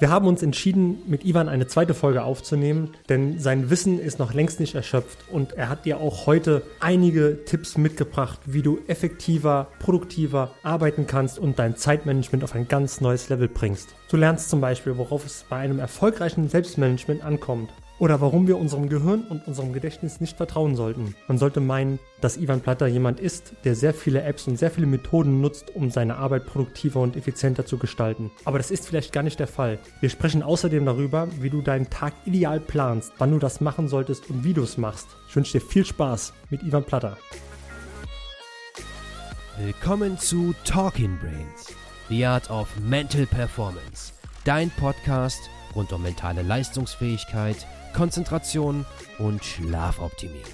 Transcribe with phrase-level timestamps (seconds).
[0.00, 4.32] Wir haben uns entschieden, mit Ivan eine zweite Folge aufzunehmen, denn sein Wissen ist noch
[4.32, 9.66] längst nicht erschöpft und er hat dir auch heute einige Tipps mitgebracht, wie du effektiver,
[9.80, 13.96] produktiver arbeiten kannst und dein Zeitmanagement auf ein ganz neues Level bringst.
[14.08, 18.88] Du lernst zum Beispiel, worauf es bei einem erfolgreichen Selbstmanagement ankommt oder warum wir unserem
[18.88, 21.14] Gehirn und unserem Gedächtnis nicht vertrauen sollten.
[21.26, 24.86] Man sollte meinen, dass Ivan Platter jemand ist, der sehr viele Apps und sehr viele
[24.86, 28.30] Methoden nutzt, um seine Arbeit produktiver und effizienter zu gestalten.
[28.44, 29.78] Aber das ist vielleicht gar nicht der Fall.
[30.00, 34.30] Wir sprechen außerdem darüber, wie du deinen Tag ideal planst, wann du das machen solltest
[34.30, 35.08] und wie du es machst.
[35.28, 37.16] Ich wünsche dir viel Spaß mit Ivan Platter.
[39.58, 41.74] Willkommen zu Talking Brains,
[42.08, 44.12] The Art of Mental Performance,
[44.44, 45.40] dein Podcast
[45.74, 48.86] rund um mentale Leistungsfähigkeit Konzentration
[49.18, 50.52] und Schlafoptimierung.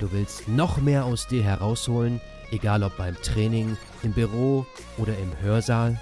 [0.00, 2.20] Du willst noch mehr aus dir herausholen,
[2.50, 4.66] egal ob beim Training, im Büro
[4.98, 5.98] oder im Hörsaal?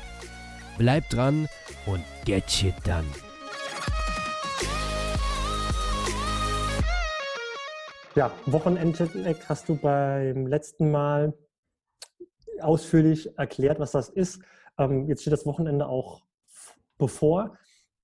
[0.79, 1.49] Bleib dran
[1.87, 3.07] und get shit done.
[8.15, 11.33] Ja, Wochenendjetlag hast du beim letzten Mal
[12.61, 14.43] ausführlich erklärt, was das ist.
[14.79, 16.23] Ähm, jetzt steht das Wochenende auch
[16.99, 17.57] bevor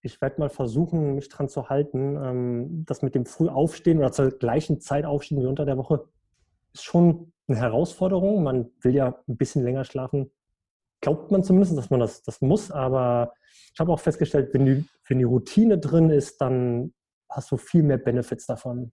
[0.03, 2.17] ich werde mal versuchen, mich dran zu halten.
[2.17, 6.05] Ähm, das mit dem Frühaufstehen oder zur gleichen Zeit aufstehen wie unter der Woche
[6.73, 8.43] ist schon eine Herausforderung.
[8.43, 10.31] Man will ja ein bisschen länger schlafen.
[11.01, 13.33] Glaubt man zumindest, dass man das, das muss, aber
[13.73, 16.93] ich habe auch festgestellt, wenn die, wenn die Routine drin ist, dann
[17.29, 18.91] hast du viel mehr Benefits davon.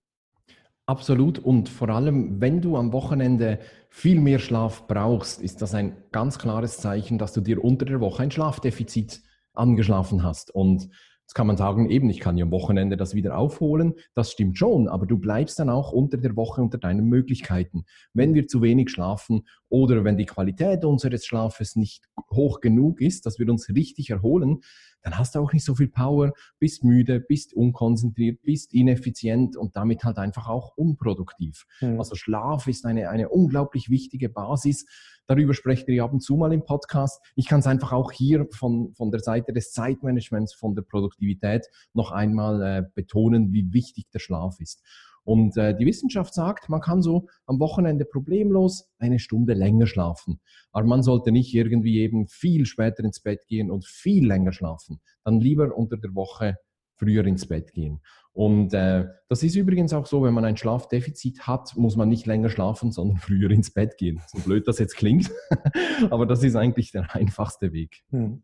[0.86, 1.40] Absolut.
[1.40, 3.60] Und vor allem, wenn du am Wochenende
[3.90, 8.02] viel mehr Schlaf brauchst, ist das ein ganz klares Zeichen, dass du dir unter der
[8.02, 9.24] Woche ein Schlafdefizit
[9.58, 10.54] angeschlafen hast.
[10.54, 10.90] Und
[11.26, 13.96] Jetzt kann man sagen, eben, ich kann ja am Wochenende das wieder aufholen.
[14.14, 17.86] Das stimmt schon, aber du bleibst dann auch unter der Woche unter deinen Möglichkeiten.
[18.14, 23.26] Wenn wir zu wenig schlafen oder wenn die Qualität unseres Schlafes nicht hoch genug ist,
[23.26, 24.62] dass wir uns richtig erholen,
[25.06, 29.76] dann hast du auch nicht so viel Power, bist müde, bist unkonzentriert, bist ineffizient und
[29.76, 31.66] damit halt einfach auch unproduktiv.
[31.80, 32.00] Mhm.
[32.00, 34.86] Also Schlaf ist eine, eine unglaublich wichtige Basis
[35.28, 37.20] Darüber sprecht ihr ab und zu mal im Podcast.
[37.36, 41.66] Ich kann es einfach auch hier von, von der Seite des Zeitmanagements, von der Produktivität
[41.94, 44.84] noch einmal äh, betonen, wie wichtig der Schlaf ist.
[45.26, 50.40] Und äh, die Wissenschaft sagt, man kann so am Wochenende problemlos eine Stunde länger schlafen.
[50.72, 55.02] Aber man sollte nicht irgendwie eben viel später ins Bett gehen und viel länger schlafen.
[55.24, 56.58] Dann lieber unter der Woche
[56.96, 58.02] früher ins Bett gehen.
[58.32, 62.26] Und äh, das ist übrigens auch so, wenn man ein Schlafdefizit hat, muss man nicht
[62.26, 64.22] länger schlafen, sondern früher ins Bett gehen.
[64.28, 65.32] So blöd das jetzt klingt,
[66.10, 68.04] aber das ist eigentlich der einfachste Weg.
[68.12, 68.44] Hm.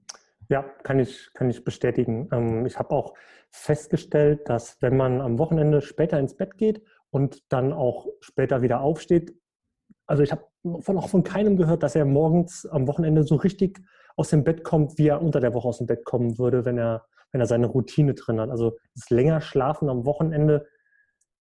[0.51, 2.27] Ja, kann ich, kann ich bestätigen.
[2.31, 3.13] Ähm, ich habe auch
[3.51, 8.81] festgestellt, dass wenn man am Wochenende später ins Bett geht und dann auch später wieder
[8.81, 9.33] aufsteht,
[10.05, 10.43] also ich habe
[10.81, 13.79] von, auch von keinem gehört, dass er morgens am Wochenende so richtig
[14.17, 16.77] aus dem Bett kommt, wie er unter der Woche aus dem Bett kommen würde, wenn
[16.77, 18.49] er wenn er seine Routine drin hat.
[18.49, 20.67] Also das länger Schlafen am Wochenende.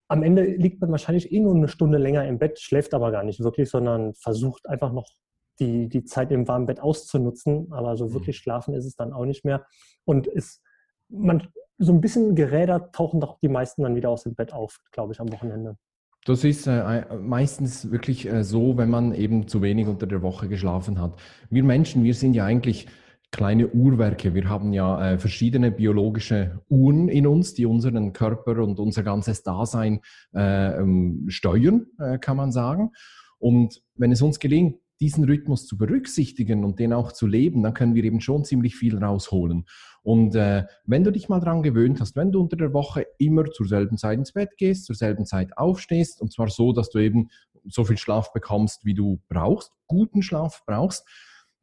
[0.07, 3.23] Am Ende liegt man wahrscheinlich eh nur eine Stunde länger im Bett, schläft aber gar
[3.23, 5.07] nicht wirklich, sondern versucht einfach noch
[5.59, 7.71] die, die Zeit im warmen Bett auszunutzen.
[7.71, 8.13] Aber so mhm.
[8.13, 9.65] wirklich schlafen ist es dann auch nicht mehr.
[10.05, 10.61] Und ist
[11.09, 14.79] man so ein bisschen gerädert tauchen doch die meisten dann wieder aus dem Bett auf,
[14.91, 15.77] glaube ich, am Wochenende.
[16.25, 20.47] Das ist äh, meistens wirklich äh, so, wenn man eben zu wenig unter der Woche
[20.47, 21.19] geschlafen hat.
[21.49, 22.87] Wir Menschen, wir sind ja eigentlich
[23.31, 24.33] kleine Uhrwerke.
[24.33, 29.43] Wir haben ja äh, verschiedene biologische Uhren in uns, die unseren Körper und unser ganzes
[29.43, 29.99] Dasein
[30.33, 32.91] äh, ähm, steuern, äh, kann man sagen.
[33.37, 37.73] Und wenn es uns gelingt, diesen Rhythmus zu berücksichtigen und den auch zu leben, dann
[37.73, 39.65] können wir eben schon ziemlich viel rausholen.
[40.03, 43.45] Und äh, wenn du dich mal daran gewöhnt hast, wenn du unter der Woche immer
[43.45, 46.99] zur selben Zeit ins Bett gehst, zur selben Zeit aufstehst, und zwar so, dass du
[46.99, 47.29] eben
[47.67, 51.05] so viel Schlaf bekommst, wie du brauchst, guten Schlaf brauchst,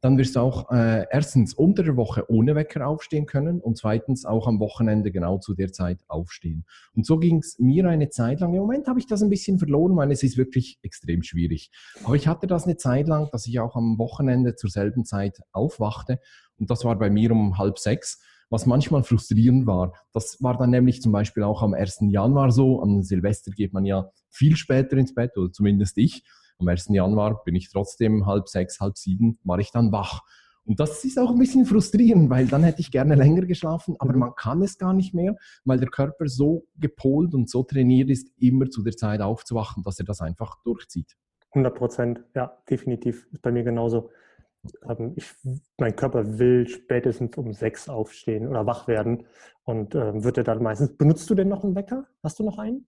[0.03, 4.25] dann wirst du auch äh, erstens unter der Woche ohne Wecker aufstehen können und zweitens
[4.25, 6.65] auch am Wochenende genau zu der Zeit aufstehen.
[6.93, 8.53] Und so ging es mir eine Zeit lang.
[8.53, 11.71] Im Moment habe ich das ein bisschen verloren, weil es ist wirklich extrem schwierig.
[12.03, 15.39] Aber ich hatte das eine Zeit lang, dass ich auch am Wochenende zur selben Zeit
[15.53, 16.19] aufwachte
[16.59, 19.93] und das war bei mir um halb sechs was manchmal frustrierend war.
[20.11, 22.01] Das war dann nämlich zum Beispiel auch am 1.
[22.09, 22.83] Januar so.
[22.83, 26.23] Am Silvester geht man ja viel später ins Bett, oder zumindest ich.
[26.63, 26.87] Am 1.
[26.89, 30.21] Januar bin ich trotzdem halb sechs, halb sieben, war ich dann wach.
[30.65, 34.13] Und das ist auch ein bisschen frustrierend, weil dann hätte ich gerne länger geschlafen, aber
[34.13, 34.19] mhm.
[34.19, 38.29] man kann es gar nicht mehr, weil der Körper so gepolt und so trainiert ist,
[38.39, 41.17] immer zu der Zeit aufzuwachen, dass er das einfach durchzieht.
[41.49, 43.27] 100 Prozent, ja, definitiv.
[43.33, 44.09] Ist bei mir genauso.
[44.87, 45.29] Ähm, ich,
[45.77, 49.25] mein Körper will spätestens um sechs aufstehen oder wach werden
[49.65, 50.95] und äh, wird er dann meistens.
[50.95, 52.07] Benutzt du denn noch einen Wecker?
[52.23, 52.87] Hast du noch einen?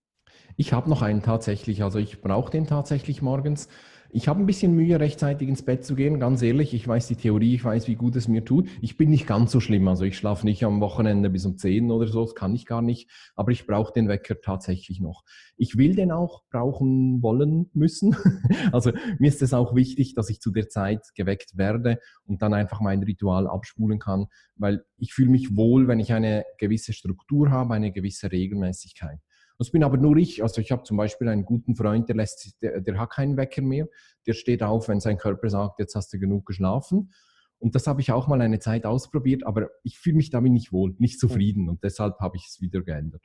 [0.57, 3.67] Ich habe noch einen tatsächlich, also ich brauche den tatsächlich morgens.
[4.15, 6.73] Ich habe ein bisschen Mühe, rechtzeitig ins Bett zu gehen, ganz ehrlich.
[6.73, 8.69] Ich weiß die Theorie, ich weiß, wie gut es mir tut.
[8.79, 9.89] Ich bin nicht ganz so schlimm.
[9.89, 12.81] Also ich schlafe nicht am Wochenende bis um 10 oder so, das kann ich gar
[12.81, 13.11] nicht.
[13.35, 15.25] Aber ich brauche den Wecker tatsächlich noch.
[15.57, 18.15] Ich will den auch brauchen wollen müssen.
[18.71, 22.53] Also mir ist es auch wichtig, dass ich zu der Zeit geweckt werde und dann
[22.53, 27.49] einfach mein Ritual abspulen kann, weil ich fühle mich wohl, wenn ich eine gewisse Struktur
[27.51, 29.19] habe, eine gewisse Regelmäßigkeit.
[29.57, 30.43] Das bin aber nur ich.
[30.43, 33.61] Also ich habe zum Beispiel einen guten Freund, der, lässt, der, der hat keinen Wecker
[33.61, 33.87] mehr.
[34.27, 37.11] Der steht auf, wenn sein Körper sagt, jetzt hast du genug geschlafen.
[37.59, 40.71] Und das habe ich auch mal eine Zeit ausprobiert, aber ich fühle mich damit nicht
[40.71, 43.23] wohl, nicht zufrieden und deshalb habe ich es wieder geändert.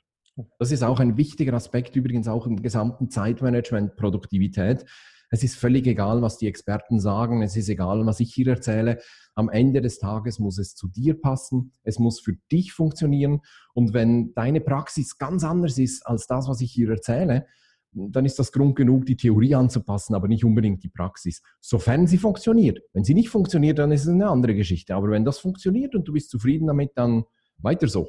[0.58, 4.86] Das ist auch ein wichtiger Aspekt übrigens auch im gesamten Zeitmanagement, Produktivität.
[5.30, 7.42] Es ist völlig egal, was die Experten sagen.
[7.42, 8.98] Es ist egal, was ich hier erzähle.
[9.36, 11.72] Am Ende des Tages muss es zu dir passen.
[11.84, 13.40] Es muss für dich funktionieren.
[13.72, 17.46] Und wenn deine Praxis ganz anders ist als das, was ich hier erzähle,
[17.92, 21.42] dann ist das Grund genug, die Theorie anzupassen, aber nicht unbedingt die Praxis.
[21.60, 22.80] Sofern sie funktioniert.
[22.92, 24.94] Wenn sie nicht funktioniert, dann ist es eine andere Geschichte.
[24.94, 27.24] Aber wenn das funktioniert und du bist zufrieden damit, dann
[27.58, 28.08] weiter so.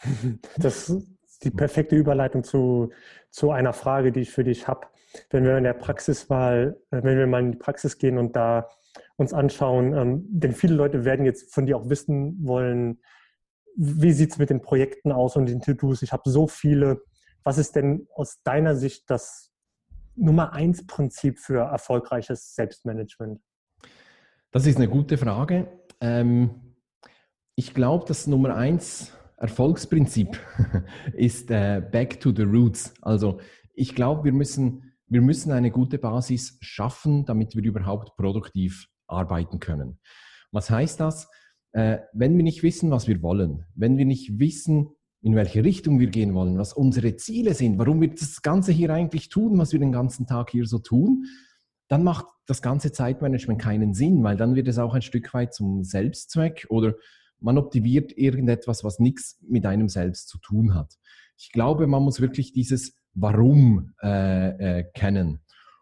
[0.56, 2.90] Das ist die perfekte Überleitung zu,
[3.30, 4.86] zu einer Frage, die ich für dich habe
[5.30, 8.68] wenn wir in der Praxiswahl, äh, wenn wir mal in die Praxis gehen und da
[9.16, 13.00] uns anschauen, ähm, denn viele Leute werden jetzt von dir auch wissen wollen,
[13.76, 16.02] wie sieht es mit den Projekten aus und den To-Dos?
[16.02, 17.02] Ich habe so viele.
[17.44, 19.52] Was ist denn aus deiner Sicht das
[20.16, 23.40] Nummer eins Prinzip für erfolgreiches Selbstmanagement?
[24.50, 25.68] Das ist eine gute Frage.
[26.00, 26.74] Ähm,
[27.54, 30.38] ich glaube, das Nummer eins Erfolgsprinzip
[31.14, 32.92] ist äh, Back to the Roots.
[33.00, 33.40] Also
[33.74, 39.58] ich glaube, wir müssen wir müssen eine gute Basis schaffen, damit wir überhaupt produktiv arbeiten
[39.58, 39.98] können.
[40.52, 41.28] Was heißt das?
[41.72, 44.88] Äh, wenn wir nicht wissen, was wir wollen, wenn wir nicht wissen,
[45.22, 48.90] in welche Richtung wir gehen wollen, was unsere Ziele sind, warum wir das Ganze hier
[48.90, 51.26] eigentlich tun, was wir den ganzen Tag hier so tun,
[51.88, 55.52] dann macht das ganze Zeitmanagement keinen Sinn, weil dann wird es auch ein Stück weit
[55.52, 56.94] zum Selbstzweck oder
[57.40, 60.94] man optimiert irgendetwas, was nichts mit einem selbst zu tun hat.
[61.36, 65.40] Ich glaube, man muss wirklich dieses Warum äh, äh, kennen.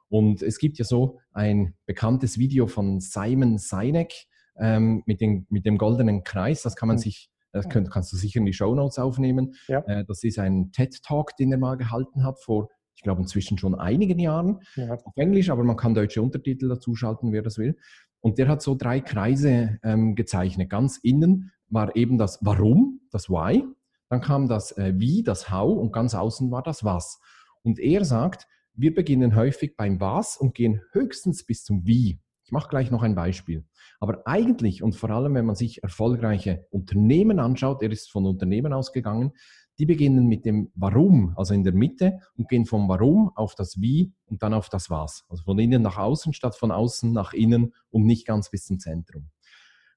[0.08, 4.12] Und es gibt ja so ein bekanntes Video von Simon Sinek
[4.58, 6.62] ähm, mit, den, mit dem goldenen Kreis.
[6.62, 7.00] Das kann man mhm.
[7.00, 9.54] sich, das könnt, kannst du sicher in die Show Notes aufnehmen.
[9.68, 9.80] Ja.
[9.80, 13.74] Äh, das ist ein TED-Talk, den er mal gehalten hat vor, ich glaube, inzwischen schon
[13.74, 14.94] einigen Jahren ja.
[14.94, 17.76] auf Englisch, aber man kann deutsche Untertitel dazu schalten, wer das will.
[18.20, 20.70] Und der hat so drei Kreise ähm, gezeichnet.
[20.70, 23.64] Ganz innen war eben das Warum, das Why.
[24.08, 27.20] Dann kam das äh, Wie, das How und ganz außen war das Was.
[27.62, 32.20] Und er sagt, wir beginnen häufig beim Was und gehen höchstens bis zum Wie.
[32.44, 33.66] Ich mache gleich noch ein Beispiel.
[34.00, 38.72] Aber eigentlich und vor allem, wenn man sich erfolgreiche Unternehmen anschaut, er ist von Unternehmen
[38.72, 39.32] ausgegangen,
[39.78, 43.80] die beginnen mit dem Warum, also in der Mitte, und gehen vom Warum auf das
[43.80, 45.24] Wie und dann auf das Was.
[45.28, 48.78] Also von innen nach außen statt von außen nach innen und nicht ganz bis zum
[48.78, 49.30] Zentrum.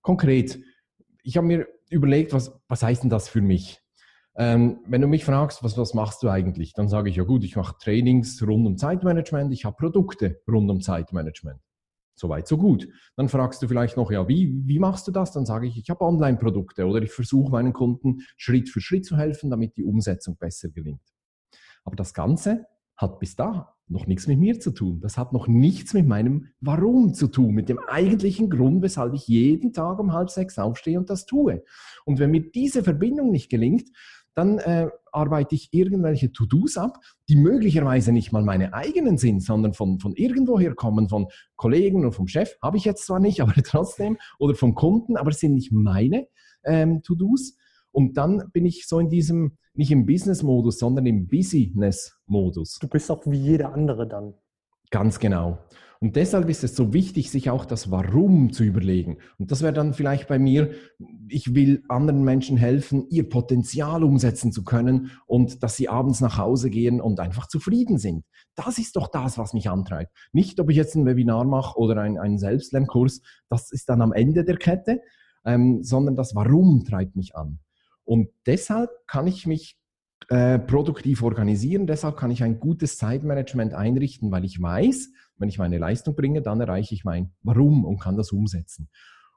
[0.02, 0.60] Konkret,
[1.24, 3.81] ich habe mir überlegt, was, was heißt denn das für mich?
[4.36, 7.44] Ähm, wenn du mich fragst, was, was machst du eigentlich, dann sage ich, ja gut,
[7.44, 11.60] ich mache Trainings rund um Zeitmanagement, ich habe Produkte rund um Zeitmanagement.
[12.16, 12.88] Soweit, so gut.
[13.16, 15.31] Dann fragst du vielleicht noch, ja, wie, wie machst du das?
[15.31, 19.18] Dann sage ich, ich habe Online-Produkte oder ich versuche meinen Kunden Schritt für Schritt zu
[19.18, 21.01] helfen, damit die Umsetzung besser gelingt.
[21.83, 25.01] Aber das Ganze hat bis da noch nichts mit mir zu tun.
[25.01, 29.28] Das hat noch nichts mit meinem Warum zu tun, mit dem eigentlichen Grund, weshalb ich
[29.28, 31.63] jeden Tag um halb sechs aufstehe und das tue.
[32.06, 33.89] Und wenn mir diese Verbindung nicht gelingt,
[34.33, 39.73] dann äh, arbeite ich irgendwelche To-Dos ab, die möglicherweise nicht mal meine eigenen sind, sondern
[39.73, 43.54] von, von irgendwoher kommen, von Kollegen und vom Chef, habe ich jetzt zwar nicht, aber
[43.64, 46.28] trotzdem, oder vom Kunden, aber es sind nicht meine
[46.64, 47.57] ähm, To-Dos.
[47.92, 52.80] Und dann bin ich so in diesem, nicht im Business-Modus, sondern im Business-Modus.
[52.80, 54.33] Du bist auch wie jeder andere dann.
[54.92, 55.59] Ganz genau.
[56.04, 59.20] Und deshalb ist es so wichtig, sich auch das Warum zu überlegen.
[59.38, 60.72] Und das wäre dann vielleicht bei mir,
[61.28, 66.40] ich will anderen Menschen helfen, ihr Potenzial umsetzen zu können und dass sie abends nach
[66.40, 68.26] Hause gehen und einfach zufrieden sind.
[68.56, 70.12] Das ist doch das, was mich antreibt.
[70.34, 74.12] Nicht, ob ich jetzt ein Webinar mache oder ein, einen Selbstlernkurs, das ist dann am
[74.12, 75.02] Ende der Kette,
[75.46, 77.60] ähm, sondern das Warum treibt mich an.
[78.06, 79.78] Und deshalb kann ich mich
[80.30, 81.88] äh, produktiv organisieren.
[81.88, 86.42] Deshalb kann ich ein gutes Zeitmanagement einrichten, weil ich weiß, wenn ich meine Leistung bringe,
[86.42, 88.90] dann erreiche ich mein Warum und kann das umsetzen.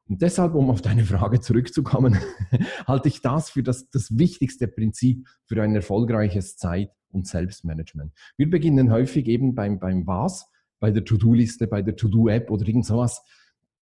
[0.07, 2.19] Und deshalb, um auf deine Frage zurückzukommen,
[2.87, 8.13] halte ich das für das, das wichtigste Prinzip für ein erfolgreiches Zeit- und Selbstmanagement.
[8.37, 12.85] Wir beginnen häufig eben beim, beim Was, bei der To-Do-Liste, bei der To-Do-App oder irgend
[12.85, 13.23] sowas.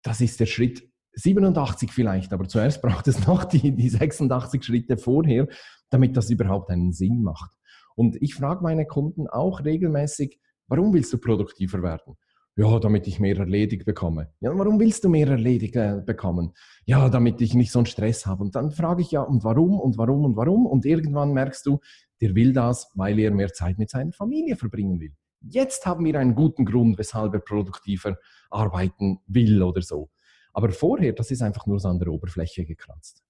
[0.02, 4.97] Das ist der Schritt 87 vielleicht, aber zuerst braucht es noch die, die 86 Schritte
[4.97, 5.49] vorher,
[5.90, 7.50] damit das überhaupt einen Sinn macht.
[7.97, 10.38] Und ich frage meine Kunden auch regelmäßig,
[10.73, 12.17] warum willst du produktiver werden?
[12.57, 14.33] Ja, damit ich mehr erledigt bekomme.
[14.41, 16.55] Ja, warum willst du mehr erledigt äh, bekommen?
[16.87, 18.43] Ja, damit ich nicht so einen Stress habe.
[18.43, 20.67] Und dann frage ich ja, und warum und warum und warum?
[20.67, 21.79] Und irgendwann merkst du,
[22.23, 25.12] der will das, weil er mehr Zeit mit seiner Familie verbringen will.
[25.41, 28.17] Jetzt haben wir einen guten Grund, weshalb er produktiver
[28.50, 30.09] arbeiten will oder so.
[30.55, 33.23] Aber vorher, das ist einfach nur so an der Oberfläche gekratzt.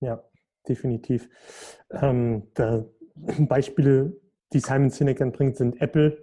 [0.00, 0.22] Ja,
[0.68, 1.28] definitiv.
[1.90, 2.48] Ähm,
[3.38, 4.20] Beispiele,
[4.52, 6.22] die Simon Sinek bringt, sind Apple,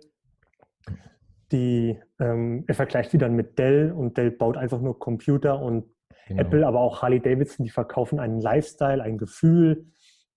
[1.51, 5.85] die, ähm, er vergleicht die dann mit Dell und Dell baut einfach nur Computer und
[6.27, 6.41] genau.
[6.41, 9.85] Apple, aber auch Harley Davidson, die verkaufen einen Lifestyle, ein Gefühl,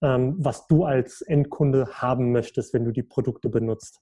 [0.02, 4.00] ähm, was du als Endkunde haben möchtest, wenn du die Produkte benutzt.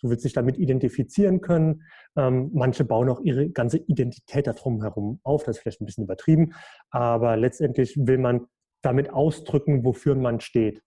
[0.00, 1.82] Du willst dich damit identifizieren können.
[2.16, 5.44] Ähm, manche bauen auch ihre ganze Identität darum herum auf.
[5.44, 6.54] Das ist vielleicht ein bisschen übertrieben,
[6.90, 8.46] aber letztendlich will man
[8.82, 10.82] damit ausdrücken, wofür man steht.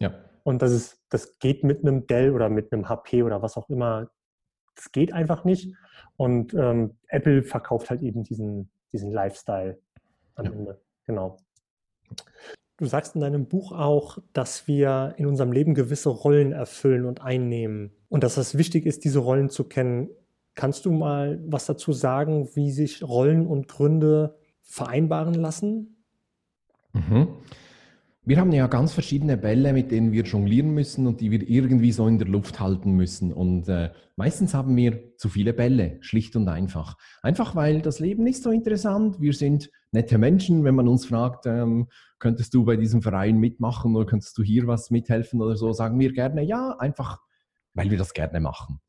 [0.00, 0.14] Ja.
[0.44, 3.68] Und das ist, das geht mit einem Dell oder mit einem HP oder was auch
[3.68, 4.08] immer
[4.74, 5.72] das geht einfach nicht.
[6.16, 9.78] Und ähm, Apple verkauft halt eben diesen, diesen Lifestyle
[10.36, 10.52] am ja.
[10.52, 10.80] Ende.
[11.06, 11.38] Genau.
[12.76, 17.20] Du sagst in deinem Buch auch, dass wir in unserem Leben gewisse Rollen erfüllen und
[17.20, 20.08] einnehmen und dass es wichtig ist, diese Rollen zu kennen.
[20.56, 26.04] Kannst du mal was dazu sagen, wie sich Rollen und Gründe vereinbaren lassen?
[26.92, 27.28] Mhm.
[28.26, 31.92] Wir haben ja ganz verschiedene Bälle, mit denen wir jonglieren müssen und die wir irgendwie
[31.92, 33.34] so in der Luft halten müssen.
[33.34, 36.96] Und äh, meistens haben wir zu viele Bälle, schlicht und einfach.
[37.20, 39.20] Einfach weil das Leben nicht so interessant.
[39.20, 40.64] Wir sind nette Menschen.
[40.64, 41.88] Wenn man uns fragt, ähm,
[42.18, 45.98] könntest du bei diesem Verein mitmachen oder könntest du hier was mithelfen oder so, sagen
[45.98, 47.20] wir gerne ja, einfach
[47.74, 48.80] weil wir das gerne machen.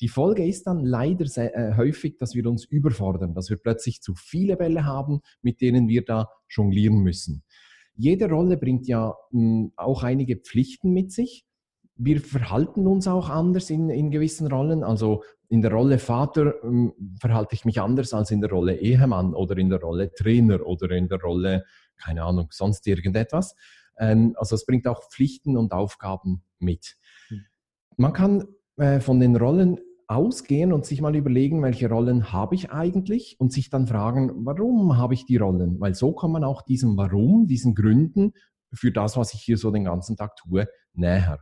[0.00, 4.02] Die Folge ist dann leider sehr, äh, häufig, dass wir uns überfordern, dass wir plötzlich
[4.02, 7.42] zu viele Bälle haben, mit denen wir da jonglieren müssen.
[7.96, 11.44] Jede Rolle bringt ja mh, hm, auch einige Pflichten mit sich.
[11.96, 14.82] Wir verhalten uns auch anders in, in gewissen Rollen.
[14.82, 18.76] Also in der Rolle Vater mh, hm, verhalte ich mich anders als in der Rolle
[18.76, 21.64] Ehemann oder in der Rolle Trainer oder in der Rolle,
[21.96, 23.54] keine Ahnung, sonst irgendetwas.
[23.98, 26.96] Ähm, also es bringt auch Pflichten und Aufgaben mit.
[27.28, 27.44] Hm.
[27.96, 32.70] Man kann äh, von den Rollen ausgehen und sich mal überlegen, welche Rollen habe ich
[32.70, 35.80] eigentlich und sich dann fragen, warum habe ich die Rollen?
[35.80, 38.32] Weil so kommt man auch diesem Warum, diesen Gründen
[38.72, 41.40] für das, was ich hier so den ganzen Tag tue, näher.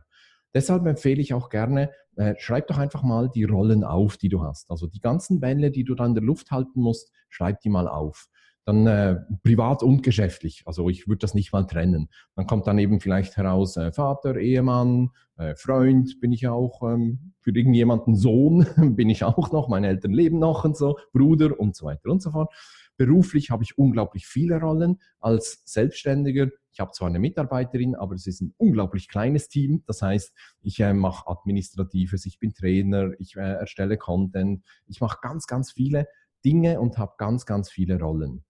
[0.53, 4.43] Deshalb empfehle ich auch gerne, äh, schreib doch einfach mal die Rollen auf, die du
[4.43, 4.69] hast.
[4.69, 7.87] Also die ganzen Bälle, die du dann in der Luft halten musst, schreib die mal
[7.87, 8.29] auf
[8.65, 10.63] dann äh, privat und geschäftlich.
[10.65, 12.09] Also ich würde das nicht mal trennen.
[12.35, 17.33] Dann kommt dann eben vielleicht heraus äh, Vater, Ehemann, äh, Freund bin ich auch, ähm,
[17.41, 18.65] für irgendjemanden Sohn
[18.95, 22.21] bin ich auch noch, meine Eltern leben noch und so, Bruder und so weiter und
[22.21, 22.53] so fort.
[22.95, 26.49] Beruflich habe ich unglaublich viele Rollen als Selbstständiger.
[26.71, 29.83] Ich habe zwar eine Mitarbeiterin, aber es ist ein unglaublich kleines Team.
[29.87, 35.17] Das heißt, ich äh, mache Administratives, ich bin Trainer, ich äh, erstelle Content, ich mache
[35.21, 36.07] ganz, ganz viele
[36.45, 38.43] Dinge und habe ganz, ganz viele Rollen.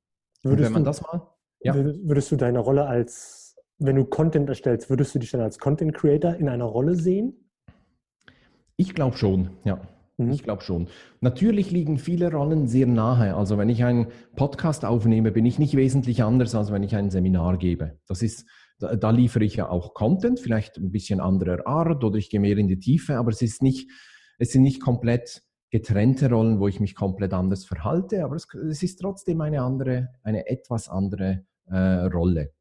[0.43, 1.27] Würdest wenn man du, das mal.
[1.61, 1.75] Ja.
[1.75, 5.93] Würdest du deine Rolle als, wenn du Content erstellst, würdest du dich dann als Content
[5.93, 7.49] Creator in einer Rolle sehen?
[8.75, 9.81] Ich glaube schon, ja.
[10.17, 10.31] Mhm.
[10.31, 10.87] Ich glaube schon.
[11.21, 13.35] Natürlich liegen viele Rollen sehr nahe.
[13.35, 17.09] Also wenn ich einen Podcast aufnehme, bin ich nicht wesentlich anders, als wenn ich ein
[17.09, 17.97] Seminar gebe.
[18.07, 18.45] Das ist,
[18.79, 22.39] da, da liefere ich ja auch Content, vielleicht ein bisschen anderer Art oder ich gehe
[22.39, 23.89] mehr in die Tiefe, aber es ist nicht,
[24.37, 25.43] es sind nicht komplett
[25.73, 30.09] getrennte Rollen, wo ich mich komplett anders verhalte, aber es, es ist trotzdem eine andere,
[30.21, 32.53] eine etwas andere äh, Rolle.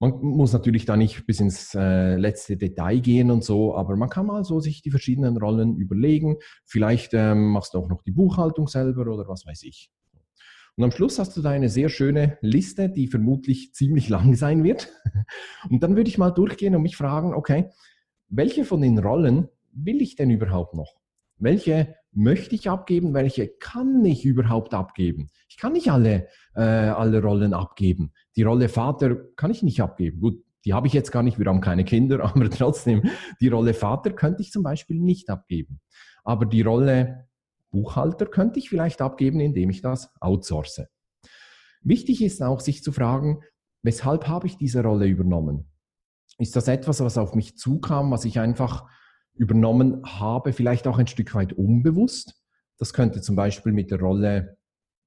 [0.00, 4.10] Man muss natürlich da nicht bis ins äh, letzte Detail gehen und so, aber man
[4.10, 6.36] kann mal so sich die verschiedenen Rollen überlegen.
[6.66, 9.90] Vielleicht ähm, machst du auch noch die Buchhaltung selber oder was weiß ich.
[10.76, 14.62] Und am Schluss hast du da eine sehr schöne Liste, die vermutlich ziemlich lang sein
[14.62, 14.92] wird.
[15.70, 17.70] Und dann würde ich mal durchgehen und mich fragen, okay,
[18.28, 20.96] welche von den Rollen will ich denn überhaupt noch?
[21.38, 25.28] Welche möchte ich abgeben, welche kann ich überhaupt abgeben.
[25.50, 28.12] Ich kann nicht alle, äh, alle Rollen abgeben.
[28.36, 30.20] Die Rolle Vater kann ich nicht abgeben.
[30.20, 33.02] Gut, die habe ich jetzt gar nicht, wir haben keine Kinder, aber trotzdem,
[33.40, 35.80] die Rolle Vater könnte ich zum Beispiel nicht abgeben.
[36.24, 37.28] Aber die Rolle
[37.70, 40.86] Buchhalter könnte ich vielleicht abgeben, indem ich das outsource.
[41.82, 43.42] Wichtig ist auch, sich zu fragen,
[43.82, 45.70] weshalb habe ich diese Rolle übernommen?
[46.38, 48.88] Ist das etwas, was auf mich zukam, was ich einfach
[49.36, 52.42] übernommen habe, vielleicht auch ein Stück weit unbewusst.
[52.78, 54.56] Das könnte zum Beispiel mit der Rolle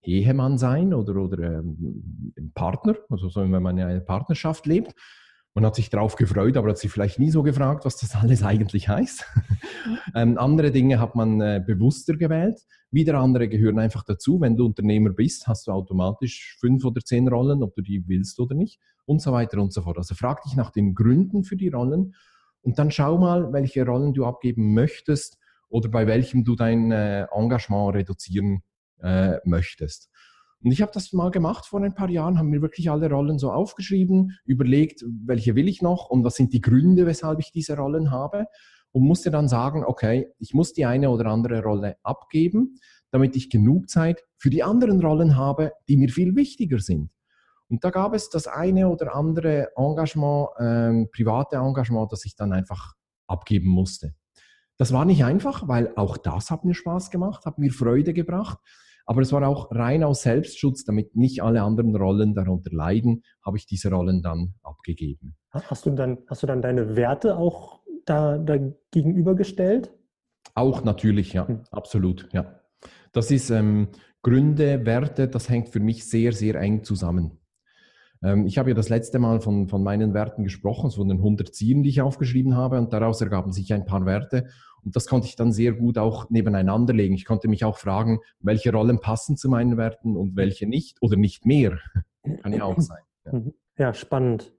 [0.01, 4.93] Ehemann sein oder, oder ähm, Partner, also so, wenn man in einer Partnerschaft lebt.
[5.55, 8.43] Man hat sich darauf gefreut, aber hat sich vielleicht nie so gefragt, was das alles
[8.43, 9.25] eigentlich heißt.
[10.15, 12.59] ähm, andere Dinge hat man äh, bewusster gewählt.
[12.91, 14.39] Wieder andere gehören einfach dazu.
[14.39, 18.39] Wenn du Unternehmer bist, hast du automatisch fünf oder zehn Rollen, ob du die willst
[18.39, 19.97] oder nicht und so weiter und so fort.
[19.97, 22.13] Also frag dich nach den Gründen für die Rollen
[22.61, 25.37] und dann schau mal, welche Rollen du abgeben möchtest
[25.69, 28.63] oder bei welchem du dein äh, Engagement reduzieren
[29.01, 30.09] äh, möchtest.
[30.61, 33.39] Und ich habe das mal gemacht vor ein paar Jahren, haben mir wirklich alle Rollen
[33.39, 37.77] so aufgeschrieben, überlegt, welche will ich noch und was sind die Gründe, weshalb ich diese
[37.77, 38.45] Rollen habe
[38.91, 42.75] und musste dann sagen, okay, ich muss die eine oder andere Rolle abgeben,
[43.11, 47.09] damit ich genug Zeit für die anderen Rollen habe, die mir viel wichtiger sind.
[47.69, 52.51] Und da gab es das eine oder andere Engagement, ähm, private Engagement, das ich dann
[52.51, 52.95] einfach
[53.27, 54.15] abgeben musste.
[54.77, 58.57] Das war nicht einfach, weil auch das hat mir Spaß gemacht, hat mir Freude gebracht.
[59.05, 63.57] Aber es war auch rein aus Selbstschutz, damit nicht alle anderen Rollen darunter leiden, habe
[63.57, 65.35] ich diese Rollen dann abgegeben.
[65.51, 68.57] Hast du dann, hast du dann deine Werte auch da, da
[68.91, 69.91] gegenübergestellt?
[70.53, 71.61] Auch natürlich, ja, hm.
[71.71, 72.61] absolut, ja.
[73.11, 73.89] Das ist ähm,
[74.21, 77.38] Gründe, Werte, das hängt für mich sehr, sehr eng zusammen.
[78.23, 81.53] Ähm, ich habe ja das letzte Mal von, von meinen Werten gesprochen, von den 100
[81.53, 84.45] Zielen, die ich aufgeschrieben habe, und daraus ergaben sich ein paar Werte.
[84.83, 87.13] Und das konnte ich dann sehr gut auch nebeneinander legen.
[87.13, 91.17] Ich konnte mich auch fragen, welche Rollen passen zu meinen Werten und welche nicht oder
[91.17, 91.79] nicht mehr.
[92.41, 93.01] Kann ja auch sein.
[93.25, 93.53] Ja, mhm.
[93.77, 94.53] ja spannend.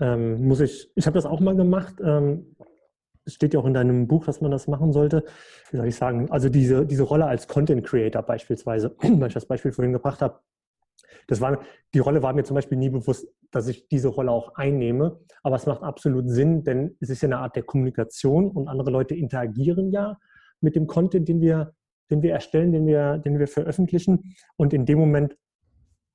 [0.00, 1.94] Ähm, muss ich, ich habe das auch mal gemacht.
[2.02, 2.56] Ähm,
[3.24, 5.24] es steht ja auch in deinem Buch, dass man das machen sollte.
[5.70, 6.30] Wie soll ich sagen?
[6.30, 10.40] Also diese, diese Rolle als Content Creator beispielsweise, weil ich das Beispiel vorhin gebracht habe,
[11.26, 11.60] das war,
[11.94, 15.20] die Rolle war mir zum Beispiel nie bewusst, dass ich diese Rolle auch einnehme.
[15.42, 18.90] Aber es macht absolut Sinn, denn es ist ja eine Art der Kommunikation und andere
[18.90, 20.18] Leute interagieren ja
[20.60, 21.74] mit dem Content, den wir,
[22.10, 24.34] den wir erstellen, den wir, den wir veröffentlichen.
[24.56, 25.36] Und in dem Moment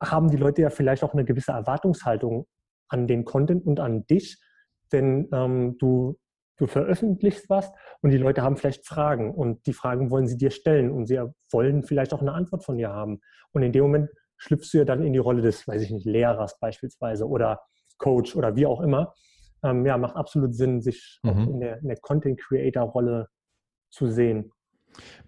[0.01, 2.48] haben die Leute ja vielleicht auch eine gewisse Erwartungshaltung
[2.89, 4.39] an den Content und an dich,
[4.92, 6.18] denn ähm, du,
[6.58, 10.51] du veröffentlichst was und die Leute haben vielleicht Fragen und die Fragen wollen sie dir
[10.51, 13.20] stellen und sie wollen vielleicht auch eine Antwort von dir haben.
[13.51, 16.06] Und in dem Moment schlüpfst du ja dann in die Rolle des, weiß ich nicht,
[16.06, 17.60] Lehrers beispielsweise oder
[17.98, 19.13] Coach oder wie auch immer.
[19.63, 21.50] Ähm, ja, macht absolut Sinn, sich mhm.
[21.50, 23.27] in der, der Content Creator Rolle
[23.89, 24.51] zu sehen.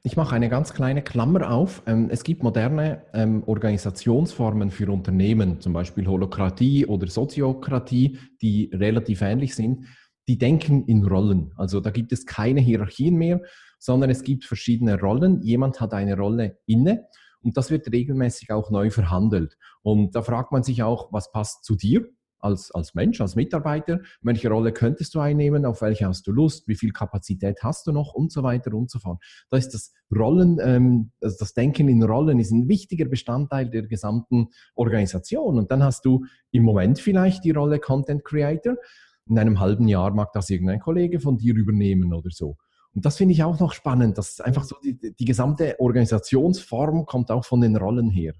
[0.03, 1.83] Ich mache eine ganz kleine Klammer auf.
[1.85, 9.21] Ähm, es gibt moderne ähm, Organisationsformen für Unternehmen, zum Beispiel Holokratie oder Soziokratie, die relativ
[9.21, 9.85] ähnlich sind.
[10.27, 11.51] Die denken in Rollen.
[11.57, 13.41] Also da gibt es keine Hierarchien mehr,
[13.79, 15.41] sondern es gibt verschiedene Rollen.
[15.41, 17.07] Jemand hat eine Rolle inne
[17.41, 19.57] und das wird regelmäßig auch neu verhandelt.
[19.81, 22.07] Und da fragt man sich auch, was passt zu dir?
[22.41, 26.69] Als, als Mensch, als Mitarbeiter, welche Rolle könntest du einnehmen, auf welche hast du Lust,
[26.69, 29.21] wie viel Kapazität hast du noch und so weiter und so fort.
[29.49, 33.87] Da ist das Rollen, ähm, also das Denken in Rollen ist ein wichtiger Bestandteil der
[33.87, 35.57] gesamten Organisation.
[35.57, 38.77] Und dann hast du im Moment vielleicht die Rolle Content Creator.
[39.25, 42.55] In einem halben Jahr mag das irgendein Kollege von dir übernehmen oder so.
[42.95, 47.31] Und das finde ich auch noch spannend, dass einfach so die, die gesamte Organisationsform kommt
[47.31, 48.33] auch von den Rollen her.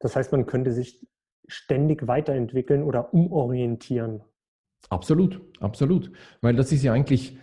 [0.00, 1.06] Das heißt, man könnte sich
[1.46, 4.22] ständig weiterentwickeln oder umorientieren.
[4.90, 6.12] Absolut, absolut.
[6.40, 7.38] Weil das ist ja eigentlich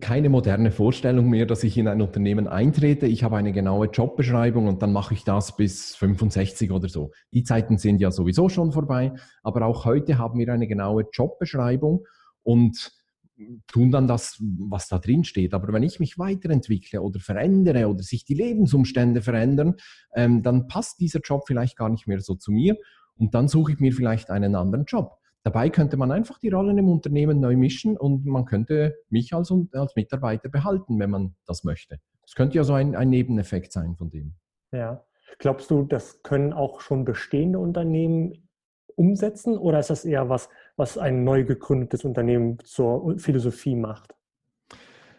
[0.00, 3.06] keine moderne Vorstellung mehr, dass ich in ein Unternehmen eintrete.
[3.06, 7.12] Ich habe eine genaue Jobbeschreibung und dann mache ich das bis 65 oder so.
[7.32, 12.06] Die Zeiten sind ja sowieso schon vorbei, aber auch heute haben wir eine genaue Jobbeschreibung
[12.42, 12.97] und
[13.66, 15.54] tun dann das, was da drin steht.
[15.54, 19.76] Aber wenn ich mich weiterentwickle oder verändere oder sich die Lebensumstände verändern,
[20.14, 22.76] ähm, dann passt dieser Job vielleicht gar nicht mehr so zu mir
[23.16, 25.18] und dann suche ich mir vielleicht einen anderen Job.
[25.44, 29.52] Dabei könnte man einfach die Rollen im Unternehmen neu mischen und man könnte mich als,
[29.72, 32.00] als Mitarbeiter behalten, wenn man das möchte.
[32.22, 34.34] Das könnte ja so ein, ein Nebeneffekt sein von dem.
[34.72, 35.04] Ja.
[35.38, 38.48] Glaubst du, das können auch schon bestehende Unternehmen
[38.96, 40.48] umsetzen oder ist das eher was,
[40.78, 44.17] was ein neu gegründetes Unternehmen zur Philosophie macht?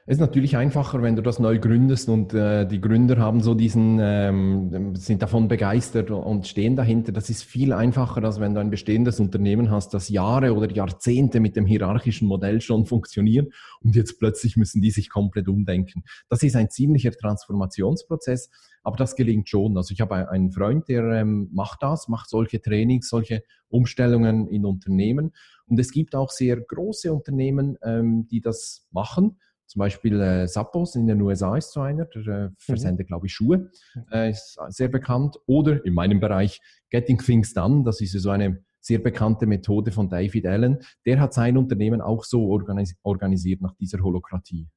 [0.09, 3.53] Es ist natürlich einfacher, wenn du das neu gründest und äh, die Gründer haben so
[3.53, 7.11] diesen, ähm, sind davon begeistert und stehen dahinter.
[7.11, 11.39] Das ist viel einfacher, als wenn du ein bestehendes Unternehmen hast, das Jahre oder Jahrzehnte
[11.39, 16.03] mit dem hierarchischen Modell schon funktioniert und jetzt plötzlich müssen die sich komplett umdenken.
[16.27, 18.49] Das ist ein ziemlicher Transformationsprozess,
[18.81, 19.77] aber das gelingt schon.
[19.77, 24.65] Also ich habe einen Freund, der ähm, macht das, macht solche Trainings, solche Umstellungen in
[24.65, 25.33] Unternehmen
[25.67, 29.37] und es gibt auch sehr große Unternehmen, ähm, die das machen
[29.69, 33.09] zum Beispiel äh, Zappos in den USA ist so einer, der äh, versendet, mhm.
[33.09, 33.69] glaube ich, Schuhe,
[34.11, 35.37] äh, ist sehr bekannt.
[35.45, 40.09] Oder in meinem Bereich Getting Things Done, das ist so eine sehr bekannte Methode von
[40.09, 40.79] David Allen.
[41.05, 44.67] Der hat sein Unternehmen auch so organis organisiert nach dieser Holokratie.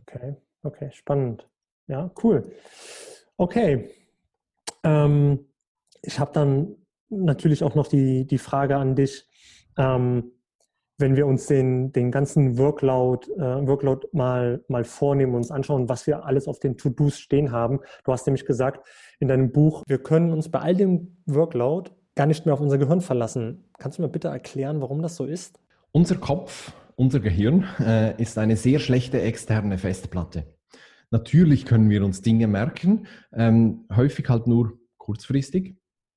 [0.00, 1.48] Okay, okay, spannend.
[1.88, 2.52] Ja, cool.
[3.36, 3.90] Okay.
[4.84, 5.40] Ähm,
[6.02, 6.76] ich habe dann
[7.08, 9.28] natürlich auch noch die, die Frage an dich.
[9.76, 10.30] Ähm,
[10.98, 15.88] wenn wir uns den, den ganzen Workload, äh, Workload mal, mal vornehmen und uns anschauen,
[15.88, 17.80] was wir alles auf den To-Dos stehen haben.
[18.04, 18.86] Du hast nämlich gesagt
[19.20, 22.78] in deinem Buch, wir können uns bei all dem Workload gar nicht mehr auf unser
[22.78, 23.64] Gehirn verlassen.
[23.78, 25.58] Kannst du mir bitte erklären, warum das so ist?
[25.92, 30.44] Unser Kopf, unser Gehirn äh, ist eine sehr schlechte externe Festplatte.
[31.10, 35.76] Natürlich können wir uns Dinge merken, ähm, häufig halt nur kurzfristig.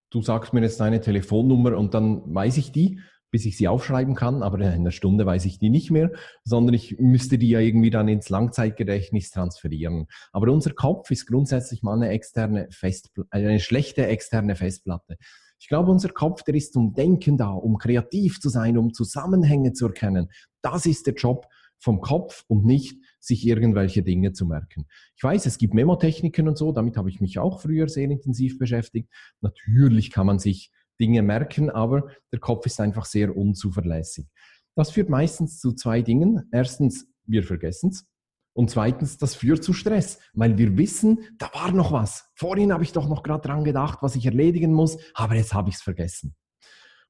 [0.10, 3.00] Du sagst mir jetzt deine Telefonnummer und dann weiß ich die,
[3.32, 6.12] bis ich sie aufschreiben kann, aber in einer Stunde weiß ich die nicht mehr,
[6.44, 10.08] sondern ich müsste die ja irgendwie dann ins Langzeitgedächtnis transferieren.
[10.32, 15.18] Aber unser Kopf ist grundsätzlich mal eine externe Festplatte, eine schlechte externe Festplatte.
[15.60, 19.74] Ich glaube, unser Kopf, der ist zum Denken da, um kreativ zu sein, um Zusammenhänge
[19.74, 20.30] zu erkennen.
[20.62, 21.48] Das ist der Job
[21.80, 24.88] vom Kopf und nicht sich irgendwelche Dinge zu merken.
[25.16, 28.58] Ich weiß, es gibt Memotechniken und so, damit habe ich mich auch früher sehr intensiv
[28.58, 29.10] beschäftigt.
[29.42, 34.28] Natürlich kann man sich Dinge merken, aber der Kopf ist einfach sehr unzuverlässig.
[34.76, 36.48] Das führt meistens zu zwei Dingen.
[36.52, 38.06] Erstens, wir vergessen es.
[38.54, 42.30] Und zweitens, das führt zu Stress, weil wir wissen, da war noch was.
[42.36, 45.70] Vorhin habe ich doch noch gerade dran gedacht, was ich erledigen muss, aber jetzt habe
[45.70, 46.36] ich es vergessen.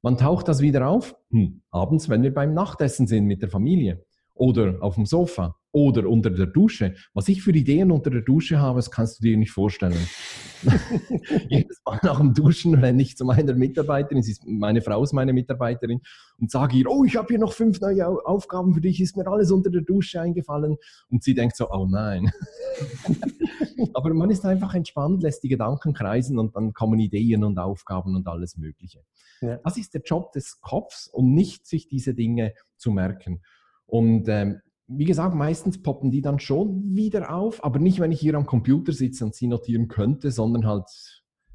[0.01, 1.15] Wann taucht das wieder auf?
[1.31, 4.05] Hm, abends, wenn wir beim Nachtessen sind mit der Familie
[4.39, 6.95] oder auf dem Sofa oder unter der Dusche.
[7.13, 10.07] Was ich für Ideen unter der Dusche habe, das kannst du dir nicht vorstellen.
[11.49, 15.33] Jedes Mal nach dem Duschen renne ich zu meiner Mitarbeiterin, ist, meine Frau ist meine
[15.33, 16.01] Mitarbeiterin,
[16.39, 19.27] und sage ihr, oh, ich habe hier noch fünf neue Aufgaben für dich, ist mir
[19.27, 20.77] alles unter der Dusche eingefallen.
[21.09, 22.31] Und sie denkt so, oh nein.
[23.93, 28.15] Aber man ist einfach entspannt, lässt die Gedanken kreisen und dann kommen Ideen und Aufgaben
[28.15, 29.03] und alles Mögliche.
[29.41, 29.57] Ja.
[29.57, 33.41] Das ist der Job des Kopfs und nicht sich diese Dinge zu merken.
[33.89, 38.19] Und ähm, wie gesagt, meistens poppen die dann schon wieder auf, aber nicht, wenn ich
[38.19, 40.85] hier am Computer sitze und sie notieren könnte, sondern halt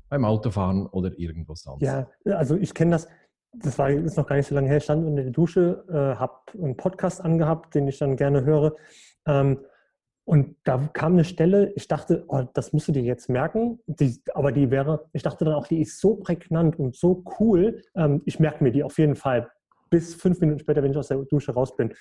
[0.08, 1.82] beim Autofahren oder irgendwo sonst.
[1.82, 3.08] Ja, also ich kenne das,
[3.52, 6.18] das war ist noch gar nicht so lange her, ich stand in der Dusche, äh,
[6.18, 8.76] habe einen Podcast angehabt, den ich dann gerne höre.
[9.26, 9.58] Ähm,
[10.26, 14.22] und da kam eine Stelle, ich dachte, oh, das musst du dir jetzt merken, die,
[14.32, 18.22] aber die wäre, ich dachte dann auch, die ist so prägnant und so cool, ähm,
[18.24, 19.50] ich merke mir die auf jeden Fall
[19.90, 21.92] bis fünf Minuten später, wenn ich aus der Dusche raus bin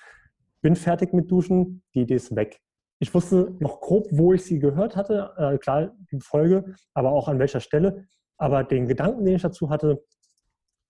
[0.64, 2.58] bin fertig mit Duschen, die Idee ist weg.
[2.98, 7.28] Ich wusste noch grob, wo ich sie gehört hatte, äh, klar, die Folge, aber auch
[7.28, 8.06] an welcher Stelle.
[8.38, 10.02] Aber den Gedanken, den ich dazu hatte,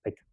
[0.05, 0.25] weg.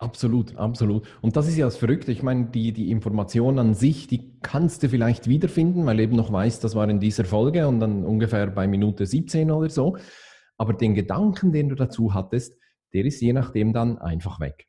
[0.00, 1.06] Absolut, absolut.
[1.22, 2.10] Und das ist ja das Verrückte.
[2.10, 6.32] Ich meine, die, die Information an sich, die kannst du vielleicht wiederfinden, weil eben noch
[6.32, 9.98] weißt, das war in dieser Folge und dann ungefähr bei Minute 17 oder so.
[10.58, 12.58] Aber den Gedanken, den du dazu hattest,
[12.92, 14.66] der ist je nachdem dann einfach weg.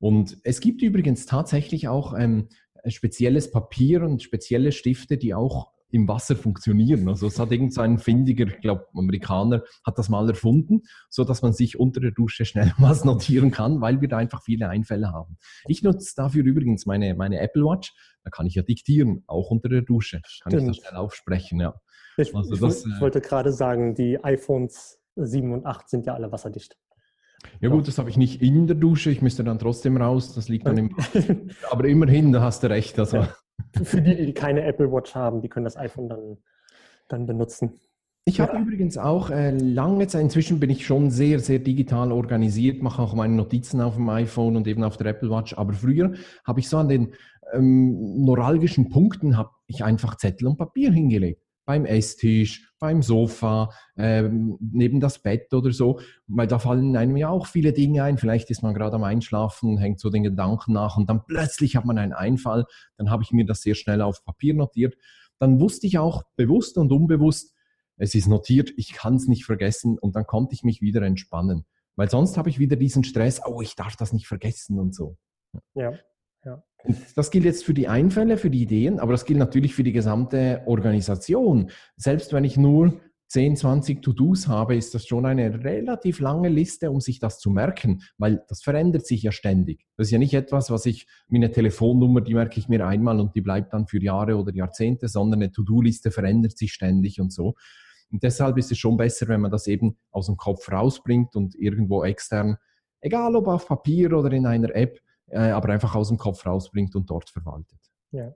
[0.00, 2.48] Und es gibt übrigens tatsächlich auch ähm,
[2.86, 7.08] spezielles Papier und spezielle Stifte, die auch im Wasser funktionieren.
[7.08, 11.52] Also es hat irgendein findiger, ich glaube Amerikaner, hat das mal erfunden, so dass man
[11.52, 15.38] sich unter der Dusche schnell was notieren kann, weil wir da einfach viele Einfälle haben.
[15.68, 17.94] Ich nutze dafür übrigens meine, meine Apple Watch,
[18.24, 20.20] da kann ich ja diktieren, auch unter der Dusche.
[20.42, 20.70] Kann Stimmt.
[20.70, 21.74] ich da schnell aufsprechen, ja.
[22.16, 26.32] Ich, also das, ich wollte gerade sagen, die iPhones 7 und 8 sind ja alle
[26.32, 26.76] wasserdicht.
[27.60, 30.48] Ja gut, das habe ich nicht in der Dusche, ich müsste dann trotzdem raus, das
[30.48, 30.96] liegt dann im...
[31.70, 32.98] Aber immerhin, da hast du recht.
[32.98, 33.18] Also.
[33.18, 33.28] Ja.
[33.82, 36.38] Für die, die keine Apple Watch haben, die können das iPhone dann,
[37.08, 37.80] dann benutzen.
[38.26, 38.60] Ich habe ja.
[38.62, 43.14] übrigens auch äh, lange Zeit, inzwischen bin ich schon sehr, sehr digital organisiert, mache auch
[43.14, 45.56] meine Notizen auf dem iPhone und eben auf der Apple Watch.
[45.58, 47.12] Aber früher habe ich so an den
[47.52, 54.58] ähm, neuralgischen Punkten, habe ich einfach Zettel und Papier hingelegt beim Esstisch, beim Sofa, ähm,
[54.60, 58.18] neben das Bett oder so, weil da fallen einem ja auch viele Dinge ein.
[58.18, 61.84] Vielleicht ist man gerade am Einschlafen, hängt so den Gedanken nach und dann plötzlich hat
[61.84, 62.66] man einen Einfall.
[62.96, 64.96] Dann habe ich mir das sehr schnell auf Papier notiert.
[65.38, 67.54] Dann wusste ich auch bewusst und unbewusst,
[67.96, 71.64] es ist notiert, ich kann es nicht vergessen und dann konnte ich mich wieder entspannen.
[71.96, 75.16] Weil sonst habe ich wieder diesen Stress, oh, ich darf das nicht vergessen und so.
[75.74, 75.92] Ja,
[76.44, 76.62] ja.
[77.14, 79.92] Das gilt jetzt für die Einfälle, für die Ideen, aber das gilt natürlich für die
[79.92, 81.70] gesamte Organisation.
[81.96, 86.90] Selbst wenn ich nur 10, 20 To-Dos habe, ist das schon eine relativ lange Liste,
[86.90, 89.86] um sich das zu merken, weil das verändert sich ja ständig.
[89.96, 93.34] Das ist ja nicht etwas, was ich, meine Telefonnummer, die merke ich mir einmal und
[93.34, 97.54] die bleibt dann für Jahre oder Jahrzehnte, sondern eine To-Do-Liste verändert sich ständig und so.
[98.12, 101.54] Und deshalb ist es schon besser, wenn man das eben aus dem Kopf rausbringt und
[101.56, 102.58] irgendwo extern,
[103.00, 106.94] egal ob auf Papier oder in einer App, äh, aber einfach aus dem Kopf rausbringt
[106.94, 107.78] und dort verwaltet.
[108.10, 108.34] Ja.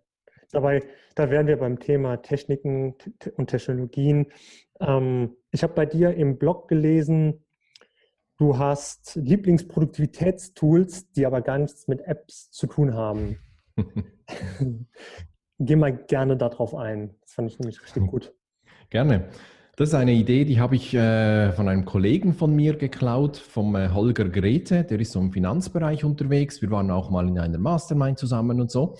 [0.50, 0.82] Dabei,
[1.14, 2.94] da wären wir beim Thema Techniken
[3.36, 4.32] und Technologien.
[4.80, 7.44] Ähm, ich habe bei dir im Blog gelesen,
[8.38, 13.38] du hast Lieblingsproduktivitätstools, die aber gar nichts mit Apps zu tun haben.
[15.58, 17.16] Geh mal gerne darauf ein.
[17.20, 18.34] Das fand ich nämlich richtig gut.
[18.90, 19.28] Gerne.
[19.78, 23.76] Das ist eine Idee, die habe ich äh, von einem Kollegen von mir geklaut, vom
[23.76, 24.82] äh, Holger Grete.
[24.82, 26.60] Der ist so im Finanzbereich unterwegs.
[26.60, 28.96] Wir waren auch mal in einer Mastermind zusammen und so.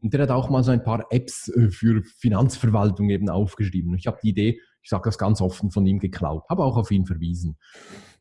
[0.00, 3.92] Und der hat auch mal so ein paar Apps äh, für Finanzverwaltung eben aufgeschrieben.
[3.96, 6.92] Ich habe die Idee, ich sage das ganz offen, von ihm geklaut, habe auch auf
[6.92, 7.56] ihn verwiesen.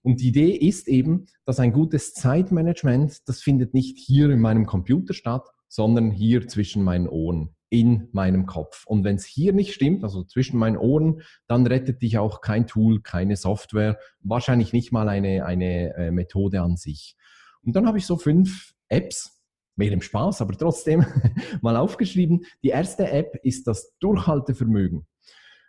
[0.01, 4.65] Und die Idee ist eben, dass ein gutes Zeitmanagement, das findet nicht hier in meinem
[4.65, 7.53] Computer statt, sondern hier zwischen meinen Ohren.
[7.69, 8.85] In meinem Kopf.
[8.85, 12.65] Und wenn es hier nicht stimmt, also zwischen meinen Ohren, dann rettet dich auch kein
[12.65, 17.15] Tool, keine Software, wahrscheinlich nicht mal eine, eine äh, Methode an sich.
[17.61, 19.39] Und dann habe ich so fünf Apps,
[19.75, 21.05] mehr im Spaß, aber trotzdem
[21.61, 22.45] mal aufgeschrieben.
[22.63, 25.07] Die erste App ist das Durchhaltevermögen.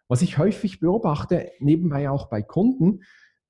[0.09, 3.03] Was ich häufig beobachte, nebenbei auch bei Kunden,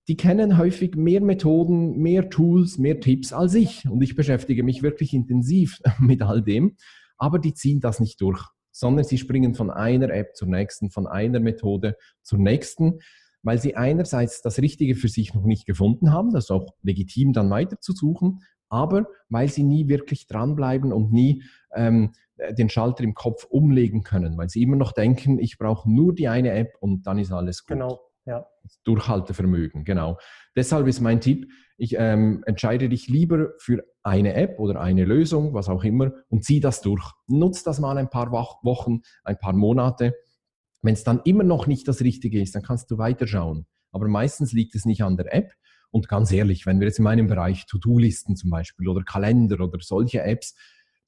[0.09, 3.89] die kennen häufig mehr Methoden, mehr Tools, mehr Tipps als ich.
[3.89, 6.77] Und ich beschäftige mich wirklich intensiv mit all dem.
[7.21, 11.07] Aber die ziehen das nicht durch, sondern sie springen von einer App zur nächsten, von
[11.07, 12.99] einer Methode zur nächsten,
[13.43, 17.33] weil sie einerseits das Richtige für sich noch nicht gefunden haben, das ist auch legitim
[17.33, 21.43] dann weiter zu suchen, aber weil sie nie wirklich dranbleiben und nie
[21.75, 22.13] ähm,
[22.53, 26.29] den Schalter im Kopf umlegen können, weil sie immer noch denken, ich brauche nur die
[26.29, 27.77] eine App und dann ist alles gut.
[27.77, 28.47] Genau, ja.
[28.85, 30.19] Durchhaltevermögen, genau.
[30.57, 35.55] Deshalb ist mein Tipp, ich ähm, entscheide dich lieber für eine App oder eine Lösung,
[35.55, 37.13] was auch immer, und zieh das durch.
[37.27, 40.15] Nutz das mal ein paar Wochen, ein paar Monate.
[40.83, 43.67] Wenn es dann immer noch nicht das Richtige ist, dann kannst du weiterschauen.
[43.93, 45.53] Aber meistens liegt es nicht an der App,
[45.91, 49.79] und ganz ehrlich, wenn wir jetzt in meinem Bereich To-Do-Listen zum Beispiel oder Kalender oder
[49.81, 50.55] solche Apps,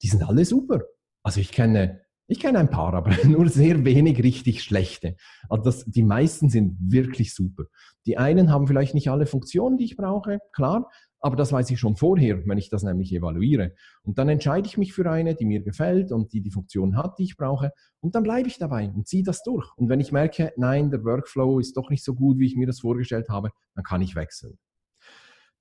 [0.01, 0.81] die sind alle super.
[1.23, 5.15] Also ich kenne, ich kenne ein paar, aber nur sehr wenig richtig schlechte.
[5.49, 7.65] Also das, die meisten sind wirklich super.
[8.05, 11.79] Die einen haben vielleicht nicht alle Funktionen, die ich brauche, klar, aber das weiß ich
[11.79, 13.73] schon vorher, wenn ich das nämlich evaluiere.
[14.01, 17.17] Und dann entscheide ich mich für eine, die mir gefällt und die die Funktion hat,
[17.17, 17.71] die ich brauche.
[18.01, 19.65] Und dann bleibe ich dabei und ziehe das durch.
[19.77, 22.67] Und wenn ich merke, nein, der Workflow ist doch nicht so gut, wie ich mir
[22.67, 24.57] das vorgestellt habe, dann kann ich wechseln.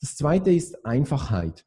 [0.01, 1.65] Das zweite ist Einfachheit.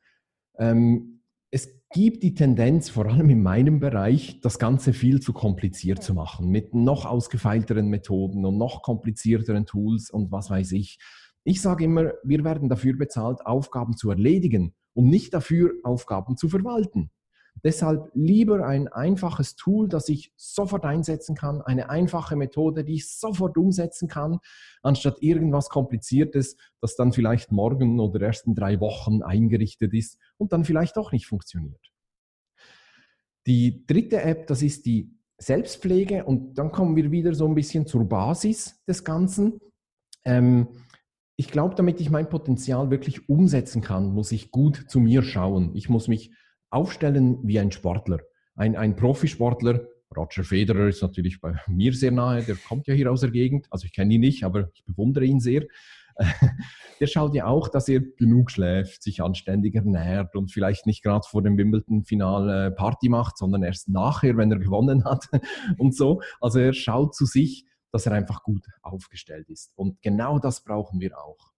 [0.58, 1.15] Ähm,
[1.56, 6.14] es gibt die Tendenz, vor allem in meinem Bereich, das Ganze viel zu kompliziert zu
[6.14, 11.00] machen, mit noch ausgefeilteren Methoden und noch komplizierteren Tools und was weiß ich.
[11.46, 16.50] Ich sage immer, wir werden dafür bezahlt, Aufgaben zu erledigen und nicht dafür, Aufgaben zu
[16.50, 17.10] verwalten.
[17.64, 23.10] Deshalb lieber ein einfaches Tool, das ich sofort einsetzen kann, eine einfache Methode, die ich
[23.10, 24.40] sofort umsetzen kann,
[24.84, 30.54] anstatt irgendwas Kompliziertes, das dann vielleicht morgen oder erst in drei Wochen eingerichtet ist und
[30.54, 31.92] dann vielleicht auch nicht funktioniert.
[33.48, 37.86] Die dritte App, das ist die Selbstpflege und dann kommen wir wieder so ein bisschen
[37.86, 39.60] zur Basis des Ganzen.
[40.24, 40.68] Ähm,
[41.36, 45.76] ich glaube, damit ich mein Potenzial wirklich umsetzen kann, muss ich gut zu mir schauen.
[45.76, 46.32] Ich muss mich
[46.70, 48.20] aufstellen wie ein Sportler.
[48.56, 53.12] Ein, ein Profisportler, Roger Federer ist natürlich bei mir sehr nahe, der kommt ja hier
[53.12, 55.66] aus der Gegend, also ich kenne ihn nicht, aber ich bewundere ihn sehr.
[57.02, 61.28] Der schaut ja auch, dass er genug schläft, sich anständig ernährt und vielleicht nicht gerade
[61.30, 65.28] vor dem Wimbledon-Final Party macht, sondern erst nachher, wenn er gewonnen hat
[65.78, 66.22] und so.
[66.40, 69.74] Also er schaut zu sich, dass er einfach gut aufgestellt ist.
[69.76, 71.52] Und genau das brauchen wir auch.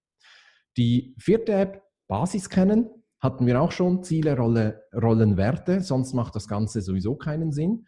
[0.76, 6.36] Die vierte App, Basis kennen, hatten wir auch schon Ziele, Rolle, Rollen, Werte, sonst macht
[6.36, 7.86] das Ganze sowieso keinen Sinn.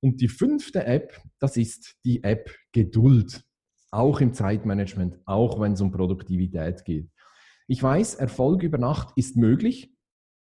[0.00, 3.44] Und die fünfte App, das ist die App Geduld,
[3.90, 7.10] auch im Zeitmanagement, auch wenn es um Produktivität geht.
[7.66, 9.92] Ich weiß, Erfolg über Nacht ist möglich,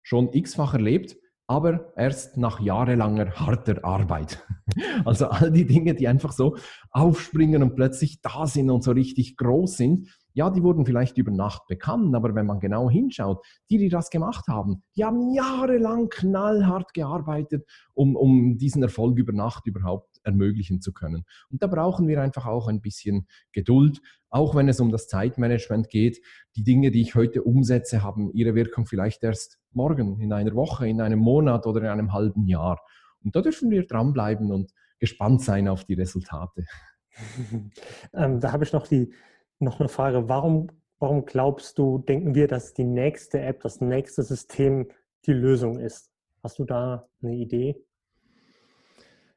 [0.02, 1.16] schon x-fach erlebt,
[1.48, 4.46] aber erst nach jahrelanger harter Arbeit.
[5.06, 6.56] Also all die Dinge, die einfach so
[6.90, 11.32] aufspringen und plötzlich da sind und so richtig groß sind, ja, die wurden vielleicht über
[11.32, 16.10] Nacht bekannt, aber wenn man genau hinschaut, die, die das gemacht haben, die haben jahrelang
[16.10, 21.26] knallhart gearbeitet, um, um diesen Erfolg über Nacht überhaupt ermöglichen zu können.
[21.50, 25.90] Und da brauchen wir einfach auch ein bisschen Geduld, auch wenn es um das Zeitmanagement
[25.90, 26.20] geht.
[26.56, 30.88] Die Dinge, die ich heute umsetze, haben ihre Wirkung vielleicht erst morgen, in einer Woche,
[30.88, 32.82] in einem Monat oder in einem halben Jahr.
[33.24, 36.66] Und da dürfen wir dranbleiben und gespannt sein auf die Resultate.
[38.14, 39.14] ähm, da habe ich noch die
[39.60, 40.30] noch eine Frage.
[40.30, 44.88] Warum, warum glaubst du, denken wir, dass die nächste App, das nächste System
[45.26, 46.12] die Lösung ist?
[46.44, 47.76] Hast du da eine Idee?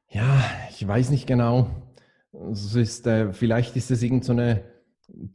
[0.09, 1.69] Ja, ich weiß nicht genau.
[2.51, 4.63] Es ist, äh, vielleicht ist es irgend so eine,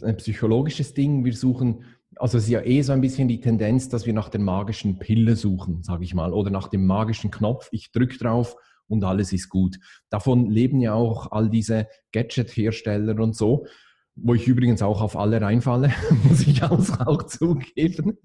[0.03, 1.25] ein psychologisches Ding.
[1.25, 1.85] Wir suchen,
[2.16, 4.99] also es ist ja eh so ein bisschen die Tendenz, dass wir nach der magischen
[4.99, 7.68] Pille suchen, sage ich mal, oder nach dem magischen Knopf.
[7.73, 9.79] Ich drücke drauf und alles ist gut.
[10.11, 13.66] Davon leben ja auch all diese Gadget-Hersteller und so
[14.14, 15.92] wo ich übrigens auch auf alle reinfalle,
[16.25, 18.18] muss ich auch, auch zugeben.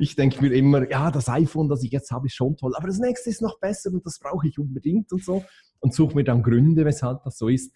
[0.00, 2.88] Ich denke mir immer, ja, das iPhone, das ich jetzt habe, ist schon toll, aber
[2.88, 5.44] das nächste ist noch besser und das brauche ich unbedingt und so
[5.80, 7.74] und suche mir dann Gründe, weshalb das so ist.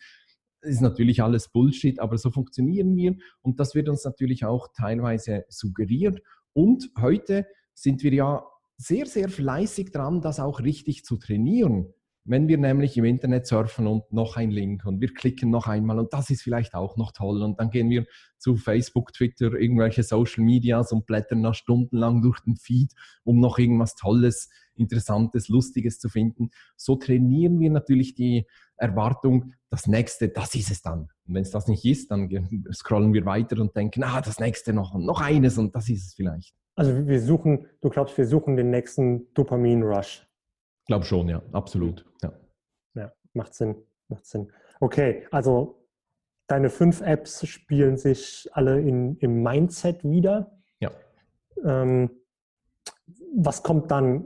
[0.60, 4.68] Das ist natürlich alles Bullshit, aber so funktionieren wir und das wird uns natürlich auch
[4.74, 6.20] teilweise suggeriert
[6.52, 8.44] und heute sind wir ja
[8.76, 11.92] sehr, sehr fleißig dran, das auch richtig zu trainieren.
[12.24, 15.98] Wenn wir nämlich im Internet surfen und noch ein Link und wir klicken noch einmal
[15.98, 18.06] und das ist vielleicht auch noch toll und dann gehen wir
[18.38, 22.92] zu Facebook, Twitter, irgendwelche Social Medias und blättern da stundenlang durch den Feed,
[23.24, 26.50] um noch irgendwas Tolles Interessantes, Lustiges zu finden.
[26.76, 31.08] So trainieren wir natürlich die Erwartung, das nächste, das ist es dann.
[31.26, 32.28] Und wenn es das nicht ist, dann
[32.72, 36.06] scrollen wir weiter und denken, ah, das nächste noch und noch eines und das ist
[36.06, 36.54] es vielleicht.
[36.74, 40.26] Also wir suchen, du glaubst, wir suchen den nächsten Dopamin-Rush.
[40.82, 42.04] Ich glaube schon, ja, absolut.
[42.22, 42.32] Ja.
[42.94, 43.76] ja, macht Sinn,
[44.08, 44.50] macht Sinn.
[44.80, 45.86] Okay, also
[46.48, 50.58] deine fünf Apps spielen sich alle in, im Mindset wieder.
[50.80, 50.90] Ja.
[51.64, 52.10] Ähm,
[53.36, 54.24] was kommt dann?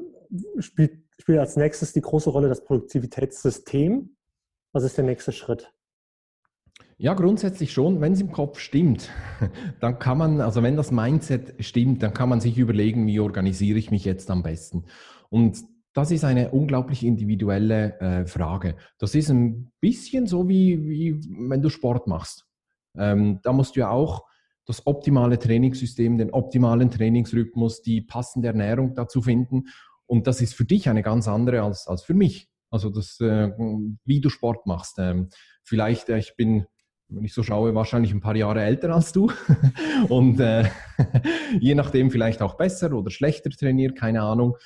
[0.58, 4.16] Spielt, spielt als nächstes die große Rolle das Produktivitätssystem?
[4.72, 5.72] Was ist der nächste Schritt?
[6.98, 8.00] Ja, grundsätzlich schon.
[8.00, 9.10] Wenn es im Kopf stimmt,
[9.80, 13.78] dann kann man, also wenn das Mindset stimmt, dann kann man sich überlegen, wie organisiere
[13.78, 14.86] ich mich jetzt am besten.
[15.28, 15.62] Und
[15.96, 18.76] das ist eine unglaublich individuelle äh, Frage.
[18.98, 22.44] Das ist ein bisschen so wie, wie wenn du Sport machst.
[22.98, 24.26] Ähm, da musst du ja auch
[24.66, 29.68] das optimale Trainingssystem, den optimalen Trainingsrhythmus, die passende Ernährung dazu finden.
[30.04, 32.50] Und das ist für dich eine ganz andere als, als für mich.
[32.68, 33.52] Also das, äh,
[34.04, 34.98] wie du Sport machst.
[34.98, 35.30] Ähm,
[35.64, 36.66] vielleicht, äh, ich bin
[37.08, 39.30] wenn ich so schaue, wahrscheinlich ein paar Jahre älter als du
[40.08, 40.68] und äh,
[41.60, 44.56] je nachdem vielleicht auch besser oder schlechter trainiert, keine Ahnung.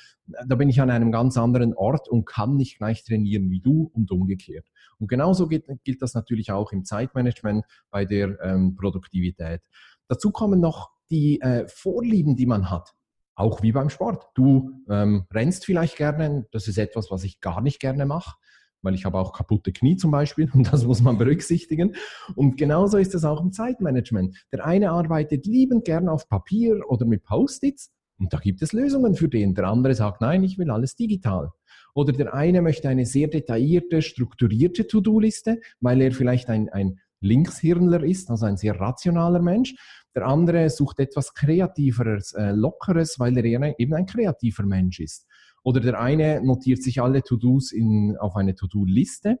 [0.47, 3.91] Da bin ich an einem ganz anderen Ort und kann nicht gleich trainieren wie du
[3.93, 4.65] und umgekehrt.
[4.97, 9.61] Und genauso gilt, gilt das natürlich auch im Zeitmanagement bei der ähm, Produktivität.
[10.07, 12.93] Dazu kommen noch die äh, Vorlieben, die man hat.
[13.35, 14.27] Auch wie beim Sport.
[14.35, 18.35] Du ähm, rennst vielleicht gerne, das ist etwas, was ich gar nicht gerne mache
[18.81, 21.95] weil ich habe auch kaputte Knie zum Beispiel und das muss man berücksichtigen.
[22.35, 24.35] Und genauso ist es auch im Zeitmanagement.
[24.51, 27.91] Der eine arbeitet liebend gern auf Papier oder mit Post-its
[28.21, 29.55] und da gibt es Lösungen für den.
[29.55, 31.51] Der andere sagt, nein, ich will alles digital.
[31.95, 38.03] Oder der eine möchte eine sehr detaillierte, strukturierte To-Do-Liste, weil er vielleicht ein, ein Linkshirnler
[38.03, 39.75] ist, also ein sehr rationaler Mensch.
[40.15, 43.45] Der andere sucht etwas Kreativeres, äh, Lockeres, weil er
[43.79, 45.25] eben ein kreativer Mensch ist.
[45.63, 47.73] Oder der eine notiert sich alle To-Dos
[48.19, 49.39] auf eine To-Do-Liste,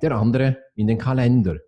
[0.00, 1.58] der andere in den Kalender.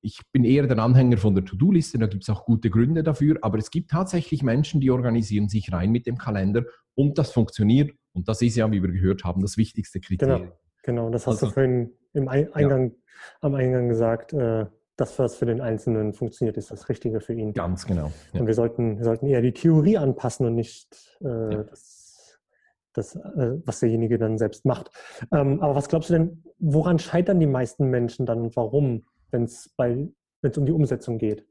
[0.00, 3.38] Ich bin eher der Anhänger von der To-Do-Liste, da gibt es auch gute Gründe dafür,
[3.42, 7.92] aber es gibt tatsächlich Menschen, die organisieren sich rein mit dem Kalender und das funktioniert.
[8.12, 10.52] Und das ist ja, wie wir gehört haben, das wichtigste Kriterium.
[10.82, 11.10] Genau, genau.
[11.10, 12.96] das hast also, du vorhin im Eingang, ja.
[13.40, 14.32] am Eingang gesagt.
[14.32, 17.52] Äh, das, was für den Einzelnen funktioniert, ist das Richtige für ihn.
[17.52, 18.12] Ganz genau.
[18.32, 18.40] Ja.
[18.40, 21.62] Und wir sollten, wir sollten eher die Theorie anpassen und nicht äh, ja.
[21.64, 21.93] das
[22.94, 24.90] das, äh, was derjenige dann selbst macht.
[25.32, 29.44] Ähm, aber was glaubst du denn, woran scheitern die meisten Menschen dann und warum, wenn
[29.44, 31.46] es um die Umsetzung geht?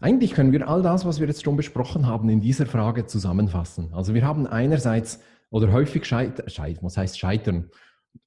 [0.00, 3.92] Eigentlich können wir all das, was wir jetzt schon besprochen haben, in dieser Frage zusammenfassen.
[3.92, 7.70] Also wir haben einerseits oder häufig scheitern, scheit, was heißt scheitern?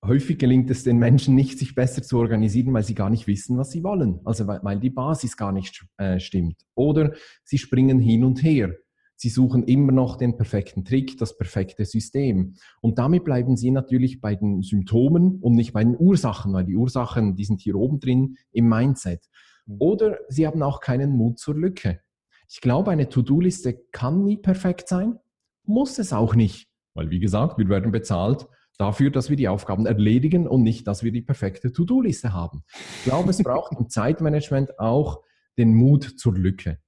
[0.05, 3.57] Häufig gelingt es den Menschen nicht, sich besser zu organisieren, weil sie gar nicht wissen,
[3.57, 4.19] was sie wollen.
[4.25, 6.57] Also weil, weil die Basis gar nicht äh, stimmt.
[6.75, 8.75] Oder sie springen hin und her.
[9.21, 12.55] Sie suchen immer noch den perfekten Trick, das perfekte System.
[12.81, 16.75] Und damit bleiben Sie natürlich bei den Symptomen und nicht bei den Ursachen, weil die
[16.75, 19.23] Ursachen, die sind hier oben drin im Mindset.
[19.67, 19.75] Mhm.
[19.77, 21.99] Oder Sie haben auch keinen Mut zur Lücke.
[22.49, 25.19] Ich glaube, eine To-Do-Liste kann nie perfekt sein,
[25.65, 26.67] muss es auch nicht.
[26.95, 28.47] Weil, wie gesagt, wir werden bezahlt
[28.79, 32.63] dafür, dass wir die Aufgaben erledigen und nicht, dass wir die perfekte To-Do-Liste haben.
[32.97, 35.21] Ich glaube, es braucht im Zeitmanagement auch
[35.59, 36.79] den Mut zur Lücke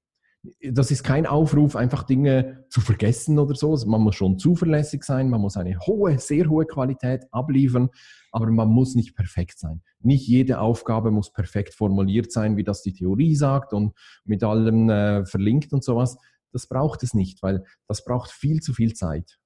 [0.72, 3.72] das ist kein Aufruf, einfach Dinge zu vergessen oder so.
[3.72, 7.90] Also man muss schon zuverlässig sein, man muss eine hohe, sehr hohe Qualität abliefern,
[8.32, 9.82] aber man muss nicht perfekt sein.
[10.00, 13.94] Nicht jede Aufgabe muss perfekt formuliert sein, wie das die Theorie sagt und
[14.26, 16.18] mit allem äh, verlinkt und sowas.
[16.52, 19.40] Das braucht es nicht, weil das braucht viel zu viel Zeit.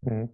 [0.00, 0.30] Mhm.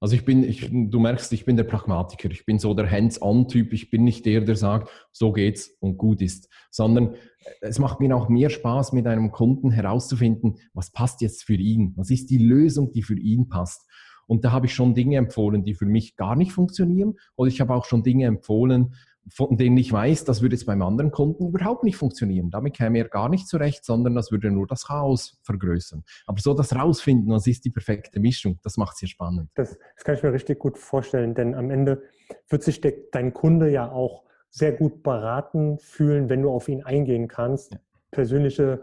[0.00, 2.30] Also ich bin, ich, du merkst, ich bin der Pragmatiker.
[2.30, 3.72] Ich bin so der Hands-on-Typ.
[3.72, 7.16] Ich bin nicht der, der sagt, so geht's und gut ist, sondern
[7.60, 11.94] es macht mir auch mehr Spaß, mit einem Kunden herauszufinden, was passt jetzt für ihn?
[11.96, 13.88] Was ist die Lösung, die für ihn passt?
[14.26, 17.14] Und da habe ich schon Dinge empfohlen, die für mich gar nicht funktionieren.
[17.34, 18.94] Oder ich habe auch schon Dinge empfohlen,
[19.30, 22.50] von denen ich weiß, das würde jetzt beim anderen Kunden überhaupt nicht funktionieren.
[22.50, 26.04] Damit käme er gar nicht zurecht, sondern das würde nur das Chaos vergrößern.
[26.26, 29.50] Aber so das Rausfinden, was ist die perfekte Mischung, das macht es hier spannend.
[29.54, 32.02] Das, das, kann ich mir richtig gut vorstellen, denn am Ende
[32.48, 36.82] wird sich der, dein Kunde ja auch sehr gut beraten fühlen, wenn du auf ihn
[36.82, 37.78] eingehen kannst, ja.
[38.10, 38.82] persönliche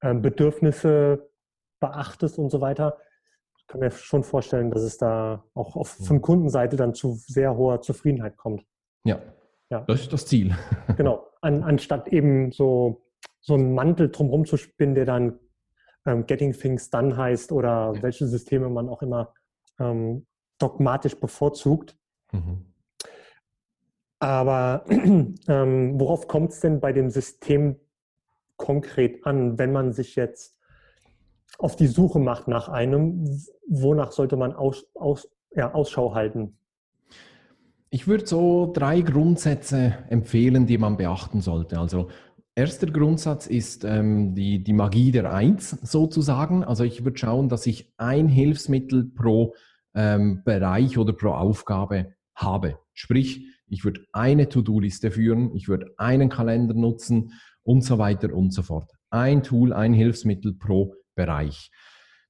[0.00, 1.30] äh, Bedürfnisse
[1.80, 2.98] beachtest und so weiter.
[3.58, 7.56] Ich kann mir schon vorstellen, dass es da auch auf, von Kundenseite dann zu sehr
[7.56, 8.64] hoher Zufriedenheit kommt.
[9.04, 9.20] Ja,
[9.70, 9.80] ja.
[9.86, 10.56] Das ist das Ziel.
[10.96, 11.26] Genau.
[11.40, 13.04] An, anstatt eben so,
[13.40, 15.38] so einen Mantel drumherum zu spinnen, der dann
[16.06, 18.02] ähm, Getting Things Done heißt oder ja.
[18.02, 19.32] welche Systeme man auch immer
[19.78, 20.26] ähm,
[20.58, 21.96] dogmatisch bevorzugt.
[22.32, 22.74] Mhm.
[24.18, 27.76] Aber ähm, worauf kommt es denn bei dem System
[28.56, 30.58] konkret an, wenn man sich jetzt
[31.58, 33.24] auf die Suche macht nach einem,
[33.68, 36.58] wonach sollte man aus, aus, ja, Ausschau halten?
[37.90, 41.78] Ich würde so drei Grundsätze empfehlen, die man beachten sollte.
[41.78, 42.08] Also
[42.54, 46.64] erster Grundsatz ist ähm, die, die Magie der Eins sozusagen.
[46.64, 49.54] Also ich würde schauen, dass ich ein Hilfsmittel pro
[49.94, 52.78] ähm, Bereich oder pro Aufgabe habe.
[52.92, 57.32] Sprich, ich würde eine To-Do-Liste führen, ich würde einen Kalender nutzen
[57.62, 58.92] und so weiter und so fort.
[59.10, 61.70] Ein Tool, ein Hilfsmittel pro Bereich.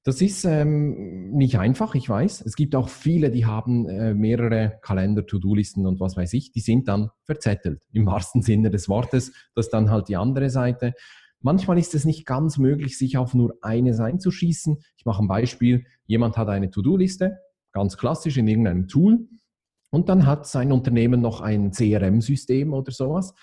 [0.08, 2.40] Das ist ähm, nicht einfach, ich weiß.
[2.40, 6.50] Es gibt auch viele, die haben äh, mehrere Kalender, To-Do-Listen und was weiß ich.
[6.50, 9.32] Die sind dann verzettelt, im wahrsten Sinne des Wortes.
[9.54, 10.94] Das ist dann halt die andere Seite.
[11.40, 14.78] Manchmal ist es nicht ganz möglich, sich auf nur eines einzuschießen.
[14.96, 15.84] Ich mache ein Beispiel.
[16.06, 17.36] Jemand hat eine To-Do-Liste,
[17.72, 19.28] ganz klassisch in irgendeinem Tool.
[19.90, 23.34] Und dann hat sein Unternehmen noch ein CRM-System oder sowas,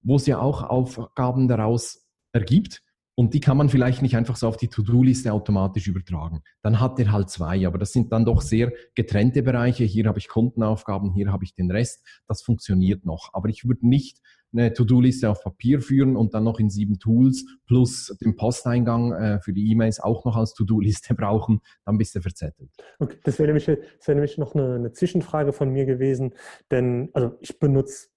[0.00, 2.85] wo es ja auch Aufgaben daraus ergibt.
[3.18, 6.42] Und die kann man vielleicht nicht einfach so auf die To-Do-Liste automatisch übertragen.
[6.62, 9.84] Dann hat er halt zwei, aber das sind dann doch sehr getrennte Bereiche.
[9.84, 12.06] Hier habe ich Kundenaufgaben, hier habe ich den Rest.
[12.28, 13.30] Das funktioniert noch.
[13.32, 14.20] Aber ich würde nicht
[14.52, 19.40] eine To-Do-Liste auf Papier führen und dann noch in sieben Tools plus den Posteingang äh,
[19.40, 22.70] für die E-Mails auch noch als To-Do-Liste brauchen, dann bist du verzettelt.
[22.98, 26.34] Okay, das wäre nämlich, das wäre nämlich noch eine, eine Zwischenfrage von mir gewesen,
[26.70, 28.08] denn also ich benutze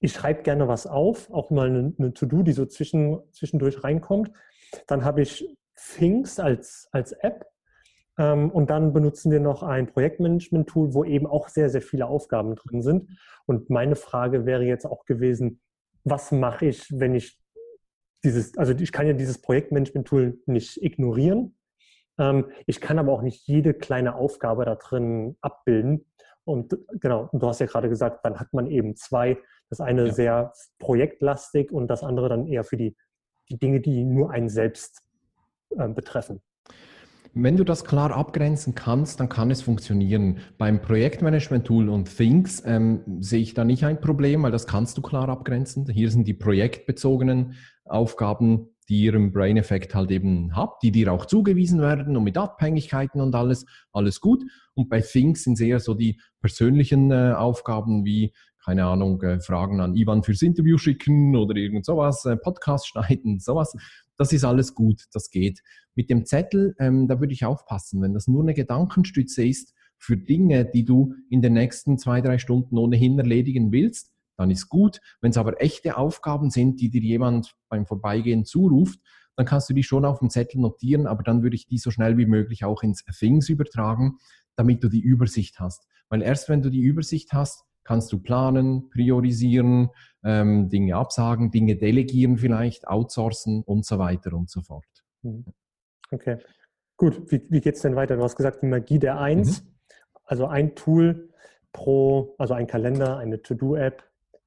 [0.00, 4.30] ich schreibe gerne was auf, auch mal eine, eine To-Do, die so zwischen, zwischendurch reinkommt.
[4.86, 7.46] Dann habe ich Things als, als App
[8.18, 12.54] ähm, und dann benutzen wir noch ein Projektmanagement-Tool, wo eben auch sehr, sehr viele Aufgaben
[12.54, 13.10] drin sind.
[13.46, 15.60] Und meine Frage wäre jetzt auch gewesen,
[16.04, 17.38] was mache ich, wenn ich
[18.24, 21.56] dieses, also ich kann ja dieses Projektmanagement-Tool nicht ignorieren.
[22.18, 26.06] Ähm, ich kann aber auch nicht jede kleine Aufgabe da drin abbilden.
[26.44, 29.36] Und genau, du hast ja gerade gesagt, dann hat man eben zwei
[29.70, 30.12] das eine ja.
[30.12, 32.96] sehr projektlastig und das andere dann eher für die,
[33.48, 35.02] die Dinge, die nur einen selbst
[35.70, 36.40] äh, betreffen.
[37.38, 40.38] Wenn du das klar abgrenzen kannst, dann kann es funktionieren.
[40.56, 45.02] Beim Projektmanagement-Tool und Things ähm, sehe ich da nicht ein Problem, weil das kannst du
[45.02, 45.86] klar abgrenzen.
[45.86, 51.26] Hier sind die projektbezogenen Aufgaben, die ihr im Brain-Effekt halt eben habt, die dir auch
[51.26, 54.42] zugewiesen werden und mit Abhängigkeiten und alles, alles gut.
[54.72, 58.32] Und bei Things sind es eher so die persönlichen äh, Aufgaben wie
[58.66, 63.38] keine Ahnung, äh, Fragen an Ivan fürs Interview schicken oder irgend sowas, äh, Podcast schneiden,
[63.38, 63.76] sowas.
[64.18, 65.62] Das ist alles gut, das geht.
[65.94, 70.16] Mit dem Zettel, ähm, da würde ich aufpassen, wenn das nur eine Gedankenstütze ist für
[70.16, 75.00] Dinge, die du in den nächsten zwei, drei Stunden ohnehin erledigen willst, dann ist gut.
[75.20, 78.98] Wenn es aber echte Aufgaben sind, die dir jemand beim Vorbeigehen zuruft,
[79.36, 81.92] dann kannst du die schon auf dem Zettel notieren, aber dann würde ich die so
[81.92, 84.16] schnell wie möglich auch ins Things übertragen,
[84.56, 85.86] damit du die Übersicht hast.
[86.08, 89.90] Weil erst wenn du die Übersicht hast, kannst du planen, priorisieren,
[90.24, 94.84] ähm, Dinge absagen, Dinge delegieren vielleicht, outsourcen und so weiter und so fort.
[95.22, 95.44] Mhm.
[96.10, 96.38] Okay,
[96.96, 97.30] gut.
[97.30, 98.16] Wie, wie geht es denn weiter?
[98.16, 99.68] Du hast gesagt, die Magie der Eins, mhm.
[100.24, 101.30] also ein Tool
[101.72, 104.02] pro, also ein Kalender, eine To-Do-App.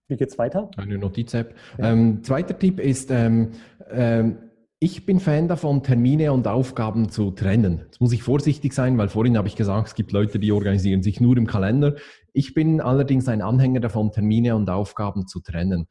[0.09, 0.69] Wie geht es weiter?
[0.75, 1.55] Eine Notiz-App.
[1.77, 1.91] Ja.
[1.91, 3.51] Ähm, zweiter Tipp ist, ähm,
[3.89, 4.48] ähm,
[4.81, 7.81] ich bin Fan davon, Termine und Aufgaben zu trennen.
[7.83, 11.03] Jetzt muss ich vorsichtig sein, weil vorhin habe ich gesagt, es gibt Leute, die organisieren
[11.03, 11.95] sich nur im Kalender.
[12.31, 15.87] Ich bin allerdings ein Anhänger davon, Termine und Aufgaben zu trennen.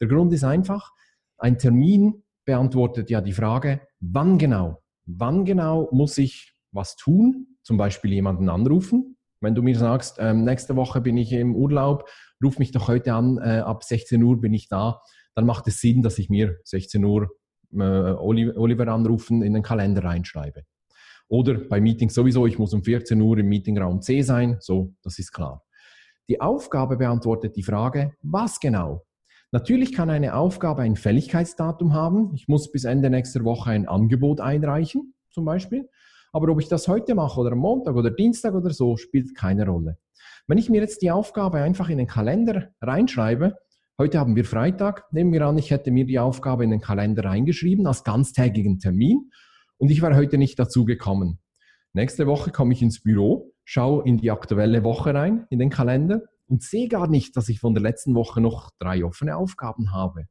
[0.00, 0.92] Der Grund ist einfach,
[1.38, 4.82] ein Termin beantwortet ja die Frage, wann genau?
[5.06, 7.56] Wann genau muss ich was tun?
[7.62, 9.16] Zum Beispiel jemanden anrufen.
[9.40, 12.06] Wenn du mir sagst, ähm, nächste Woche bin ich im Urlaub,
[12.44, 15.00] ruf mich doch heute an, äh, ab 16 Uhr bin ich da,
[15.34, 17.30] dann macht es Sinn, dass ich mir 16 Uhr
[17.72, 20.64] äh, Oliver anrufen, in den Kalender reinschreibe.
[21.28, 25.18] Oder bei Meetings sowieso, ich muss um 14 Uhr im Meetingraum C sein, so, das
[25.18, 25.64] ist klar.
[26.28, 29.04] Die Aufgabe beantwortet die Frage, was genau?
[29.52, 32.32] Natürlich kann eine Aufgabe ein Fälligkeitsdatum haben.
[32.34, 35.88] Ich muss bis Ende nächster Woche ein Angebot einreichen, zum Beispiel.
[36.32, 39.66] Aber ob ich das heute mache oder am Montag oder Dienstag oder so, spielt keine
[39.66, 39.98] Rolle.
[40.48, 43.56] Wenn ich mir jetzt die Aufgabe einfach in den Kalender reinschreibe,
[43.98, 45.10] Heute haben wir Freitag.
[45.10, 49.30] Nehmen wir an, ich hätte mir die Aufgabe in den Kalender reingeschrieben als ganztägigen Termin
[49.78, 51.38] und ich wäre heute nicht dazu gekommen.
[51.94, 56.20] Nächste Woche komme ich ins Büro, schaue in die aktuelle Woche rein, in den Kalender
[56.46, 60.26] und sehe gar nicht, dass ich von der letzten Woche noch drei offene Aufgaben habe.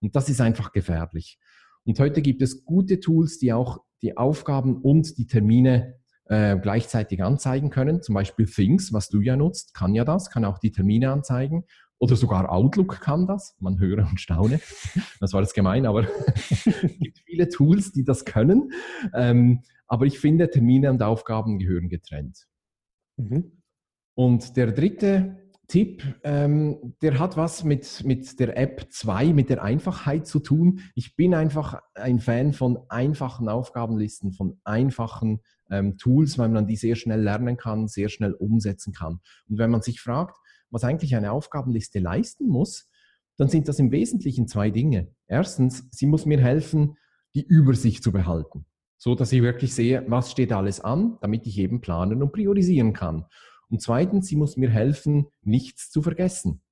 [0.00, 1.38] Und das ist einfach gefährlich.
[1.84, 5.94] Und heute gibt es gute Tools, die auch die Aufgaben und die Termine
[6.26, 8.02] äh, gleichzeitig anzeigen können.
[8.02, 11.64] Zum Beispiel Things, was du ja nutzt, kann ja das, kann auch die Termine anzeigen.
[11.98, 13.56] Oder sogar Outlook kann das.
[13.58, 14.60] Man höre und staune.
[15.20, 16.64] Das war jetzt gemein, aber es
[17.00, 18.72] gibt viele Tools, die das können.
[19.14, 22.46] Ähm, aber ich finde, Termine und Aufgaben gehören getrennt.
[23.16, 23.62] Mhm.
[24.14, 29.62] Und der dritte Tipp, ähm, der hat was mit, mit der App 2, mit der
[29.62, 30.80] Einfachheit zu tun.
[30.94, 35.40] Ich bin einfach ein Fan von einfachen Aufgabenlisten, von einfachen
[35.70, 39.20] ähm, Tools, weil man die sehr schnell lernen kann, sehr schnell umsetzen kann.
[39.48, 40.36] Und wenn man sich fragt,
[40.70, 42.88] was eigentlich eine Aufgabenliste leisten muss,
[43.36, 45.14] dann sind das im Wesentlichen zwei Dinge.
[45.26, 46.96] Erstens, sie muss mir helfen,
[47.34, 48.64] die Übersicht zu behalten,
[48.96, 52.92] so dass ich wirklich sehe, was steht alles an, damit ich eben planen und priorisieren
[52.92, 53.26] kann.
[53.68, 56.62] Und zweitens, sie muss mir helfen, nichts zu vergessen.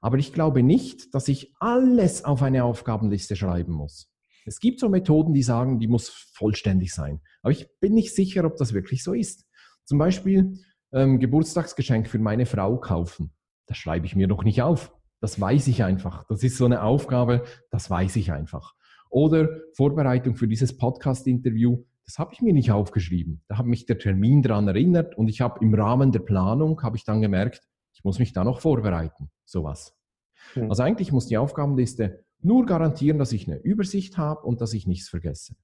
[0.00, 4.10] Aber ich glaube nicht, dass ich alles auf eine Aufgabenliste schreiben muss.
[4.44, 7.20] Es gibt so Methoden, die sagen, die muss vollständig sein.
[7.42, 9.44] Aber ich bin nicht sicher, ob das wirklich so ist.
[9.84, 10.58] Zum Beispiel
[10.96, 13.30] ähm, Geburtstagsgeschenk für meine Frau kaufen.
[13.66, 14.92] Das schreibe ich mir noch nicht auf.
[15.20, 16.24] Das weiß ich einfach.
[16.28, 18.74] Das ist so eine Aufgabe, das weiß ich einfach.
[19.10, 23.42] Oder Vorbereitung für dieses Podcast-Interview, das habe ich mir nicht aufgeschrieben.
[23.48, 26.96] Da hat mich der Termin daran erinnert und ich habe im Rahmen der Planung, habe
[26.96, 27.62] ich dann gemerkt,
[27.94, 29.30] ich muss mich da noch vorbereiten.
[29.44, 29.96] Sowas.
[30.54, 30.70] Hm.
[30.70, 34.86] Also eigentlich muss die Aufgabenliste nur garantieren, dass ich eine Übersicht habe und dass ich
[34.86, 35.56] nichts vergesse.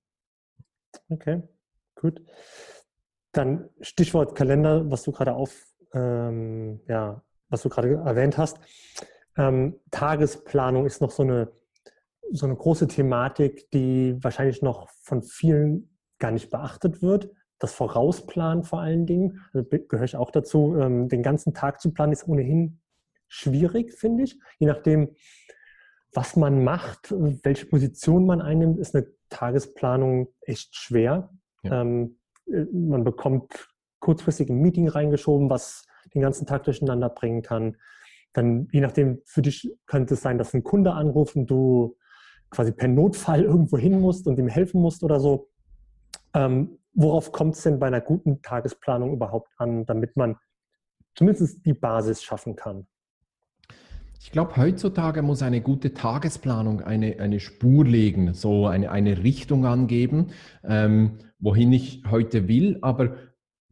[1.09, 1.43] Okay,
[1.95, 2.21] gut.
[3.33, 8.59] Dann Stichwort Kalender, was du gerade auf, ähm, ja, was du gerade erwähnt hast.
[9.37, 11.51] Ähm, Tagesplanung ist noch so eine,
[12.31, 17.31] so eine große Thematik, die wahrscheinlich noch von vielen gar nicht beachtet wird.
[17.59, 21.93] Das Vorausplanen vor allen Dingen, also gehöre ich auch dazu, ähm, den ganzen Tag zu
[21.93, 22.81] planen, ist ohnehin
[23.29, 24.39] schwierig, finde ich.
[24.59, 25.15] Je nachdem,
[26.13, 27.13] was man macht,
[27.45, 31.31] welche Position man einnimmt, ist eine Tagesplanung echt schwer.
[31.63, 31.81] Ja.
[31.81, 33.69] Ähm, äh, man bekommt
[34.01, 37.77] kurzfristig ein Meeting reingeschoben, was den ganzen Tag durcheinander bringen kann.
[38.33, 41.97] Dann, je nachdem, für dich könnte es sein, dass ein Kunde anruft und du
[42.51, 45.49] quasi per Notfall irgendwo hin musst und ihm helfen musst oder so.
[46.35, 50.37] Ähm, worauf kommt es denn bei einer guten Tagesplanung überhaupt an, damit man
[51.15, 52.87] zumindest die Basis schaffen kann?
[54.25, 59.67] Ich glaube, heutzutage muss eine gute Tagesplanung eine, eine Spur legen, so eine, eine Richtung
[59.67, 60.31] angeben,
[60.63, 63.17] ähm, wohin ich heute will, aber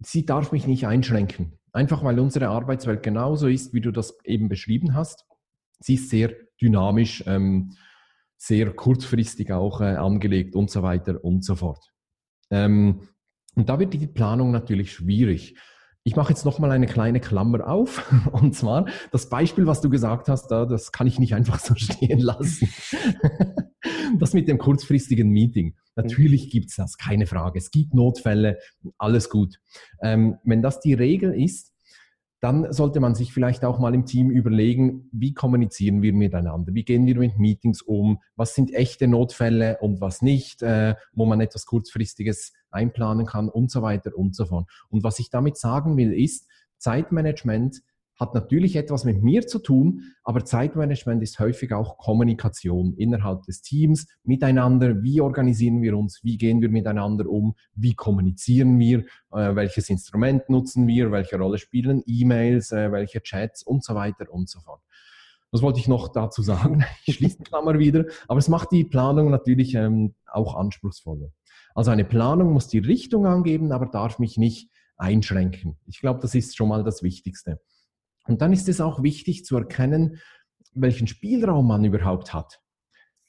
[0.01, 1.53] sie darf mich nicht einschränken.
[1.73, 5.25] Einfach weil unsere Arbeitswelt genauso ist, wie du das eben beschrieben hast.
[5.79, 7.77] Sie ist sehr dynamisch, ähm,
[8.37, 11.93] sehr kurzfristig auch äh, angelegt und so weiter und so fort.
[12.51, 13.03] Ähm,
[13.55, 15.57] und da wird die Planung natürlich schwierig.
[16.03, 18.11] Ich mache jetzt nochmal eine kleine Klammer auf.
[18.33, 22.21] Und zwar das Beispiel, was du gesagt hast, das kann ich nicht einfach so stehen
[22.21, 22.69] lassen.
[24.19, 25.77] Das mit dem kurzfristigen Meeting.
[25.95, 27.59] Natürlich gibt es das, keine Frage.
[27.59, 28.59] Es gibt Notfälle,
[28.99, 29.59] alles gut.
[30.03, 31.73] Ähm, wenn das die Regel ist,
[32.41, 36.85] dann sollte man sich vielleicht auch mal im Team überlegen, wie kommunizieren wir miteinander, wie
[36.85, 41.41] gehen wir mit Meetings um, was sind echte Notfälle und was nicht, äh, wo man
[41.41, 44.69] etwas Kurzfristiges einplanen kann und so weiter und so fort.
[44.89, 46.49] Und was ich damit sagen will, ist,
[46.79, 47.83] Zeitmanagement
[48.21, 53.63] hat natürlich etwas mit mir zu tun, aber Zeitmanagement ist häufig auch Kommunikation innerhalb des
[53.63, 55.03] Teams, miteinander.
[55.03, 56.21] Wie organisieren wir uns?
[56.23, 57.55] Wie gehen wir miteinander um?
[57.75, 59.01] Wie kommunizieren wir?
[59.33, 61.11] Äh, welches Instrument nutzen wir?
[61.11, 62.73] Welche Rolle spielen E-Mails?
[62.73, 63.63] Äh, welche Chats?
[63.63, 64.83] Und so weiter und so fort.
[65.51, 66.85] Was wollte ich noch dazu sagen?
[67.07, 68.05] Ich schließe die Klammer wieder.
[68.29, 71.31] Aber es macht die Planung natürlich ähm, auch anspruchsvoller.
[71.75, 75.79] Also eine Planung muss die Richtung angeben, aber darf mich nicht einschränken.
[75.87, 77.61] Ich glaube, das ist schon mal das Wichtigste.
[78.27, 80.19] Und dann ist es auch wichtig zu erkennen,
[80.75, 82.61] welchen Spielraum man überhaupt hat.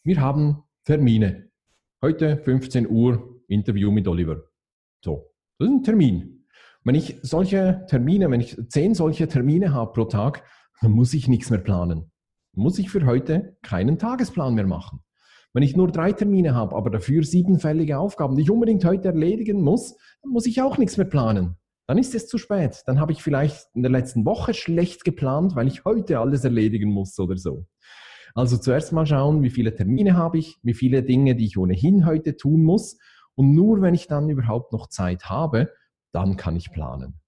[0.04, 1.50] Wir haben Termine.
[2.02, 4.44] Heute 15 Uhr Interview mit Oliver.
[5.04, 6.46] So, das ist ein Termin.
[6.84, 10.44] Wenn ich solche Termine, wenn ich zehn solche Termine habe pro Tag,
[10.82, 12.12] dann muss ich nichts mehr planen.
[12.54, 15.04] Dann muss ich für heute keinen Tagesplan mehr machen.
[15.54, 19.62] Wenn ich nur drei Termine habe, aber dafür siebenfällige Aufgaben, die ich unbedingt heute erledigen
[19.62, 21.58] muss, dann muss ich auch nichts mehr planen
[21.92, 22.84] dann ist es zu spät.
[22.86, 26.90] Dann habe ich vielleicht in der letzten Woche schlecht geplant, weil ich heute alles erledigen
[26.90, 27.66] muss oder so.
[28.34, 32.06] Also zuerst mal schauen, wie viele Termine habe ich, wie viele Dinge, die ich ohnehin
[32.06, 32.98] heute tun muss.
[33.36, 35.70] Und nur wenn ich dann überhaupt noch Zeit habe,
[36.14, 37.20] dann kann ich planen.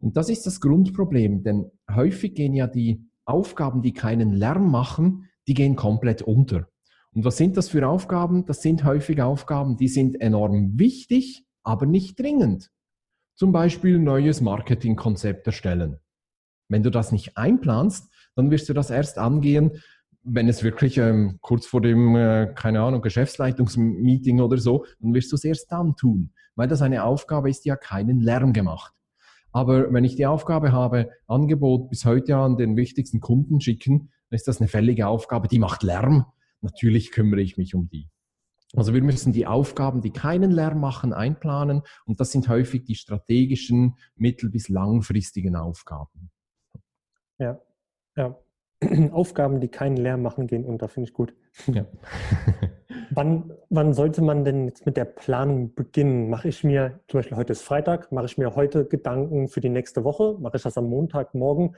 [0.00, 5.28] Und das ist das Grundproblem, denn häufig gehen ja die Aufgaben, die keinen Lärm machen,
[5.46, 6.66] die gehen komplett unter.
[7.14, 8.46] Und was sind das für Aufgaben?
[8.46, 12.70] Das sind häufig Aufgaben, die sind enorm wichtig, aber nicht dringend.
[13.34, 15.98] Zum Beispiel neues Marketingkonzept erstellen.
[16.68, 19.82] Wenn du das nicht einplanst, dann wirst du das erst angehen,
[20.24, 25.32] wenn es wirklich ähm, kurz vor dem, äh, keine Ahnung, Geschäftsleitungsmeeting oder so, dann wirst
[25.32, 28.94] du es erst dann tun, weil das eine Aufgabe ist, die ja keinen Lärm gemacht.
[29.52, 34.36] Aber wenn ich die Aufgabe habe, Angebot bis heute an den wichtigsten Kunden schicken, dann
[34.36, 36.24] ist das eine fällige Aufgabe, die macht Lärm.
[36.62, 38.08] Natürlich kümmere ich mich um die.
[38.74, 42.94] Also wir müssen die Aufgaben, die keinen Lärm machen, einplanen und das sind häufig die
[42.94, 46.30] strategischen, mittel- bis langfristigen Aufgaben.
[47.38, 47.60] Ja,
[48.16, 48.38] ja.
[49.12, 51.34] Aufgaben, die keinen Lärm machen, gehen unter, finde ich gut.
[51.66, 51.86] Ja.
[53.10, 56.30] wann, wann sollte man denn jetzt mit der Planung beginnen?
[56.30, 59.68] Mache ich mir, zum Beispiel heute ist Freitag, mache ich mir heute Gedanken für die
[59.68, 60.36] nächste Woche?
[60.40, 61.76] Mache ich das am Montag, morgen?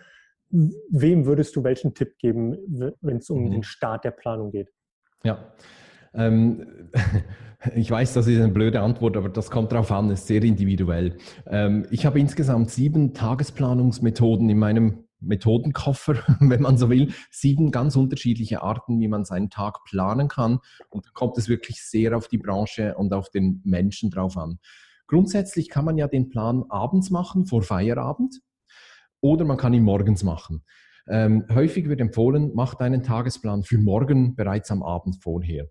[0.91, 2.57] Wem würdest du welchen Tipp geben,
[3.01, 3.51] wenn es um mhm.
[3.51, 4.71] den Start der Planung geht?
[5.25, 5.53] Ja,
[6.15, 6.91] ähm,
[7.75, 11.17] ich weiß, das ist eine blöde Antwort, aber das kommt darauf an, ist sehr individuell.
[11.47, 17.97] Ähm, ich habe insgesamt sieben Tagesplanungsmethoden in meinem Methodenkoffer, wenn man so will, sieben ganz
[17.97, 20.61] unterschiedliche Arten, wie man seinen Tag planen kann.
[20.89, 24.61] Und da kommt es wirklich sehr auf die Branche und auf den Menschen drauf an.
[25.09, 28.41] Grundsätzlich kann man ja den Plan abends machen, vor Feierabend,
[29.25, 30.63] oder man kann ihn morgens machen.
[31.09, 35.67] Ähm, häufig wird empfohlen, macht einen Tagesplan für morgen bereits am Abend vorher.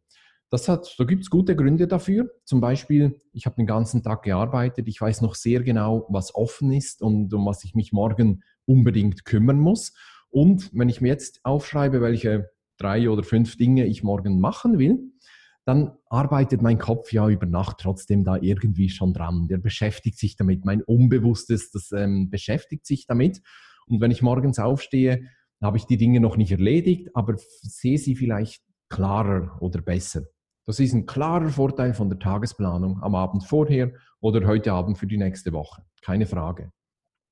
[0.50, 2.32] Das hat, da gibt es gute Gründe dafür.
[2.46, 6.72] Zum Beispiel, ich habe den ganzen Tag gearbeitet, ich weiß noch sehr genau, was offen
[6.72, 9.94] ist und um was ich mich morgen unbedingt kümmern muss.
[10.30, 15.13] Und wenn ich mir jetzt aufschreibe, welche drei oder fünf Dinge ich morgen machen will,
[15.66, 19.48] dann arbeitet mein Kopf ja über Nacht trotzdem da irgendwie schon dran.
[19.48, 20.66] Der beschäftigt sich damit.
[20.66, 23.42] Mein Unbewusstes, das ähm, beschäftigt sich damit.
[23.88, 25.28] Und wenn ich morgens aufstehe,
[25.62, 30.24] habe ich die Dinge noch nicht erledigt, aber sehe sie vielleicht klarer oder besser.
[30.66, 35.08] Das ist ein klarer Vorteil von der Tagesplanung am Abend vorher oder heute Abend für
[35.08, 35.84] die nächste Woche.
[36.02, 36.72] Keine Frage.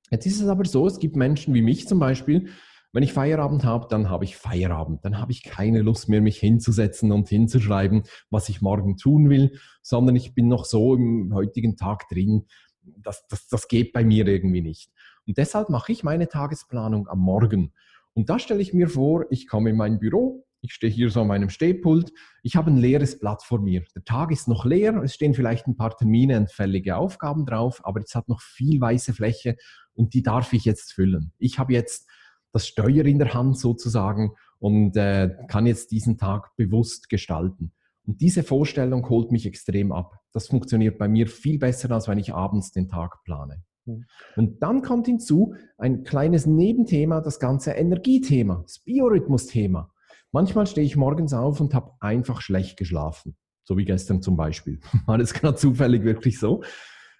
[0.09, 2.49] Jetzt ist es aber so, es gibt Menschen wie mich zum Beispiel,
[2.93, 5.05] wenn ich Feierabend habe, dann habe ich Feierabend.
[5.05, 9.57] Dann habe ich keine Lust mehr, mich hinzusetzen und hinzuschreiben, was ich morgen tun will,
[9.81, 12.45] sondern ich bin noch so im heutigen Tag drin.
[12.81, 14.91] Das, das, das geht bei mir irgendwie nicht.
[15.25, 17.73] Und deshalb mache ich meine Tagesplanung am Morgen.
[18.13, 21.21] Und da stelle ich mir vor, ich komme in mein Büro, ich stehe hier so
[21.21, 22.11] an meinem Stehpult.
[22.43, 23.83] Ich habe ein leeres Blatt vor mir.
[23.95, 24.95] Der Tag ist noch leer.
[25.03, 28.79] Es stehen vielleicht ein paar Termine und fällige Aufgaben drauf, aber es hat noch viel
[28.79, 29.55] weiße Fläche
[29.93, 31.33] und die darf ich jetzt füllen.
[31.39, 32.07] Ich habe jetzt
[32.51, 37.71] das Steuer in der Hand sozusagen und äh, kann jetzt diesen Tag bewusst gestalten.
[38.05, 40.19] Und diese Vorstellung holt mich extrem ab.
[40.33, 43.63] Das funktioniert bei mir viel besser, als wenn ich abends den Tag plane.
[43.85, 44.05] Hm.
[44.35, 49.91] Und dann kommt hinzu ein kleines Nebenthema, das ganze Energiethema, das Biorhythmus-Thema.
[50.31, 53.35] Manchmal stehe ich morgens auf und habe einfach schlecht geschlafen.
[53.63, 54.79] So wie gestern zum Beispiel.
[55.05, 56.63] War das gerade zufällig wirklich so?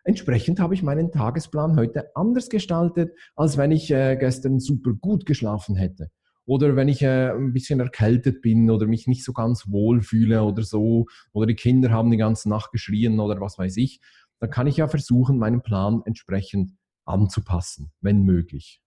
[0.03, 5.25] Entsprechend habe ich meinen Tagesplan heute anders gestaltet, als wenn ich äh, gestern super gut
[5.25, 6.09] geschlafen hätte.
[6.45, 10.43] Oder wenn ich äh, ein bisschen erkältet bin oder mich nicht so ganz wohl fühle
[10.43, 14.01] oder so, oder die Kinder haben die ganze Nacht geschrien oder was weiß ich,
[14.39, 16.71] dann kann ich ja versuchen, meinen Plan entsprechend
[17.05, 18.81] anzupassen, wenn möglich.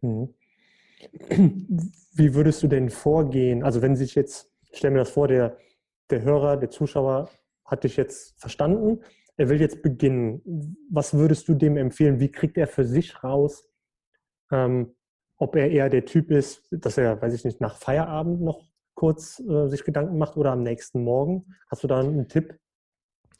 [0.00, 0.34] Mhm.
[2.14, 3.62] Wie würdest du denn vorgehen?
[3.62, 5.58] Also wenn sich jetzt, stell mir das vor, der,
[6.08, 7.28] der Hörer, der Zuschauer
[7.64, 9.00] hat dich jetzt verstanden,
[9.36, 10.76] er will jetzt beginnen.
[10.90, 12.20] Was würdest du dem empfehlen?
[12.20, 13.68] Wie kriegt er für sich raus,
[14.50, 14.94] ähm,
[15.38, 18.64] ob er eher der Typ ist, dass er, weiß ich nicht, nach Feierabend noch
[18.94, 21.54] kurz äh, sich Gedanken macht oder am nächsten Morgen?
[21.70, 22.58] Hast du da einen Tipp?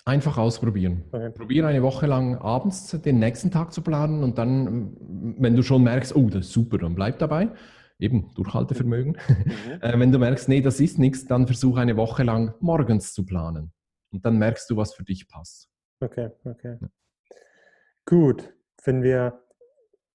[0.05, 1.03] Einfach ausprobieren.
[1.11, 1.31] Okay.
[1.31, 4.97] Probiere eine Woche lang abends den nächsten Tag zu planen und dann,
[5.39, 7.51] wenn du schon merkst, oh, das ist super, dann bleib dabei.
[7.99, 9.13] Eben Durchhaltevermögen.
[9.29, 9.53] Mhm.
[9.81, 13.25] Äh, wenn du merkst, nee, das ist nichts, dann versuche eine Woche lang morgens zu
[13.25, 13.73] planen.
[14.13, 15.69] Und dann merkst du, was für dich passt.
[16.01, 16.79] Okay, okay.
[16.81, 16.89] Ja.
[18.05, 19.43] Gut, wenn wir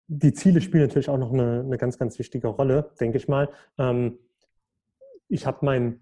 [0.08, 3.50] die Ziele spielen natürlich auch noch eine, eine ganz, ganz wichtige Rolle, denke ich mal.
[3.78, 4.20] Ähm,
[5.30, 6.02] ich habe mein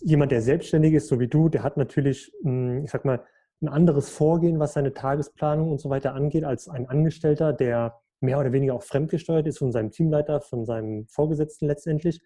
[0.00, 3.24] jemand, der selbstständig ist, so wie du, der hat natürlich, hm, ich sag mal,
[3.60, 8.38] ein anderes Vorgehen, was seine Tagesplanung und so weiter angeht, als ein Angestellter, der mehr
[8.40, 12.20] oder weniger auch fremdgesteuert ist von seinem Teamleiter, von seinem Vorgesetzten letztendlich.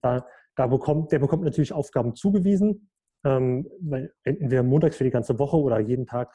[0.00, 2.88] Da, da bekommt, der bekommt natürlich Aufgaben zugewiesen,
[3.26, 6.32] ähm, weil entweder montags für die ganze Woche oder jeden Tag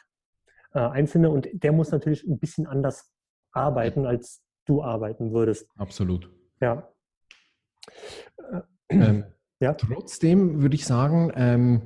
[0.74, 1.30] äh, einzelne.
[1.30, 3.10] Und der muss natürlich ein bisschen anders
[3.54, 5.70] arbeiten, als du arbeiten würdest.
[5.78, 6.30] Absolut.
[6.60, 6.90] Ja.
[8.90, 9.24] Ähm,
[9.62, 9.74] ja.
[9.74, 11.82] Trotzdem würde ich sagen, ähm,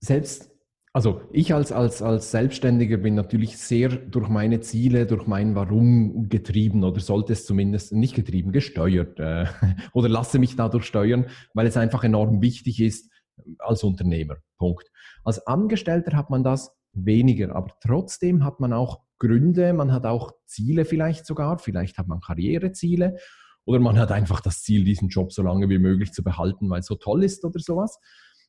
[0.00, 0.54] selbst,
[0.92, 6.28] also ich als, als, als Selbstständiger bin natürlich sehr durch meine Ziele, durch mein Warum
[6.28, 9.46] getrieben oder sollte es zumindest nicht getrieben, gesteuert äh,
[9.94, 13.10] oder lasse mich dadurch steuern, weil es einfach enorm wichtig ist
[13.58, 14.36] als Unternehmer.
[14.58, 14.90] Punkt.
[15.24, 20.32] Als Angestellter hat man das weniger, aber trotzdem hat man auch Gründe, man hat auch
[20.46, 23.18] Ziele vielleicht sogar, vielleicht hat man Karriereziele
[23.64, 26.80] oder man hat einfach das Ziel, diesen Job so lange wie möglich zu behalten, weil
[26.80, 27.98] es so toll ist oder sowas.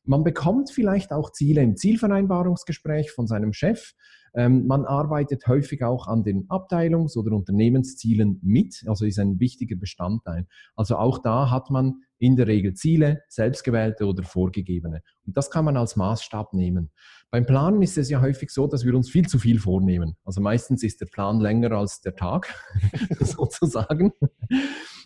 [0.04, 3.92] Man bekommt vielleicht auch Ziele im Zielvereinbarungsgespräch von seinem Chef.
[4.32, 9.76] Ähm, man arbeitet häufig auch an den Abteilungs- oder Unternehmenszielen mit, also ist ein wichtiger
[9.76, 10.46] Bestandteil.
[10.74, 15.02] Also auch da hat man in der Regel Ziele, selbstgewählte oder vorgegebene.
[15.26, 16.90] Und das kann man als Maßstab nehmen.
[17.30, 20.16] Beim Planen ist es ja häufig so, dass wir uns viel zu viel vornehmen.
[20.24, 22.54] Also meistens ist der Plan länger als der Tag,
[23.20, 24.12] sozusagen.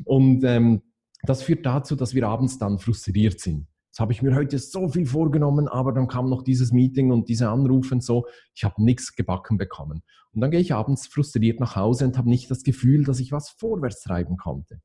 [0.04, 0.82] Und ähm,
[1.22, 3.68] das führt dazu, dass wir abends dann frustriert sind.
[3.94, 7.28] Jetzt habe ich mir heute so viel vorgenommen, aber dann kam noch dieses Meeting und
[7.28, 8.26] diese Anrufe und so.
[8.52, 10.02] Ich habe nichts gebacken bekommen.
[10.32, 13.30] Und dann gehe ich abends frustriert nach Hause und habe nicht das Gefühl, dass ich
[13.30, 14.80] was vorwärts treiben konnte.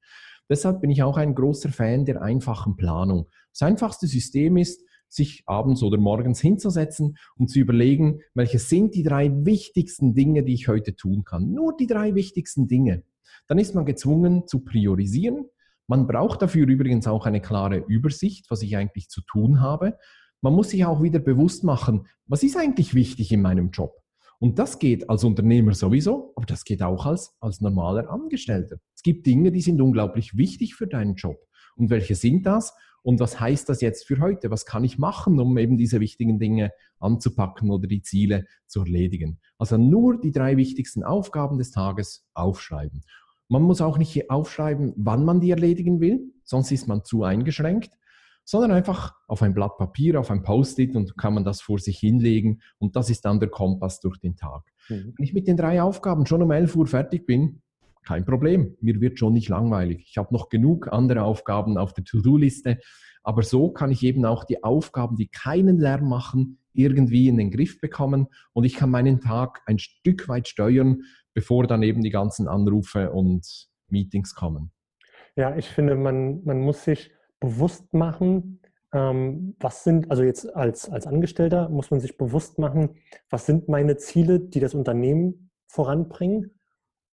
[0.49, 3.27] Deshalb bin ich auch ein großer Fan der einfachen Planung.
[3.51, 9.03] Das einfachste System ist, sich abends oder morgens hinzusetzen und zu überlegen, welche sind die
[9.03, 11.51] drei wichtigsten Dinge, die ich heute tun kann.
[11.51, 13.03] Nur die drei wichtigsten Dinge.
[13.47, 15.45] Dann ist man gezwungen zu priorisieren
[15.89, 19.97] man braucht dafür übrigens auch eine klare Übersicht, was ich eigentlich zu tun habe.
[20.39, 23.95] Man muss sich auch wieder bewusst machen, was ist eigentlich wichtig in meinem Job?
[24.39, 28.77] Und das geht als Unternehmer sowieso, aber das geht auch als, als normaler Angestellter.
[28.95, 31.37] Es gibt Dinge, die sind unglaublich wichtig für deinen Job.
[31.75, 32.73] Und welche sind das?
[33.03, 34.49] Und was heißt das jetzt für heute?
[34.49, 39.39] Was kann ich machen, um eben diese wichtigen Dinge anzupacken oder die Ziele zu erledigen?
[39.57, 43.01] Also nur die drei wichtigsten Aufgaben des Tages aufschreiben.
[43.49, 47.91] Man muss auch nicht aufschreiben, wann man die erledigen will, sonst ist man zu eingeschränkt,
[48.43, 51.99] sondern einfach auf ein Blatt Papier, auf ein Post-it und kann man das vor sich
[51.99, 54.63] hinlegen und das ist dann der Kompass durch den Tag.
[54.89, 55.13] Mhm.
[55.17, 57.61] Wenn ich mit den drei Aufgaben schon um 11 Uhr fertig bin,
[58.03, 60.05] kein Problem, mir wird schon nicht langweilig.
[60.09, 62.79] Ich habe noch genug andere Aufgaben auf der To-Do-Liste,
[63.23, 67.51] aber so kann ich eben auch die Aufgaben, die keinen Lärm machen, irgendwie in den
[67.51, 72.09] Griff bekommen und ich kann meinen Tag ein Stück weit steuern, bevor dann eben die
[72.09, 74.71] ganzen Anrufe und Meetings kommen.
[75.35, 78.61] Ja, ich finde, man, man muss sich bewusst machen,
[78.93, 82.95] ähm, was sind, also jetzt als, als Angestellter muss man sich bewusst machen,
[83.29, 86.59] was sind meine Ziele, die das Unternehmen voranbringen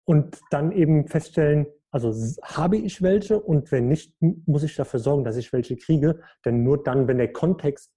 [0.05, 2.13] und dann eben feststellen, also
[2.43, 6.63] habe ich welche und wenn nicht, muss ich dafür sorgen, dass ich welche kriege, denn
[6.63, 7.91] nur dann, wenn der Kontext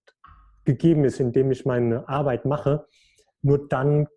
[0.65, 2.87] gegeben ist, in dem ich meine Arbeit mache,
[3.43, 4.09] nur dann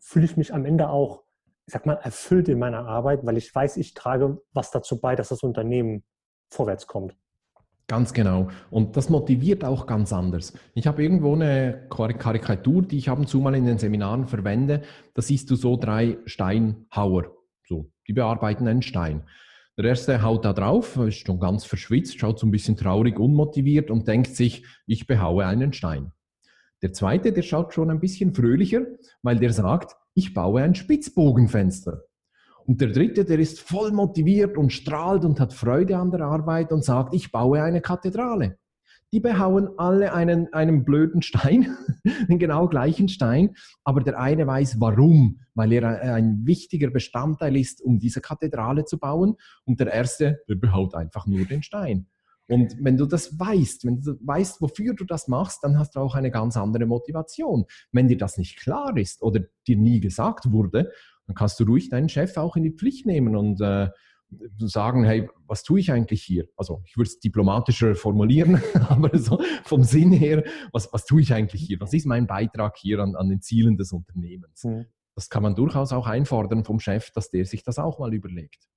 [0.00, 1.22] fühle ich mich am Ende auch
[1.66, 5.14] ich sag mal, erfüllt in meiner Arbeit, weil ich weiß, ich trage was dazu bei,
[5.14, 6.04] dass das Unternehmen
[6.50, 7.16] vorwärts kommt.
[7.88, 8.48] Ganz genau.
[8.70, 10.54] Und das motiviert auch ganz anders.
[10.74, 14.82] Ich habe irgendwo eine Karikatur, die ich ab und zu mal in den Seminaren verwende.
[15.14, 17.26] Da siehst du so drei Steinhauer.
[17.66, 19.24] So, die bearbeiten einen Stein.
[19.78, 23.90] Der erste haut da drauf, ist schon ganz verschwitzt, schaut so ein bisschen traurig, unmotiviert
[23.90, 26.12] und denkt sich, ich behaue einen Stein.
[26.82, 28.82] Der zweite, der schaut schon ein bisschen fröhlicher,
[29.22, 32.02] weil der sagt, ich baue ein Spitzbogenfenster.
[32.66, 36.72] Und der dritte, der ist voll motiviert und strahlt und hat Freude an der Arbeit
[36.72, 38.58] und sagt, ich baue eine Kathedrale.
[39.12, 41.76] Die behauen alle einen, einen blöden Stein,
[42.28, 43.54] den genau gleichen Stein,
[43.84, 48.98] aber der eine weiß warum, weil er ein wichtiger Bestandteil ist, um diese Kathedrale zu
[48.98, 49.36] bauen.
[49.64, 52.06] Und der erste, der behaut einfach nur den Stein.
[52.48, 56.00] Und wenn du das weißt, wenn du weißt, wofür du das machst, dann hast du
[56.00, 57.64] auch eine ganz andere Motivation.
[57.92, 60.90] Wenn dir das nicht klar ist oder dir nie gesagt wurde,
[61.32, 63.88] dann kannst du ruhig deinen Chef auch in die Pflicht nehmen und äh,
[64.58, 66.46] sagen, hey, was tue ich eigentlich hier?
[66.56, 71.32] Also ich würde es diplomatischer formulieren, aber so vom Sinn her, was, was tue ich
[71.32, 71.80] eigentlich hier?
[71.80, 74.64] Was ist mein Beitrag hier an, an den Zielen des Unternehmens?
[74.64, 74.86] Mhm.
[75.14, 78.68] Das kann man durchaus auch einfordern vom Chef, dass der sich das auch mal überlegt.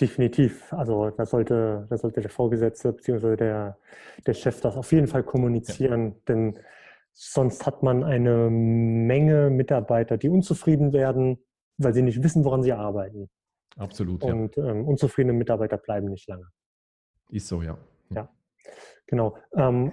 [0.00, 0.72] Definitiv.
[0.72, 3.36] Also da sollte, da sollte der Vorgesetzte bzw.
[3.36, 3.78] Der,
[4.24, 6.14] der Chef das auf jeden Fall kommunizieren, ja.
[6.28, 6.58] denn
[7.12, 11.38] sonst hat man eine Menge Mitarbeiter, die unzufrieden werden,
[11.78, 13.28] weil sie nicht wissen, woran sie arbeiten.
[13.76, 14.22] Absolut.
[14.24, 14.70] Und ja.
[14.70, 16.48] ähm, unzufriedene Mitarbeiter bleiben nicht lange.
[17.30, 17.78] Ist so, ja.
[18.10, 18.28] Ja,
[19.06, 19.36] genau.
[19.54, 19.92] Ähm,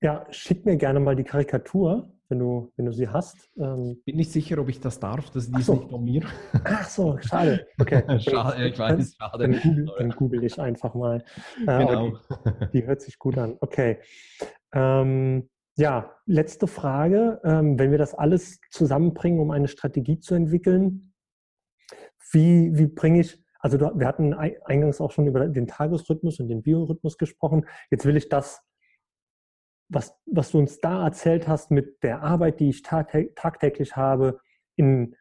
[0.00, 3.50] ja, schick mir gerne mal die Karikatur wenn du, wenn du sie hast.
[3.58, 5.74] Ähm, Bin nicht sicher, ob ich das darf, das ist so.
[5.74, 6.22] nicht von mir.
[6.64, 7.66] Ach so, schade.
[7.78, 8.02] Okay.
[8.20, 9.38] schade, ich weiß, schade.
[9.38, 11.22] Dann google, dann google ich einfach mal.
[11.66, 12.08] Äh, genau.
[12.08, 13.58] Die, die, hört sich gut an.
[13.60, 13.98] Okay.
[14.72, 17.38] Ähm, ja, letzte Frage.
[17.44, 21.11] Ähm, wenn wir das alles zusammenbringen, um eine Strategie zu entwickeln,
[22.32, 26.62] wie, wie bringe ich, also wir hatten eingangs auch schon über den Tagesrhythmus und den
[26.62, 27.66] Biorhythmus gesprochen.
[27.90, 28.64] Jetzt will ich das
[29.92, 34.40] was, was du uns da erzählt hast mit der Arbeit, die ich tagtäglich habe,
[34.76, 35.14] in,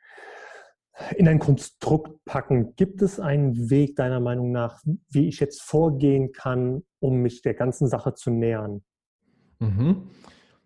[1.16, 2.76] in ein Konstrukt packen.
[2.76, 7.53] Gibt es einen Weg deiner Meinung nach, wie ich jetzt vorgehen kann, um mich der
[7.53, 8.82] ganzen Sache zu nähern?
[9.59, 10.09] Mhm.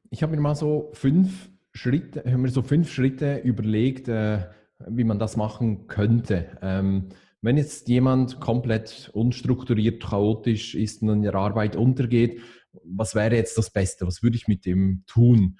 [0.10, 4.48] Ich habe mir mal so fünf Schritte, habe mir so fünf Schritte überlegt, äh,
[4.88, 6.58] wie man das machen könnte.
[6.62, 7.10] Ähm,
[7.42, 12.42] wenn jetzt jemand komplett unstrukturiert, chaotisch ist und in der Arbeit untergeht,
[12.84, 14.06] was wäre jetzt das Beste?
[14.08, 15.60] Was würde ich mit dem tun?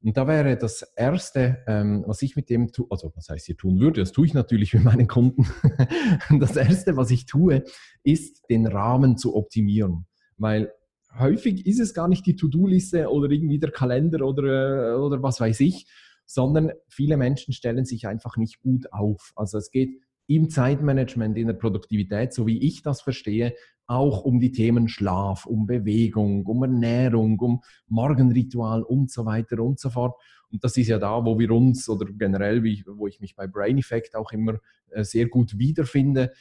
[0.00, 3.56] Und da wäre das Erste, ähm, was ich mit dem tue, also was heißt hier
[3.56, 5.46] tun würde, das tue ich natürlich mit meinen Kunden.
[6.38, 7.64] das Erste, was ich tue,
[8.04, 10.06] ist, den Rahmen zu optimieren.
[10.36, 10.72] Weil
[11.18, 15.40] häufig ist es gar nicht die To-Do-Liste oder irgendwie der Kalender oder, äh, oder was
[15.40, 15.86] weiß ich,
[16.28, 19.32] sondern viele Menschen stellen sich einfach nicht gut auf.
[19.34, 23.54] Also es geht im Zeitmanagement, in der Produktivität, so wie ich das verstehe,
[23.86, 29.80] auch um die Themen Schlaf, um Bewegung, um Ernährung, um Morgenritual und so weiter und
[29.80, 30.20] so fort.
[30.52, 33.46] Und das ist ja da, wo wir uns oder generell, wie, wo ich mich bei
[33.46, 34.60] Brain Effect auch immer
[34.90, 36.32] äh, sehr gut wiederfinde,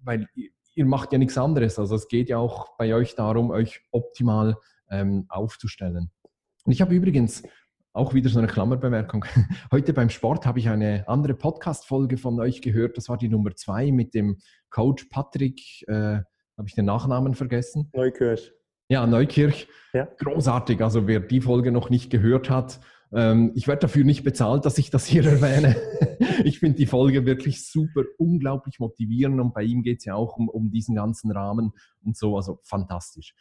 [0.00, 0.28] weil
[0.74, 1.78] ihr macht ja nichts anderes.
[1.78, 4.56] Also es geht ja auch bei euch darum, euch optimal
[4.90, 6.10] ähm, aufzustellen.
[6.64, 7.44] Und ich habe übrigens
[7.96, 9.24] auch wieder so eine Klammerbemerkung.
[9.72, 12.96] Heute beim Sport habe ich eine andere Podcast-Folge von euch gehört.
[12.96, 14.38] Das war die Nummer zwei mit dem
[14.68, 15.60] Coach Patrick.
[15.88, 16.20] Äh,
[16.58, 17.90] habe ich den Nachnamen vergessen?
[17.94, 18.52] Neukirch.
[18.88, 19.66] Ja, Neukirch.
[19.94, 20.08] Ja.
[20.18, 20.82] Großartig.
[20.82, 22.80] Also wer die Folge noch nicht gehört hat,
[23.12, 25.76] ähm, ich werde dafür nicht bezahlt, dass ich das hier erwähne.
[26.44, 30.36] ich finde die Folge wirklich super, unglaublich motivierend und bei ihm geht es ja auch
[30.36, 31.72] um, um diesen ganzen Rahmen
[32.04, 32.36] und so.
[32.36, 33.34] Also fantastisch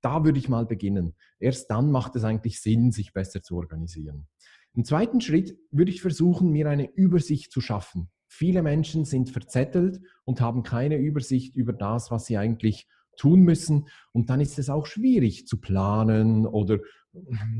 [0.00, 1.14] da würde ich mal beginnen.
[1.38, 4.26] Erst dann macht es eigentlich Sinn, sich besser zu organisieren.
[4.74, 8.10] Im zweiten Schritt würde ich versuchen, mir eine Übersicht zu schaffen.
[8.28, 12.86] Viele Menschen sind verzettelt und haben keine Übersicht über das, was sie eigentlich
[13.16, 13.88] tun müssen.
[14.12, 16.78] Und dann ist es auch schwierig zu planen oder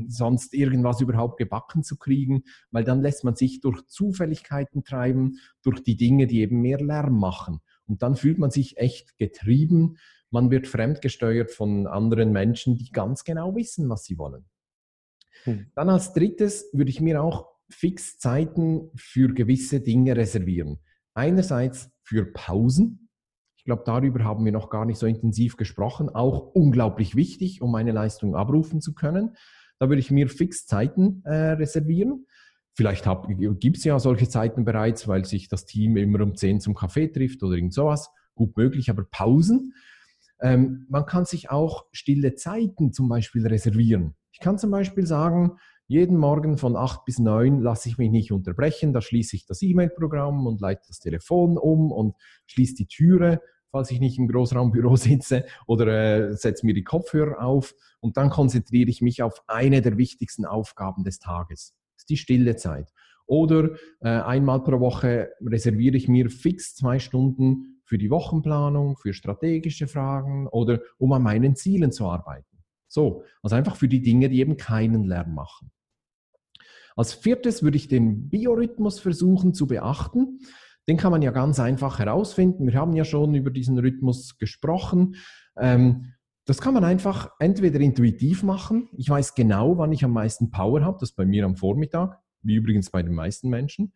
[0.07, 5.81] sonst irgendwas überhaupt gebacken zu kriegen, weil dann lässt man sich durch Zufälligkeiten treiben, durch
[5.81, 7.59] die Dinge, die eben mehr Lärm machen.
[7.87, 9.97] Und dann fühlt man sich echt getrieben,
[10.29, 14.45] man wird fremdgesteuert von anderen Menschen, die ganz genau wissen, was sie wollen.
[15.43, 15.71] Hm.
[15.75, 20.79] Dann als drittes würde ich mir auch fix Zeiten für gewisse Dinge reservieren.
[21.13, 23.09] Einerseits für Pausen.
[23.57, 26.09] Ich glaube, darüber haben wir noch gar nicht so intensiv gesprochen.
[26.09, 29.35] Auch unglaublich wichtig, um meine Leistung abrufen zu können.
[29.79, 32.25] Da würde ich mir fix Zeiten äh, reservieren.
[32.77, 33.05] Vielleicht
[33.59, 37.07] gibt es ja solche Zeiten bereits, weil sich das Team immer um 10 zum Kaffee
[37.07, 38.09] trifft oder irgend sowas.
[38.35, 39.73] Gut möglich, aber Pausen
[40.41, 44.15] ähm, man kann sich auch stille Zeiten zum Beispiel reservieren.
[44.31, 45.57] Ich kann zum Beispiel sagen,
[45.87, 49.61] jeden Morgen von 8 bis 9 lasse ich mich nicht unterbrechen, da schließe ich das
[49.61, 52.15] E-Mail-Programm und leite das Telefon um und
[52.45, 57.41] schließe die Türe, falls ich nicht im Großraumbüro sitze oder äh, setze mir die Kopfhörer
[57.41, 61.73] auf und dann konzentriere ich mich auf eine der wichtigsten Aufgaben des Tages.
[61.97, 62.91] Ist die stille Zeit.
[63.25, 69.13] Oder äh, einmal pro Woche reserviere ich mir fix zwei Stunden für die Wochenplanung, für
[69.13, 72.45] strategische Fragen oder um an meinen Zielen zu arbeiten.
[72.87, 75.71] So, also einfach für die Dinge, die eben keinen Lärm machen.
[76.95, 80.39] Als viertes würde ich den Biorhythmus versuchen zu beachten.
[80.87, 82.67] Den kann man ja ganz einfach herausfinden.
[82.67, 85.15] Wir haben ja schon über diesen Rhythmus gesprochen.
[85.57, 86.13] Ähm,
[86.47, 88.87] das kann man einfach entweder intuitiv machen.
[88.95, 90.97] Ich weiß genau, wann ich am meisten Power habe.
[91.01, 93.91] Das ist bei mir am Vormittag, wie übrigens bei den meisten Menschen.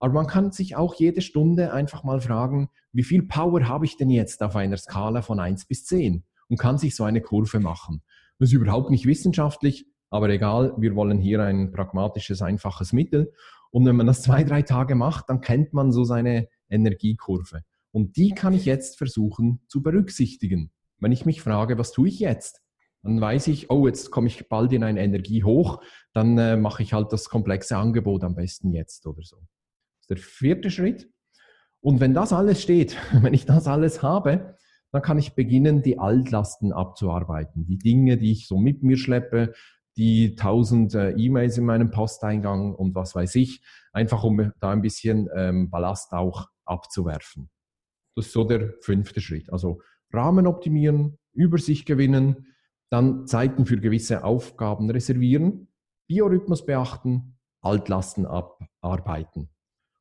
[0.00, 3.96] Aber man kann sich auch jede Stunde einfach mal fragen, wie viel Power habe ich
[3.96, 6.24] denn jetzt auf einer Skala von 1 bis 10?
[6.48, 8.02] Und kann sich so eine Kurve machen.
[8.38, 13.32] Das ist überhaupt nicht wissenschaftlich, aber egal, wir wollen hier ein pragmatisches, einfaches Mittel.
[13.70, 17.62] Und wenn man das zwei, drei Tage macht, dann kennt man so seine Energiekurve.
[17.92, 20.70] Und die kann ich jetzt versuchen zu berücksichtigen.
[21.00, 22.62] Wenn ich mich frage, was tue ich jetzt?
[23.02, 25.82] Dann weiß ich, oh, jetzt komme ich bald in eine Energie hoch,
[26.12, 29.42] dann äh, mache ich halt das komplexe Angebot am besten jetzt oder so
[30.04, 31.10] ist der vierte Schritt.
[31.80, 34.56] Und wenn das alles steht, wenn ich das alles habe,
[34.92, 37.66] dann kann ich beginnen, die Altlasten abzuarbeiten.
[37.66, 39.52] Die Dinge, die ich so mit mir schleppe,
[39.96, 44.82] die tausend äh, E-Mails in meinem Posteingang und was weiß ich, einfach um da ein
[44.82, 47.50] bisschen ähm, Ballast auch abzuwerfen.
[48.16, 49.52] Das ist so der fünfte Schritt.
[49.52, 49.80] Also
[50.14, 52.46] Rahmen optimieren, Übersicht gewinnen,
[52.90, 55.68] dann Zeiten für gewisse Aufgaben reservieren,
[56.06, 59.48] Biorhythmus beachten, Altlasten abarbeiten.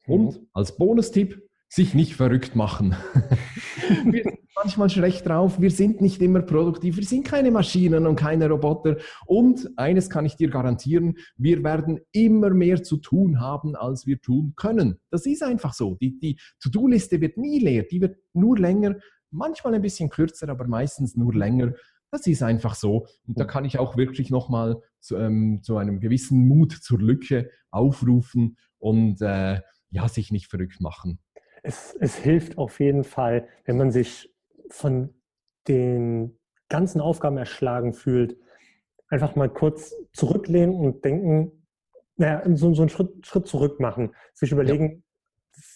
[0.06, 0.48] Und mhm.
[0.54, 1.42] als Bonustipp,
[1.74, 2.96] sich nicht verrückt machen.
[4.06, 8.16] wir sind manchmal schlecht drauf, wir sind nicht immer produktiv, wir sind keine Maschinen und
[8.16, 8.98] keine Roboter.
[9.26, 14.22] Und eines kann ich dir garantieren, wir werden immer mehr zu tun haben, als wir
[14.22, 15.00] tun können.
[15.10, 15.96] Das ist einfach so.
[16.00, 18.98] Die, die To-Do-Liste wird nie leer, die wird nur länger,
[19.34, 21.74] manchmal ein bisschen kürzer, aber meistens nur länger.
[22.12, 23.08] Das ist einfach so.
[23.28, 27.50] Und da kann ich auch wirklich nochmal zu, ähm, zu einem gewissen Mut zur Lücke
[27.72, 31.20] aufrufen und äh, ja, sich nicht verrückt machen.
[31.64, 34.34] Es, es hilft auf jeden Fall, wenn man sich
[34.70, 35.14] von
[35.68, 36.38] den
[36.70, 38.38] ganzen Aufgaben erschlagen fühlt,
[39.08, 41.66] einfach mal kurz zurücklehnen und denken,
[42.18, 45.00] naja, so, so einen Schritt, Schritt zurück machen, sich überlegen, ja.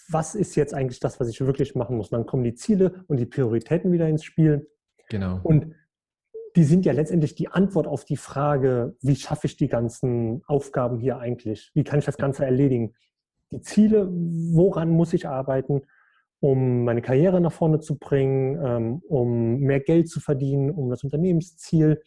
[0.09, 2.09] Was ist jetzt eigentlich das, was ich wirklich machen muss?
[2.09, 4.69] Dann kommen die Ziele und die Prioritäten wieder ins Spiel.
[5.09, 5.39] Genau.
[5.43, 5.73] Und
[6.55, 10.97] die sind ja letztendlich die Antwort auf die Frage, wie schaffe ich die ganzen Aufgaben
[10.97, 11.71] hier eigentlich?
[11.73, 12.95] Wie kann ich das Ganze erledigen?
[13.51, 15.83] Die Ziele, woran muss ich arbeiten,
[16.39, 21.03] um meine Karriere nach vorne zu bringen, ähm, um mehr Geld zu verdienen, um das
[21.03, 22.01] Unternehmensziel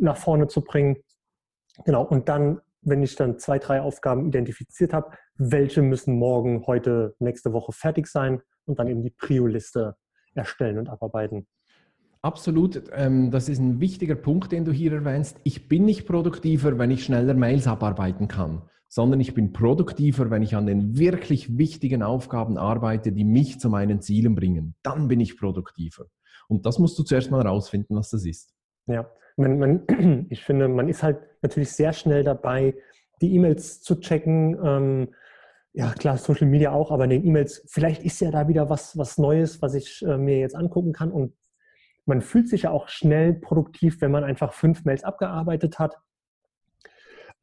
[0.00, 0.98] nach vorne zu bringen.
[1.84, 7.14] Genau, und dann, wenn ich dann zwei, drei Aufgaben identifiziert habe, welche müssen morgen, heute,
[7.18, 9.96] nächste Woche fertig sein und dann eben die Prio-Liste
[10.34, 11.46] erstellen und abarbeiten.
[12.22, 15.38] Absolut, ähm, das ist ein wichtiger Punkt, den du hier erwähnst.
[15.42, 20.42] Ich bin nicht produktiver, wenn ich schneller Mails abarbeiten kann, sondern ich bin produktiver, wenn
[20.42, 24.74] ich an den wirklich wichtigen Aufgaben arbeite, die mich zu meinen Zielen bringen.
[24.82, 26.06] Dann bin ich produktiver.
[26.48, 28.52] Und das musst du zuerst mal rausfinden, was das ist.
[28.86, 29.08] Ja,
[29.40, 32.74] man, man, ich finde, man ist halt natürlich sehr schnell dabei,
[33.20, 34.58] die E-Mails zu checken.
[34.64, 35.14] Ähm,
[35.72, 38.96] ja, klar, Social Media auch, aber in den E-Mails, vielleicht ist ja da wieder was,
[38.98, 41.12] was Neues, was ich äh, mir jetzt angucken kann.
[41.12, 41.34] Und
[42.06, 45.96] man fühlt sich ja auch schnell produktiv, wenn man einfach fünf Mails abgearbeitet hat.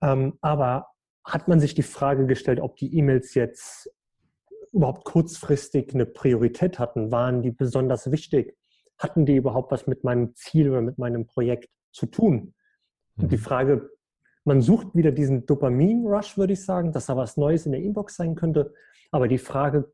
[0.02, 0.88] Ähm, aber
[1.24, 3.90] hat man sich die Frage gestellt, ob die E-Mails jetzt
[4.74, 7.12] überhaupt kurzfristig eine Priorität hatten?
[7.12, 8.58] Waren die besonders wichtig?
[8.98, 12.54] Hatten die überhaupt was mit meinem Ziel oder mit meinem Projekt zu tun?
[13.18, 13.42] Und die mhm.
[13.42, 13.90] Frage,
[14.46, 18.16] man sucht wieder diesen Dopamin-Rush, würde ich sagen, dass da was Neues in der Inbox
[18.16, 18.74] sein könnte.
[19.12, 19.92] Aber die Frage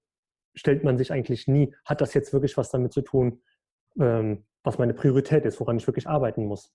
[0.53, 3.41] stellt man sich eigentlich nie, hat das jetzt wirklich was damit zu tun,
[3.99, 6.71] ähm, was meine Priorität ist, woran ich wirklich arbeiten muss?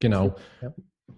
[0.00, 0.36] Genau.
[0.62, 0.72] Ja.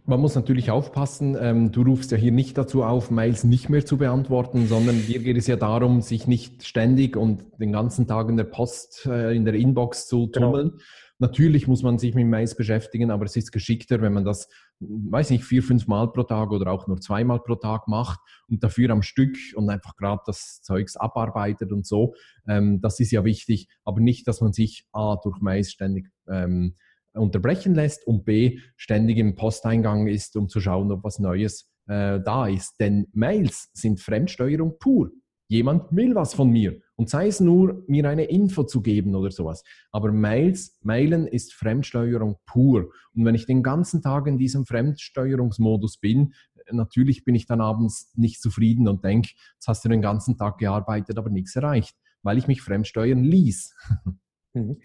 [0.05, 3.84] Man muss natürlich aufpassen, ähm, du rufst ja hier nicht dazu auf, Mails nicht mehr
[3.84, 8.28] zu beantworten, sondern dir geht es ja darum, sich nicht ständig und den ganzen Tag
[8.28, 10.46] in der Post, äh, in der Inbox zu genau.
[10.46, 10.70] tummeln.
[10.70, 10.82] Genau.
[11.21, 14.49] Natürlich muss man sich mit Mails beschäftigen, aber es ist geschickter, wenn man das,
[14.81, 18.18] weiß nicht, vier, fünf Mal pro Tag oder auch nur zweimal pro Tag macht
[18.49, 22.14] und dafür am Stück und einfach gerade das Zeugs abarbeitet und so.
[22.49, 26.75] Ähm, das ist ja wichtig, aber nicht, dass man sich A, durch Mails ständig ähm,
[27.12, 32.18] unterbrechen lässt und B, ständig im Posteingang ist, um zu schauen, ob was Neues äh,
[32.18, 32.81] da ist.
[32.81, 35.11] Denn Mails sind Fremdsteuerung pur.
[35.49, 39.30] Jemand will was von mir und sei es nur, mir eine Info zu geben oder
[39.30, 39.64] sowas.
[39.90, 42.90] Aber Mails, Mailen ist Fremdsteuerung pur.
[43.14, 46.34] Und wenn ich den ganzen Tag in diesem Fremdsteuerungsmodus bin,
[46.70, 50.59] natürlich bin ich dann abends nicht zufrieden und denke, jetzt hast du den ganzen Tag
[50.59, 53.74] gearbeitet, aber nichts erreicht, weil ich mich fremdsteuern ließ.
[54.53, 54.80] Mhm.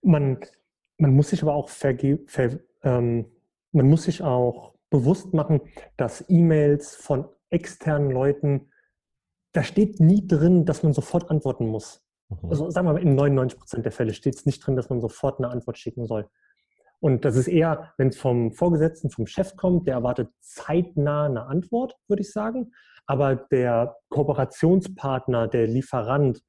[0.00, 0.38] Man,
[0.96, 1.98] man muss sich aber auch ver
[2.82, 3.26] ähm,
[3.72, 5.60] man muss sich auch bewusst machen,
[5.98, 8.70] dass E-Mails von externen Leuten
[9.56, 12.02] da steht nie drin, dass man sofort antworten muss.
[12.28, 12.50] Mhm.
[12.50, 15.00] Also sagen wir mal, in 99 Prozent der Fälle steht es nicht drin, dass man
[15.00, 16.28] sofort eine Antwort schicken soll.
[17.00, 21.46] Und das ist eher, wenn es vom Vorgesetzten, vom Chef kommt, der erwartet zeitnah eine
[21.46, 22.72] Antwort, würde ich sagen.
[23.06, 26.42] Aber der Kooperationspartner, der Lieferant,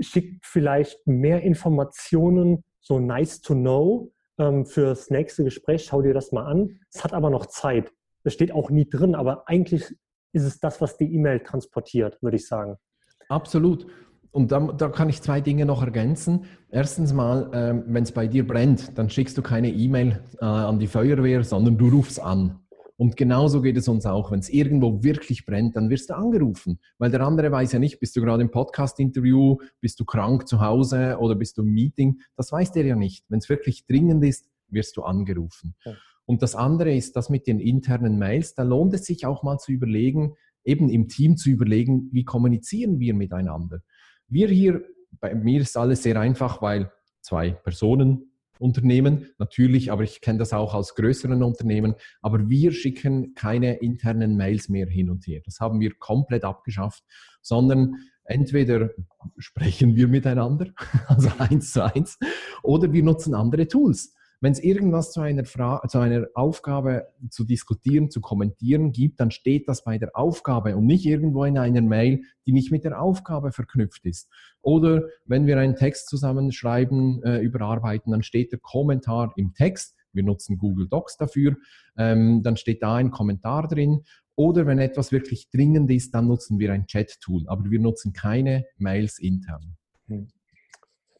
[0.00, 5.84] schickt vielleicht mehr Informationen, so nice to know, ähm, fürs nächste Gespräch.
[5.84, 6.80] Schau dir das mal an.
[6.92, 7.92] Es hat aber noch Zeit.
[8.22, 9.94] Es steht auch nie drin, aber eigentlich
[10.32, 12.76] ist es das, was die E-Mail transportiert, würde ich sagen.
[13.28, 13.86] Absolut.
[14.32, 16.44] Und da, da, kann ich zwei Dinge noch ergänzen.
[16.70, 20.78] Erstens mal, ähm, wenn es bei dir brennt, dann schickst du keine E-Mail äh, an
[20.78, 22.60] die Feuerwehr, sondern du rufst an.
[22.96, 24.30] Und genauso geht es uns auch.
[24.30, 26.78] Wenn es irgendwo wirklich brennt, dann wirst du angerufen.
[26.98, 30.60] Weil der andere weiß ja nicht, bist du gerade im Podcast-Interview, bist du krank zu
[30.60, 32.20] Hause oder bist du im Meeting.
[32.36, 33.24] Das weiß der ja nicht.
[33.30, 35.74] Wenn es wirklich dringend ist, wirst du angerufen.
[35.84, 35.94] Ja.
[36.26, 38.54] Und das andere ist das mit den internen Mails.
[38.54, 42.98] Da lohnt es sich auch mal zu überlegen, eben im Team zu überlegen, wie kommunizieren
[43.00, 43.80] wir miteinander.
[44.28, 44.84] Wir hier,
[45.20, 50.52] bei mir ist alles sehr einfach, weil zwei Personen Unternehmen, natürlich, aber ich kenne das
[50.52, 55.40] auch aus größeren Unternehmen, aber wir schicken keine internen Mails mehr hin und her.
[55.44, 57.02] Das haben wir komplett abgeschafft,
[57.40, 57.94] sondern
[58.24, 58.90] entweder
[59.38, 60.66] sprechen wir miteinander,
[61.08, 62.18] also eins zu eins,
[62.62, 64.14] oder wir nutzen andere Tools.
[64.42, 69.30] Wenn es irgendwas zu einer, Fra zu einer Aufgabe zu diskutieren, zu kommentieren gibt, dann
[69.30, 73.00] steht das bei der Aufgabe und nicht irgendwo in einer Mail, die nicht mit der
[73.00, 74.30] Aufgabe verknüpft ist.
[74.62, 79.94] Oder wenn wir einen Text zusammenschreiben, äh, überarbeiten, dann steht der Kommentar im Text.
[80.12, 81.56] Wir nutzen Google Docs dafür.
[81.98, 84.04] Ähm, dann steht da ein Kommentar drin.
[84.36, 87.44] Oder wenn etwas wirklich dringend ist, dann nutzen wir ein Chat-Tool.
[87.46, 89.76] Aber wir nutzen keine Mails intern.
[90.06, 90.28] Hm.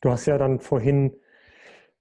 [0.01, 1.13] Du hast ja dann vorhin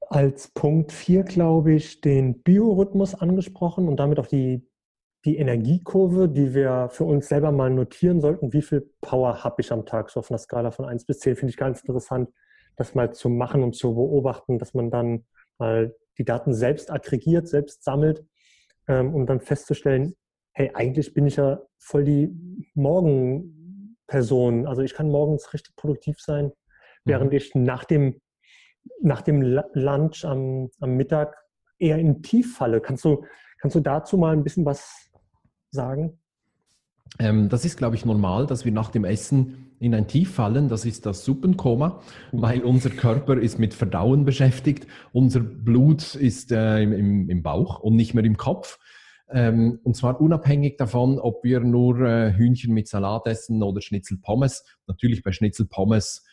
[0.09, 4.67] als Punkt 4, glaube ich, den Biorhythmus angesprochen und damit auch die,
[5.25, 8.51] die Energiekurve, die wir für uns selber mal notieren sollten.
[8.53, 10.09] Wie viel Power habe ich am Tag?
[10.09, 12.29] So auf einer Skala von 1 bis 10 finde ich ganz interessant,
[12.75, 15.25] das mal zu machen und zu beobachten, dass man dann
[15.57, 18.25] mal die Daten selbst aggregiert, selbst sammelt,
[18.87, 20.15] ähm, um dann festzustellen,
[20.53, 22.29] hey, eigentlich bin ich ja voll die
[22.73, 24.65] Morgen Person.
[24.65, 26.51] Also ich kann morgens richtig produktiv sein,
[27.05, 27.37] während mhm.
[27.37, 28.19] ich nach dem,
[29.01, 31.35] nach dem Lunch am, am Mittag
[31.77, 32.81] eher in Tief falle.
[32.81, 33.23] Kannst du,
[33.59, 35.09] kannst du dazu mal ein bisschen was
[35.71, 36.19] sagen?
[37.17, 40.69] Ähm, das ist, glaube ich, normal, dass wir nach dem Essen in ein Tief fallen.
[40.69, 42.01] Das ist das Suppenkoma,
[42.31, 42.41] mhm.
[42.41, 44.85] weil unser Körper ist mit Verdauen beschäftigt.
[45.11, 48.77] Unser Blut ist äh, im, im, Bauch und nicht mehr im Kopf.
[49.31, 54.65] Ähm, und zwar unabhängig davon, ob wir nur äh, Hühnchen mit Salat essen oder Schnitzelpommes.
[54.87, 56.25] Natürlich bei Schnitzelpommes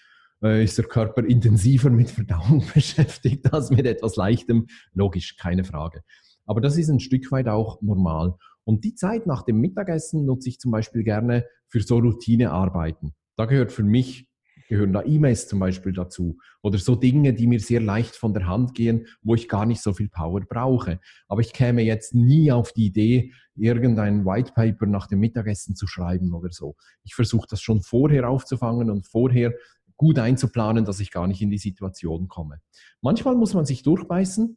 [0.42, 4.66] ist der Körper intensiver mit Verdauung beschäftigt als mit etwas Leichtem.
[4.92, 6.02] Logisch, keine Frage.
[6.44, 8.34] Aber das ist ein Stück weit auch normal.
[8.64, 13.14] Und die Zeit nach dem Mittagessen nutze ich zum Beispiel gerne für so Routinearbeiten.
[13.36, 14.28] Da gehört für mich,
[14.68, 18.46] gehören da E-Mails zum Beispiel dazu oder so Dinge, die mir sehr leicht von der
[18.46, 21.00] Hand gehen, wo ich gar nicht so viel Power brauche.
[21.28, 25.86] Aber ich käme jetzt nie auf die Idee, irgendein White Paper nach dem Mittagessen zu
[25.86, 26.74] schreiben oder so.
[27.04, 29.54] Ich versuche das schon vorher aufzufangen und vorher
[29.96, 32.60] gut einzuplanen, dass ich gar nicht in die Situation komme.
[33.00, 34.56] Manchmal muss man sich durchbeißen.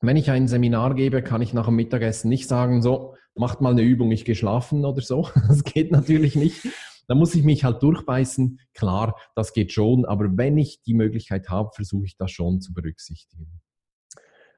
[0.00, 3.72] Wenn ich ein Seminar gebe, kann ich nach dem Mittagessen nicht sagen, so, macht mal
[3.72, 5.28] eine Übung, ich gehe schlafen oder so.
[5.48, 6.66] Das geht natürlich nicht.
[7.08, 8.60] Da muss ich mich halt durchbeißen.
[8.74, 12.74] Klar, das geht schon, aber wenn ich die Möglichkeit habe, versuche ich das schon zu
[12.74, 13.60] berücksichtigen.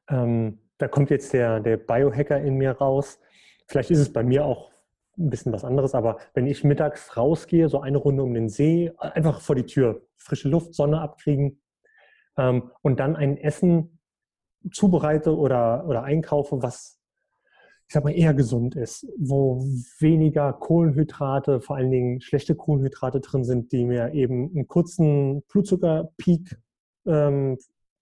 [0.09, 3.19] Ähm, da kommt jetzt der, der Biohacker in mir raus.
[3.67, 4.71] Vielleicht ist es bei mir auch
[5.19, 8.93] ein bisschen was anderes, aber wenn ich mittags rausgehe, so eine Runde um den See,
[8.99, 11.61] einfach vor die Tür, frische Luft, Sonne abkriegen
[12.37, 13.99] ähm, und dann ein Essen
[14.73, 16.99] zubereite oder, oder einkaufe, was
[17.89, 19.65] ich sag mal, eher gesund ist, wo
[19.99, 26.61] weniger Kohlenhydrate, vor allen Dingen schlechte Kohlenhydrate drin sind, die mir eben einen kurzen Blutzuckerpeak
[27.07, 27.57] ähm,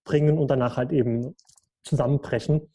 [0.04, 1.36] bringen und danach halt eben
[1.84, 2.72] zusammenbrechen.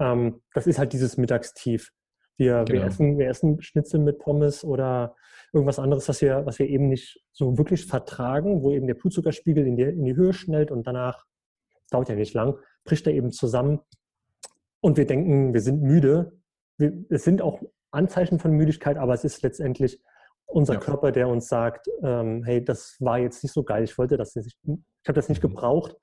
[0.00, 1.92] Ähm, das ist halt dieses Mittagstief.
[2.36, 2.80] Wir, genau.
[2.80, 5.14] wir, essen, wir essen Schnitzel mit Pommes oder
[5.52, 9.66] irgendwas anderes, was wir, was wir eben nicht so wirklich vertragen, wo eben der Blutzuckerspiegel
[9.66, 11.24] in die, in die Höhe schnellt und danach,
[11.90, 13.80] dauert ja nicht lang, bricht er eben zusammen.
[14.80, 16.32] Und wir denken, wir sind müde,
[17.08, 17.62] es sind auch
[17.92, 20.02] Anzeichen von Müdigkeit, aber es ist letztendlich
[20.46, 20.80] unser ja.
[20.80, 24.34] Körper, der uns sagt, ähm, hey, das war jetzt nicht so geil, ich wollte das
[24.34, 25.48] nicht, ich habe das nicht mhm.
[25.48, 25.96] gebraucht.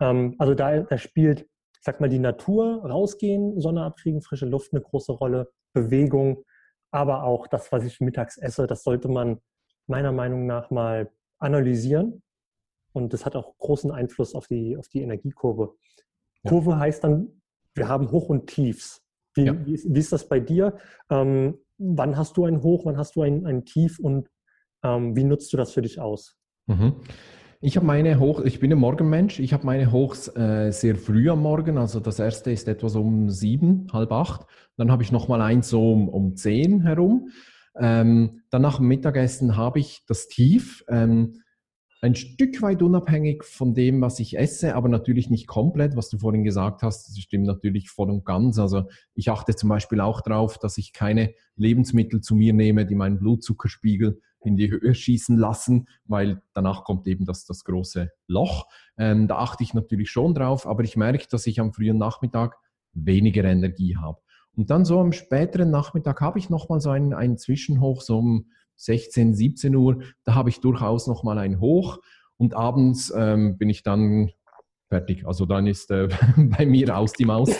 [0.00, 4.72] Ähm, also da, da spielt, ich sag mal, die Natur, rausgehen, Sonne abkriegen, frische Luft
[4.72, 6.44] eine große Rolle, Bewegung,
[6.90, 9.40] aber auch das, was ich mittags esse, das sollte man
[9.86, 12.22] meiner Meinung nach mal analysieren.
[12.92, 15.74] Und das hat auch großen Einfluss auf die, auf die Energiekurve.
[16.42, 16.50] Ja.
[16.50, 17.42] Kurve heißt dann,
[17.74, 19.02] wir haben Hoch und Tiefs.
[19.34, 19.66] Wie, ja.
[19.66, 20.78] wie, ist, wie ist, das bei dir?
[21.10, 24.28] Ähm, wann hast du ein Hoch, wann hast du ein, ein Tief und
[24.82, 26.36] ähm, wie nutzt du das für dich aus?
[26.66, 26.96] Mhm.
[27.60, 31.28] Ich habe meine Hoch, ich bin ein Morgenmensch, ich habe meine Hochs äh, sehr früh
[31.28, 34.46] am Morgen, also das erste ist etwas um sieben, halb acht,
[34.76, 37.30] dann habe ich nochmal eins so um, um zehn herum.
[37.76, 40.84] Ähm, dann nach dem Mittagessen habe ich das Tief.
[40.88, 41.42] Ähm,
[42.00, 46.18] ein Stück weit unabhängig von dem, was ich esse, aber natürlich nicht komplett, was du
[46.18, 48.60] vorhin gesagt hast, das stimmt natürlich voll und ganz.
[48.60, 48.84] Also
[49.14, 53.18] ich achte zum Beispiel auch darauf, dass ich keine Lebensmittel zu mir nehme, die meinen
[53.18, 58.66] Blutzuckerspiegel in die Höhe schießen lassen, weil danach kommt eben das, das große Loch.
[58.96, 62.56] Ähm, da achte ich natürlich schon drauf, aber ich merke, dass ich am frühen Nachmittag
[62.92, 64.20] weniger Energie habe.
[64.56, 68.50] Und dann so am späteren Nachmittag habe ich nochmal so einen, einen Zwischenhoch, so um
[68.76, 71.98] 16, 17 Uhr, da habe ich durchaus noch mal ein Hoch
[72.36, 74.30] und abends ähm, bin ich dann
[74.88, 75.26] fertig.
[75.26, 77.50] Also dann ist äh, bei mir aus die Maus.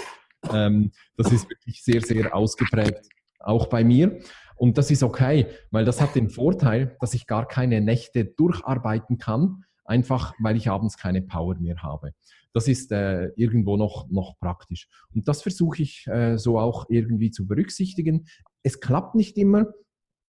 [0.53, 3.09] Ähm, das ist wirklich sehr, sehr ausgeprägt,
[3.41, 4.21] auch bei mir.
[4.59, 9.19] Und das ist okay, weil das hat den Vorteil, dass ich gar keine Nächte durcharbeiten
[9.19, 12.13] kann, einfach weil ich abends keine Power mehr habe.
[12.53, 14.89] Das ist äh, irgendwo noch, noch praktisch.
[15.15, 18.27] Und das versuche ich äh, so auch irgendwie zu berücksichtigen.
[18.63, 19.67] Es klappt nicht immer,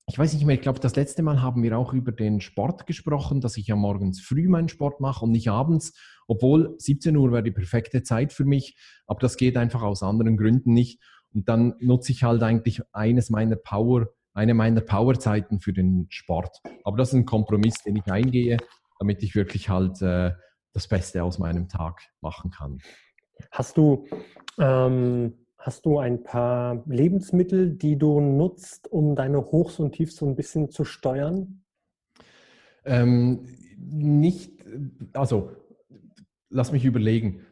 [0.08, 2.86] ich weiß nicht mehr, ich glaube, das letzte Mal haben wir auch über den Sport
[2.86, 5.92] gesprochen, dass ich ja morgens früh meinen Sport mache und nicht abends,
[6.26, 10.38] obwohl 17 Uhr wäre die perfekte Zeit für mich, aber das geht einfach aus anderen
[10.38, 11.02] Gründen nicht.
[11.34, 14.08] Und dann nutze ich halt eigentlich eines meiner Power,
[14.38, 16.60] eine meiner Powerzeiten für den Sport.
[16.84, 18.56] Aber das ist ein Kompromiss, den ich eingehe,
[18.98, 20.32] damit ich wirklich halt äh,
[20.72, 22.78] das Beste aus meinem Tag machen kann.
[23.50, 24.06] Hast du
[24.58, 30.26] ähm Hast du ein paar Lebensmittel, die du nutzt, um deine Hochs und Tiefs so
[30.26, 31.64] ein bisschen zu steuern?
[32.84, 33.44] Ähm,
[33.76, 34.64] nicht,
[35.12, 35.50] also
[36.48, 37.44] lass mich überlegen.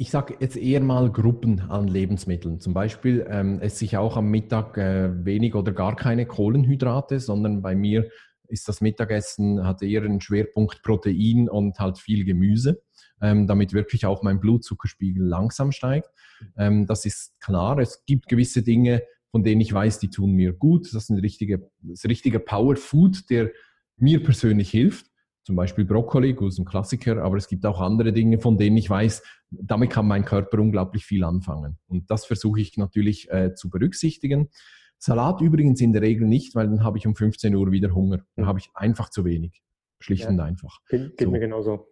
[0.00, 2.58] Ich sage jetzt eher mal Gruppen an Lebensmitteln.
[2.58, 7.60] Zum Beispiel ähm, esse ich auch am Mittag äh, wenig oder gar keine Kohlenhydrate, sondern
[7.60, 8.08] bei mir
[8.48, 12.80] ist das Mittagessen, hat eher einen Schwerpunkt Protein und halt viel Gemüse,
[13.20, 16.08] ähm, damit wirklich auch mein Blutzuckerspiegel langsam steigt.
[16.56, 17.78] Ähm, das ist klar.
[17.78, 20.86] Es gibt gewisse Dinge, von denen ich weiß, die tun mir gut.
[20.86, 21.58] Das ist ein richtiger,
[22.04, 23.50] richtige Power Food, der
[23.98, 25.09] mir persönlich hilft.
[25.44, 28.76] Zum Beispiel Brokkoli, gut, ist ein Klassiker, aber es gibt auch andere Dinge, von denen
[28.76, 31.78] ich weiß, damit kann mein Körper unglaublich viel anfangen.
[31.88, 34.50] Und das versuche ich natürlich äh, zu berücksichtigen.
[34.98, 38.20] Salat übrigens in der Regel nicht, weil dann habe ich um 15 Uhr wieder Hunger.
[38.36, 39.62] Dann habe ich einfach zu wenig.
[39.98, 40.30] Schlicht ja.
[40.30, 40.78] und einfach.
[40.88, 41.30] Geht, geht so.
[41.30, 41.88] mir genauso.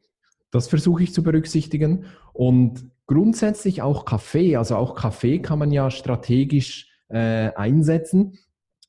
[0.51, 2.05] Das versuche ich zu berücksichtigen.
[2.33, 4.57] Und grundsätzlich auch Kaffee.
[4.57, 8.39] Also auch Kaffee kann man ja strategisch äh, einsetzen.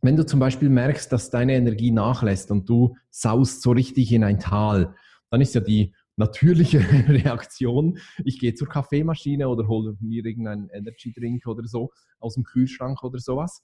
[0.01, 4.23] Wenn du zum Beispiel merkst, dass deine Energie nachlässt und du saust so richtig in
[4.23, 4.95] ein Tal,
[5.29, 11.11] dann ist ja die natürliche Reaktion, ich gehe zur Kaffeemaschine oder hole mir irgendeinen Energy
[11.11, 13.63] Drink oder so aus dem Kühlschrank oder sowas.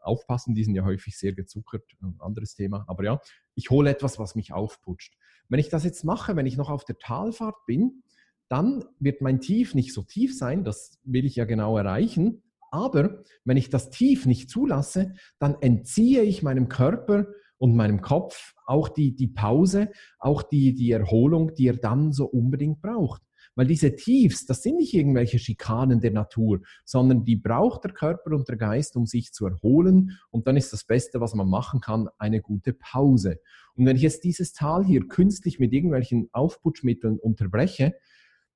[0.00, 2.84] Aufpassen, die sind ja häufig sehr gezuckert, ein anderes Thema.
[2.86, 3.20] Aber ja,
[3.54, 5.14] ich hole etwas, was mich aufputscht.
[5.48, 8.02] Wenn ich das jetzt mache, wenn ich noch auf der Talfahrt bin,
[8.48, 12.42] dann wird mein Tief nicht so tief sein, das will ich ja genau erreichen.
[12.70, 17.26] Aber wenn ich das Tief nicht zulasse, dann entziehe ich meinem Körper
[17.58, 22.24] und meinem Kopf auch die, die Pause, auch die, die Erholung, die er dann so
[22.26, 23.22] unbedingt braucht.
[23.56, 28.30] Weil diese Tiefs, das sind nicht irgendwelche Schikanen der Natur, sondern die braucht der Körper
[28.30, 30.18] und der Geist, um sich zu erholen.
[30.30, 33.40] Und dann ist das Beste, was man machen kann, eine gute Pause.
[33.74, 37.94] Und wenn ich jetzt dieses Tal hier künstlich mit irgendwelchen Aufputschmitteln unterbreche,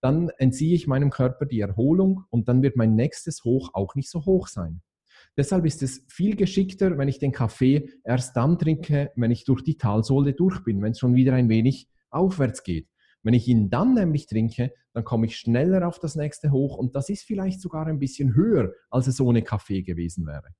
[0.05, 4.10] dann entziehe ich meinem Körper die Erholung und dann wird mein nächstes Hoch auch nicht
[4.10, 4.82] so hoch sein.
[5.39, 9.62] Deshalb ist es viel geschickter, wenn ich den Kaffee erst dann trinke, wenn ich durch
[9.62, 12.86] die Talsohle durch bin, wenn es schon wieder ein wenig aufwärts geht.
[13.22, 16.94] Wenn ich ihn dann nämlich trinke, dann komme ich schneller auf das nächste hoch und
[16.94, 20.51] das ist vielleicht sogar ein bisschen höher, als es ohne Kaffee gewesen wäre.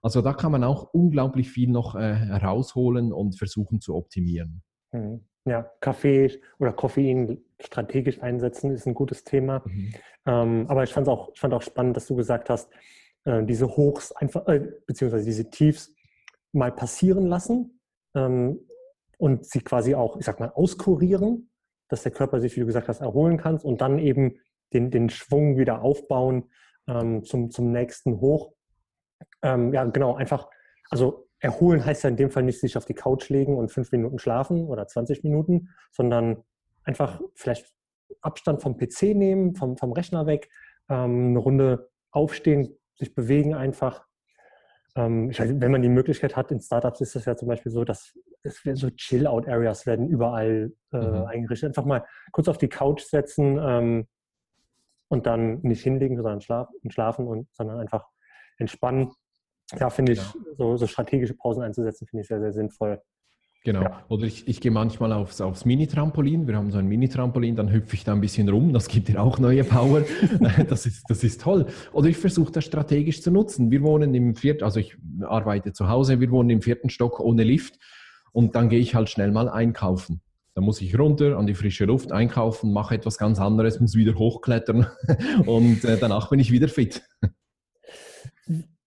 [0.00, 4.62] Also da kann man auch unglaublich viel noch äh, herausholen und versuchen zu optimieren.
[4.92, 5.24] Mhm.
[5.44, 9.62] Ja, Kaffee oder Koffein strategisch einsetzen ist ein gutes Thema.
[9.64, 9.94] Mhm.
[10.26, 12.70] Ähm, aber ich, fand auch, ich fand auch spannend, dass du gesagt hast,
[13.24, 15.92] äh, diese Hochs einfach, äh, beziehungsweise diese Tiefs
[16.52, 17.80] mal passieren lassen
[18.14, 18.60] ähm,
[19.18, 21.50] und sie quasi auch, ich sag mal, auskurieren,
[21.88, 24.38] dass der Körper sich, wie du gesagt hast, erholen kann und dann eben
[24.72, 26.50] den, den Schwung wieder aufbauen
[26.86, 28.52] ähm, zum, zum nächsten Hoch.
[29.42, 30.48] Ähm, ja, genau, einfach,
[30.90, 33.90] also erholen heißt ja in dem Fall nicht sich auf die Couch legen und fünf
[33.90, 36.44] Minuten schlafen oder 20 Minuten, sondern
[36.84, 37.66] einfach vielleicht
[38.20, 40.48] Abstand vom PC nehmen, vom, vom Rechner weg,
[40.88, 44.06] ähm, eine Runde aufstehen, sich bewegen einfach.
[44.94, 47.72] Ähm, ich weiß, wenn man die Möglichkeit hat, in Startups ist das ja zum Beispiel
[47.72, 51.24] so, dass es so Chill-Out-Areas werden überall äh, mhm.
[51.24, 51.70] eingerichtet.
[51.70, 54.06] Einfach mal kurz auf die Couch setzen ähm,
[55.08, 58.06] und dann nicht hinlegen, sondern schlafen, schlafen und, sondern einfach
[58.58, 59.10] entspannen
[59.78, 60.54] ja, finde ich, genau.
[60.56, 63.00] so, so, strategische Pausen einzusetzen, finde ich sehr, sehr sinnvoll.
[63.64, 63.82] Genau.
[63.82, 64.04] Ja.
[64.08, 66.48] Oder ich, ich gehe manchmal aufs, aufs Mini-Trampolin.
[66.48, 68.72] Wir haben so ein Mini-Trampolin, dann hüpfe ich da ein bisschen rum.
[68.72, 70.02] Das gibt dir auch neue Power.
[70.68, 71.66] das, ist, das ist toll.
[71.92, 73.70] Oder ich versuche das strategisch zu nutzen.
[73.70, 77.44] Wir wohnen im vierten, also ich arbeite zu Hause, wir wohnen im vierten Stock ohne
[77.44, 77.78] Lift.
[78.32, 80.22] Und dann gehe ich halt schnell mal einkaufen.
[80.54, 84.14] Dann muss ich runter an die frische Luft einkaufen, mache etwas ganz anderes, muss wieder
[84.14, 84.86] hochklettern
[85.46, 87.02] und äh, danach bin ich wieder fit.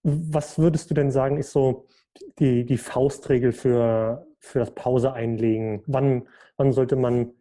[0.07, 1.87] Was würdest du denn sagen, ist so
[2.37, 5.81] die, die Faustregel für, für das Pause einlegen?
[5.87, 6.27] Wann,
[6.57, 7.31] wann sollte man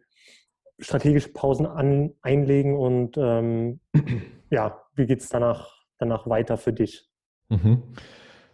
[0.79, 3.81] strategische Pausen an, einlegen und ähm,
[4.49, 7.07] ja, wie geht es danach, danach weiter für dich?
[7.49, 7.83] Mhm.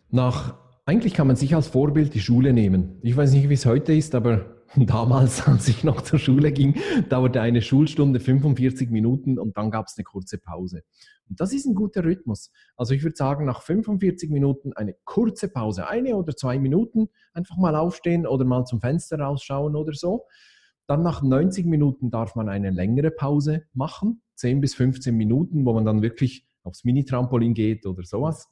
[0.10, 3.00] Nach, eigentlich kann man sich als Vorbild die Schule nehmen.
[3.04, 6.76] Ich weiß nicht, wie es heute ist, aber damals, als ich noch zur Schule ging,
[7.10, 10.84] dauerte eine Schulstunde 45 Minuten und dann gab es eine kurze Pause.
[11.30, 12.52] Und das ist ein guter Rhythmus.
[12.76, 17.58] Also ich würde sagen, nach 45 Minuten eine kurze Pause, eine oder zwei Minuten, einfach
[17.58, 20.26] mal aufstehen oder mal zum Fenster rausschauen oder so.
[20.88, 25.74] Dann nach 90 Minuten darf man eine längere Pause machen, 10 bis 15 Minuten, wo
[25.74, 28.50] man dann wirklich aufs Mini-Trampolin geht oder sowas.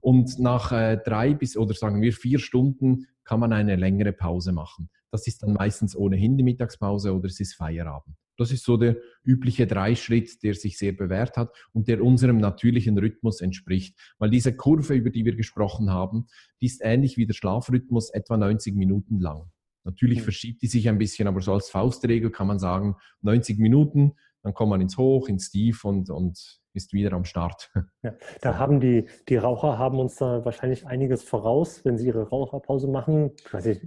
[0.00, 4.52] Und nach äh, drei bis oder sagen wir vier Stunden kann man eine längere Pause
[4.52, 4.90] machen.
[5.12, 8.16] Das ist dann meistens ohnehin die Mittagspause oder es ist Feierabend.
[8.38, 12.98] Das ist so der übliche Dreischritt, der sich sehr bewährt hat und der unserem natürlichen
[12.98, 13.96] Rhythmus entspricht.
[14.18, 16.26] Weil diese Kurve, über die wir gesprochen haben,
[16.60, 19.50] die ist ähnlich wie der Schlafrhythmus, etwa 90 Minuten lang.
[19.84, 20.24] Natürlich mhm.
[20.24, 24.12] verschiebt die sich ein bisschen, aber so als Faustregel kann man sagen, 90 Minuten,
[24.42, 27.70] dann kommt man ins Hoch, ins Tief und, und ist wieder am Start.
[28.02, 32.28] Ja, da haben die, die Raucher haben uns da wahrscheinlich einiges voraus, wenn sie ihre
[32.28, 33.32] Raucherpause machen.
[33.38, 33.82] Ich weiß nicht,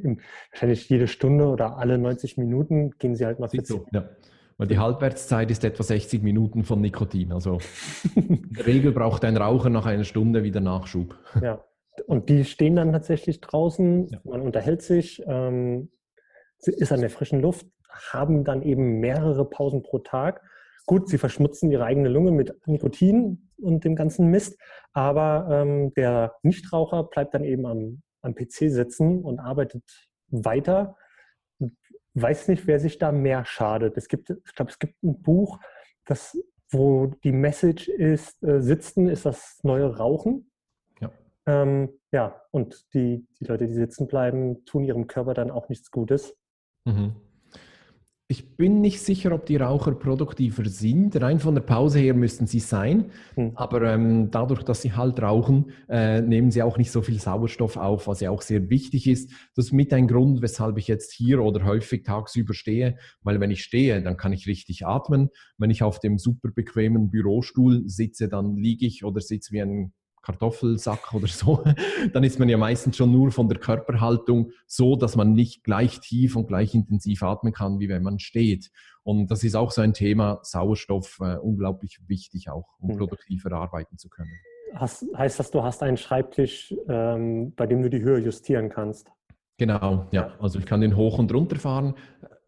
[0.51, 4.09] wahrscheinlich jede Stunde oder alle 90 Minuten gehen sie halt mal Sieht so, ja.
[4.57, 7.33] Weil die Halbwertszeit ist etwa 60 Minuten von Nikotin.
[7.33, 7.59] Also
[8.15, 11.17] in der Regel braucht ein Raucher nach einer Stunde wieder Nachschub.
[11.41, 11.61] Ja,
[12.07, 14.19] und die stehen dann tatsächlich draußen, ja.
[14.23, 15.89] man unterhält sich, ähm,
[16.59, 17.67] ist an der frischen Luft,
[18.11, 20.41] haben dann eben mehrere Pausen pro Tag.
[20.85, 24.59] Gut, sie verschmutzen ihre eigene Lunge mit Nikotin und dem ganzen Mist,
[24.93, 29.83] aber ähm, der Nichtraucher bleibt dann eben am, am PC sitzen und arbeitet
[30.27, 30.95] weiter
[32.15, 33.97] weiß nicht, wer sich da mehr schadet.
[33.97, 35.59] Es gibt, ich glaube, es gibt ein Buch,
[36.05, 36.37] das,
[36.71, 40.49] wo die Message ist, äh, Sitzen ist das neue Rauchen.
[40.99, 41.11] Ja.
[41.45, 45.91] Ähm, ja, und die, die Leute, die sitzen bleiben, tun ihrem Körper dann auch nichts
[45.91, 46.35] Gutes.
[46.85, 47.15] Mhm.
[48.27, 51.15] Ich bin nicht sicher, ob die Raucher produktiver sind.
[51.21, 53.11] Rein von der Pause her müssten sie sein.
[53.35, 53.51] Hm.
[53.53, 57.77] Aber ähm, dadurch, dass sie halt rauchen, äh, nehmen sie auch nicht so viel Sauerstoff
[57.77, 59.31] auf, was ja auch sehr wichtig ist.
[59.55, 62.97] Das ist mit ein Grund, weshalb ich jetzt hier oder häufig tagsüber stehe.
[63.21, 65.29] Weil wenn ich stehe, dann kann ich richtig atmen.
[65.59, 69.93] Wenn ich auf dem super bequemen Bürostuhl sitze, dann liege ich oder sitze wie ein
[70.25, 71.63] Kartoffelsack oder so,
[72.13, 75.99] dann ist man ja meistens schon nur von der Körperhaltung so, dass man nicht gleich
[75.99, 78.71] tief und gleich intensiv atmen kann, wie wenn man steht.
[79.03, 82.97] Und das ist auch so ein Thema, Sauerstoff, äh, unglaublich wichtig auch, um hm.
[82.97, 84.31] produktiver arbeiten zu können.
[84.73, 89.11] Hast, heißt das, du hast einen Schreibtisch, ähm, bei dem du die Höhe justieren kannst?
[89.57, 90.33] Genau, ja.
[90.39, 91.95] Also ich kann den hoch und runter fahren.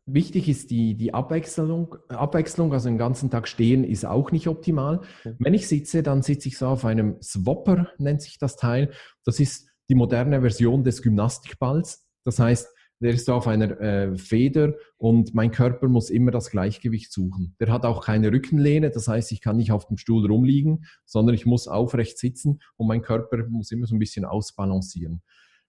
[0.10, 5.02] Wichtig ist die, die Abwechslung, Abwechslung, also den ganzen Tag stehen ist auch nicht optimal.
[5.38, 8.92] Wenn ich sitze, dann sitze ich so auf einem Swapper, nennt sich das Teil.
[9.26, 12.08] Das ist die moderne Version des Gymnastikballs.
[12.24, 12.70] Das heißt,
[13.00, 17.56] der ist so auf einer äh, Feder und mein Körper muss immer das Gleichgewicht suchen.
[17.60, 21.36] Der hat auch keine Rückenlehne, das heißt, ich kann nicht auf dem Stuhl rumliegen, sondern
[21.36, 25.22] ich muss aufrecht sitzen und mein Körper muss immer so ein bisschen ausbalancieren.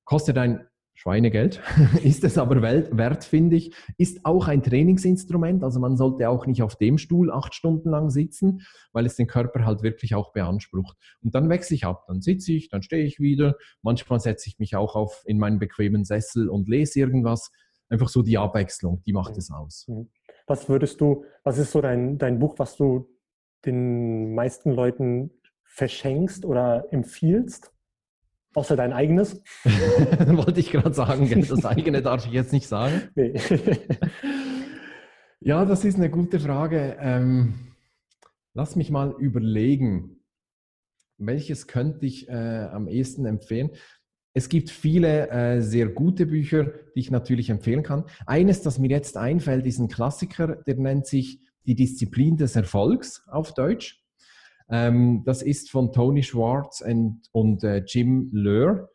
[0.05, 0.65] Kostet ein
[0.99, 1.63] Schweinegeld,
[2.03, 5.63] ist es aber wert, finde ich, ist auch ein Trainingsinstrument.
[5.63, 8.63] Also man sollte auch nicht auf dem Stuhl acht Stunden lang sitzen,
[8.93, 10.97] weil es den Körper halt wirklich auch beansprucht.
[11.23, 13.55] Und dann wechsle ich ab, dann sitze ich, dann stehe ich wieder.
[13.81, 17.53] Manchmal setze ich mich auch auf in meinen bequemen Sessel und lese irgendwas.
[17.89, 19.39] Einfach so die Abwechslung, die macht mhm.
[19.39, 19.87] es aus.
[19.87, 20.11] Mhm.
[20.49, 23.09] Was würdest du, was ist so dein, dein Buch, was du
[23.65, 25.31] den meisten Leuten
[25.63, 27.73] verschenkst oder empfiehlst?
[28.55, 29.43] Außer dein eigenes?
[29.65, 33.03] Wollte ich gerade sagen, das eigene darf ich jetzt nicht sagen.
[33.15, 33.35] Nee.
[35.41, 36.97] ja, das ist eine gute Frage.
[37.01, 37.75] Ähm,
[38.55, 40.19] lass mich mal überlegen,
[41.19, 43.71] welches könnte ich äh, am ehesten empfehlen.
[44.35, 48.05] Es gibt viele äh, sehr gute Bücher, die ich natürlich empfehlen kann.
[48.25, 53.27] Eines, das mir jetzt einfällt, ist ein Klassiker, der nennt sich Die Disziplin des Erfolgs
[53.29, 54.03] auf Deutsch.
[54.71, 58.91] Ähm, das ist von Tony Schwartz und, und äh, Jim Löhr.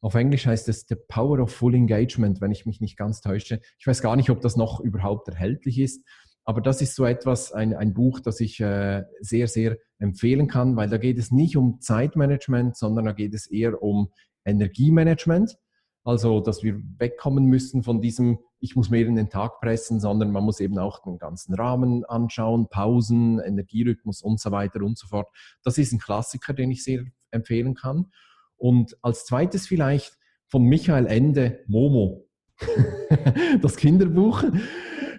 [0.00, 3.60] Auf Englisch heißt es The Power of Full Engagement, wenn ich mich nicht ganz täusche.
[3.78, 6.04] Ich weiß gar nicht, ob das noch überhaupt erhältlich ist,
[6.44, 10.76] aber das ist so etwas, ein, ein Buch, das ich äh, sehr, sehr empfehlen kann,
[10.76, 14.10] weil da geht es nicht um Zeitmanagement, sondern da geht es eher um
[14.44, 15.56] Energiemanagement.
[16.04, 20.30] Also, dass wir wegkommen müssen von diesem, ich muss mehr in den Tag pressen, sondern
[20.30, 25.06] man muss eben auch den ganzen Rahmen anschauen, Pausen, Energierhythmus und so weiter und so
[25.06, 25.28] fort.
[25.62, 28.06] Das ist ein Klassiker, den ich sehr empfehlen kann.
[28.56, 30.16] Und als zweites vielleicht
[30.46, 32.26] von Michael Ende, Momo.
[33.60, 34.44] das Kinderbuch.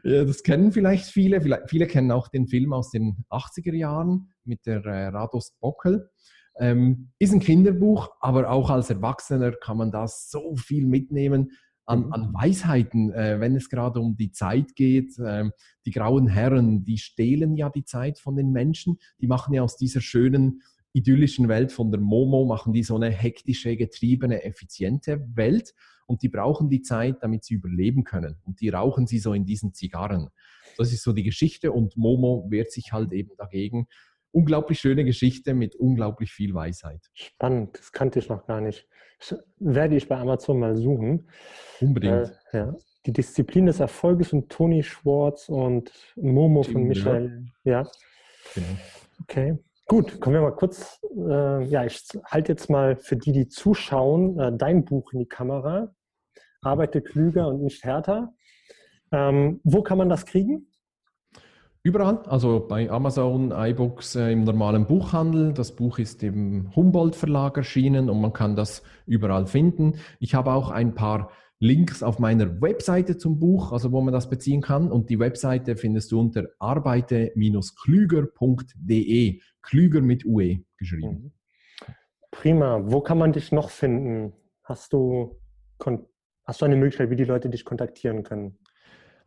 [0.04, 1.40] Das kennen vielleicht viele.
[1.68, 6.10] Viele kennen auch den Film aus den 80er Jahren mit der äh, Rados Bockel.
[6.58, 11.52] Ähm, ist ein Kinderbuch, aber auch als Erwachsener kann man da so viel mitnehmen
[11.86, 12.14] an, mhm.
[12.14, 15.14] an Weisheiten, äh, wenn es gerade um die Zeit geht.
[15.24, 15.52] Ähm,
[15.86, 18.98] die grauen Herren, die stehlen ja die Zeit von den Menschen.
[19.20, 20.62] Die machen ja aus dieser schönen
[20.94, 25.74] idyllischen Welt von der Momo, machen die so eine hektische, getriebene, effiziente Welt.
[26.08, 28.38] Und die brauchen die Zeit, damit sie überleben können.
[28.44, 30.30] Und die rauchen sie so in diesen Zigarren.
[30.78, 31.72] Das ist so die Geschichte.
[31.72, 33.88] Und Momo wehrt sich halt eben dagegen
[34.36, 37.10] unglaublich schöne Geschichte mit unglaublich viel Weisheit.
[37.14, 38.86] Spannend, das kannte ich noch gar nicht.
[39.60, 41.28] Werde ich bei Amazon mal suchen.
[41.82, 42.34] Unbedingt.
[42.52, 42.76] Äh, ja.
[43.06, 47.46] Die Disziplin des Erfolges von Toni Schwartz und Momo Jim von Michael.
[47.64, 47.82] Ja.
[47.84, 47.92] ja.
[48.54, 48.68] Genau.
[49.22, 49.58] Okay.
[49.88, 51.00] Gut, kommen wir mal kurz.
[51.16, 55.28] Äh, ja, ich halte jetzt mal für die, die zuschauen, äh, dein Buch in die
[55.28, 55.94] Kamera.
[56.62, 58.34] Arbeite klüger und nicht härter.
[59.12, 60.68] Ähm, wo kann man das kriegen?
[61.86, 65.54] Überall, also bei Amazon, iBooks, äh, im normalen Buchhandel.
[65.54, 70.00] Das Buch ist im Humboldt Verlag erschienen und man kann das überall finden.
[70.20, 71.30] Ich habe auch ein paar
[71.60, 74.92] Links auf meiner Webseite zum Buch, also wo man das beziehen kann.
[74.92, 79.42] Und die Webseite findest du unter arbeite-klüger.de.
[79.62, 81.12] Klüger mit UE geschrieben.
[81.12, 81.34] Mhm.
[82.32, 82.82] Prima.
[82.84, 84.34] Wo kann man dich noch finden?
[84.64, 85.40] Hast du,
[86.46, 88.58] hast du eine Möglichkeit, wie die Leute dich kontaktieren können?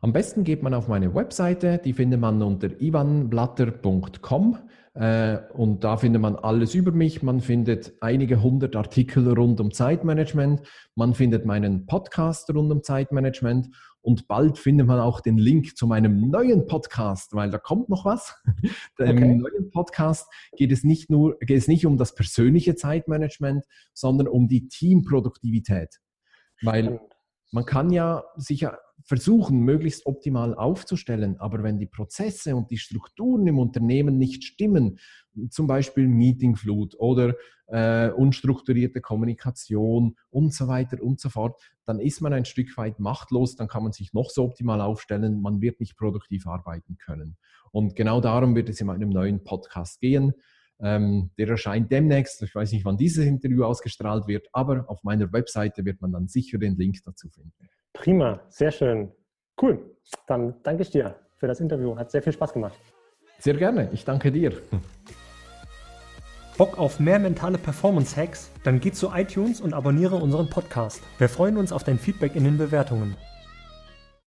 [0.01, 4.57] Am besten geht man auf meine Webseite, die findet man unter ivanblatter.com
[4.93, 7.21] äh, und da findet man alles über mich.
[7.21, 10.61] Man findet einige hundert Artikel rund um Zeitmanagement,
[10.95, 15.85] man findet meinen Podcast rund um Zeitmanagement und bald findet man auch den Link zu
[15.85, 18.33] meinem neuen Podcast, weil da kommt noch was.
[18.99, 19.35] Im okay.
[19.35, 24.47] neuen Podcast geht es nicht nur, geht es nicht um das persönliche Zeitmanagement, sondern um
[24.47, 25.99] die Teamproduktivität.
[26.61, 27.01] Weil
[27.51, 33.47] man kann ja sicher versuchen, möglichst optimal aufzustellen, aber wenn die Prozesse und die Strukturen
[33.47, 34.99] im Unternehmen nicht stimmen,
[35.49, 37.33] zum Beispiel Meetingflut oder
[37.67, 42.99] äh, unstrukturierte Kommunikation und so weiter und so fort, dann ist man ein Stück weit
[42.99, 47.37] machtlos, dann kann man sich noch so optimal aufstellen, man wird nicht produktiv arbeiten können.
[47.71, 50.33] Und genau darum wird es in meinem neuen Podcast gehen.
[50.81, 52.41] Ähm, der erscheint demnächst.
[52.41, 56.27] Ich weiß nicht, wann dieses Interview ausgestrahlt wird, aber auf meiner Webseite wird man dann
[56.27, 57.51] sicher den Link dazu finden.
[57.93, 59.11] Prima, sehr schön.
[59.61, 59.95] Cool.
[60.27, 61.97] Dann danke ich dir für das Interview.
[61.97, 62.79] Hat sehr viel Spaß gemacht.
[63.39, 63.89] Sehr gerne.
[63.91, 64.53] Ich danke dir.
[66.57, 68.51] Bock auf mehr mentale Performance-Hacks?
[68.63, 71.01] Dann geh zu iTunes und abonniere unseren Podcast.
[71.17, 73.15] Wir freuen uns auf dein Feedback in den Bewertungen.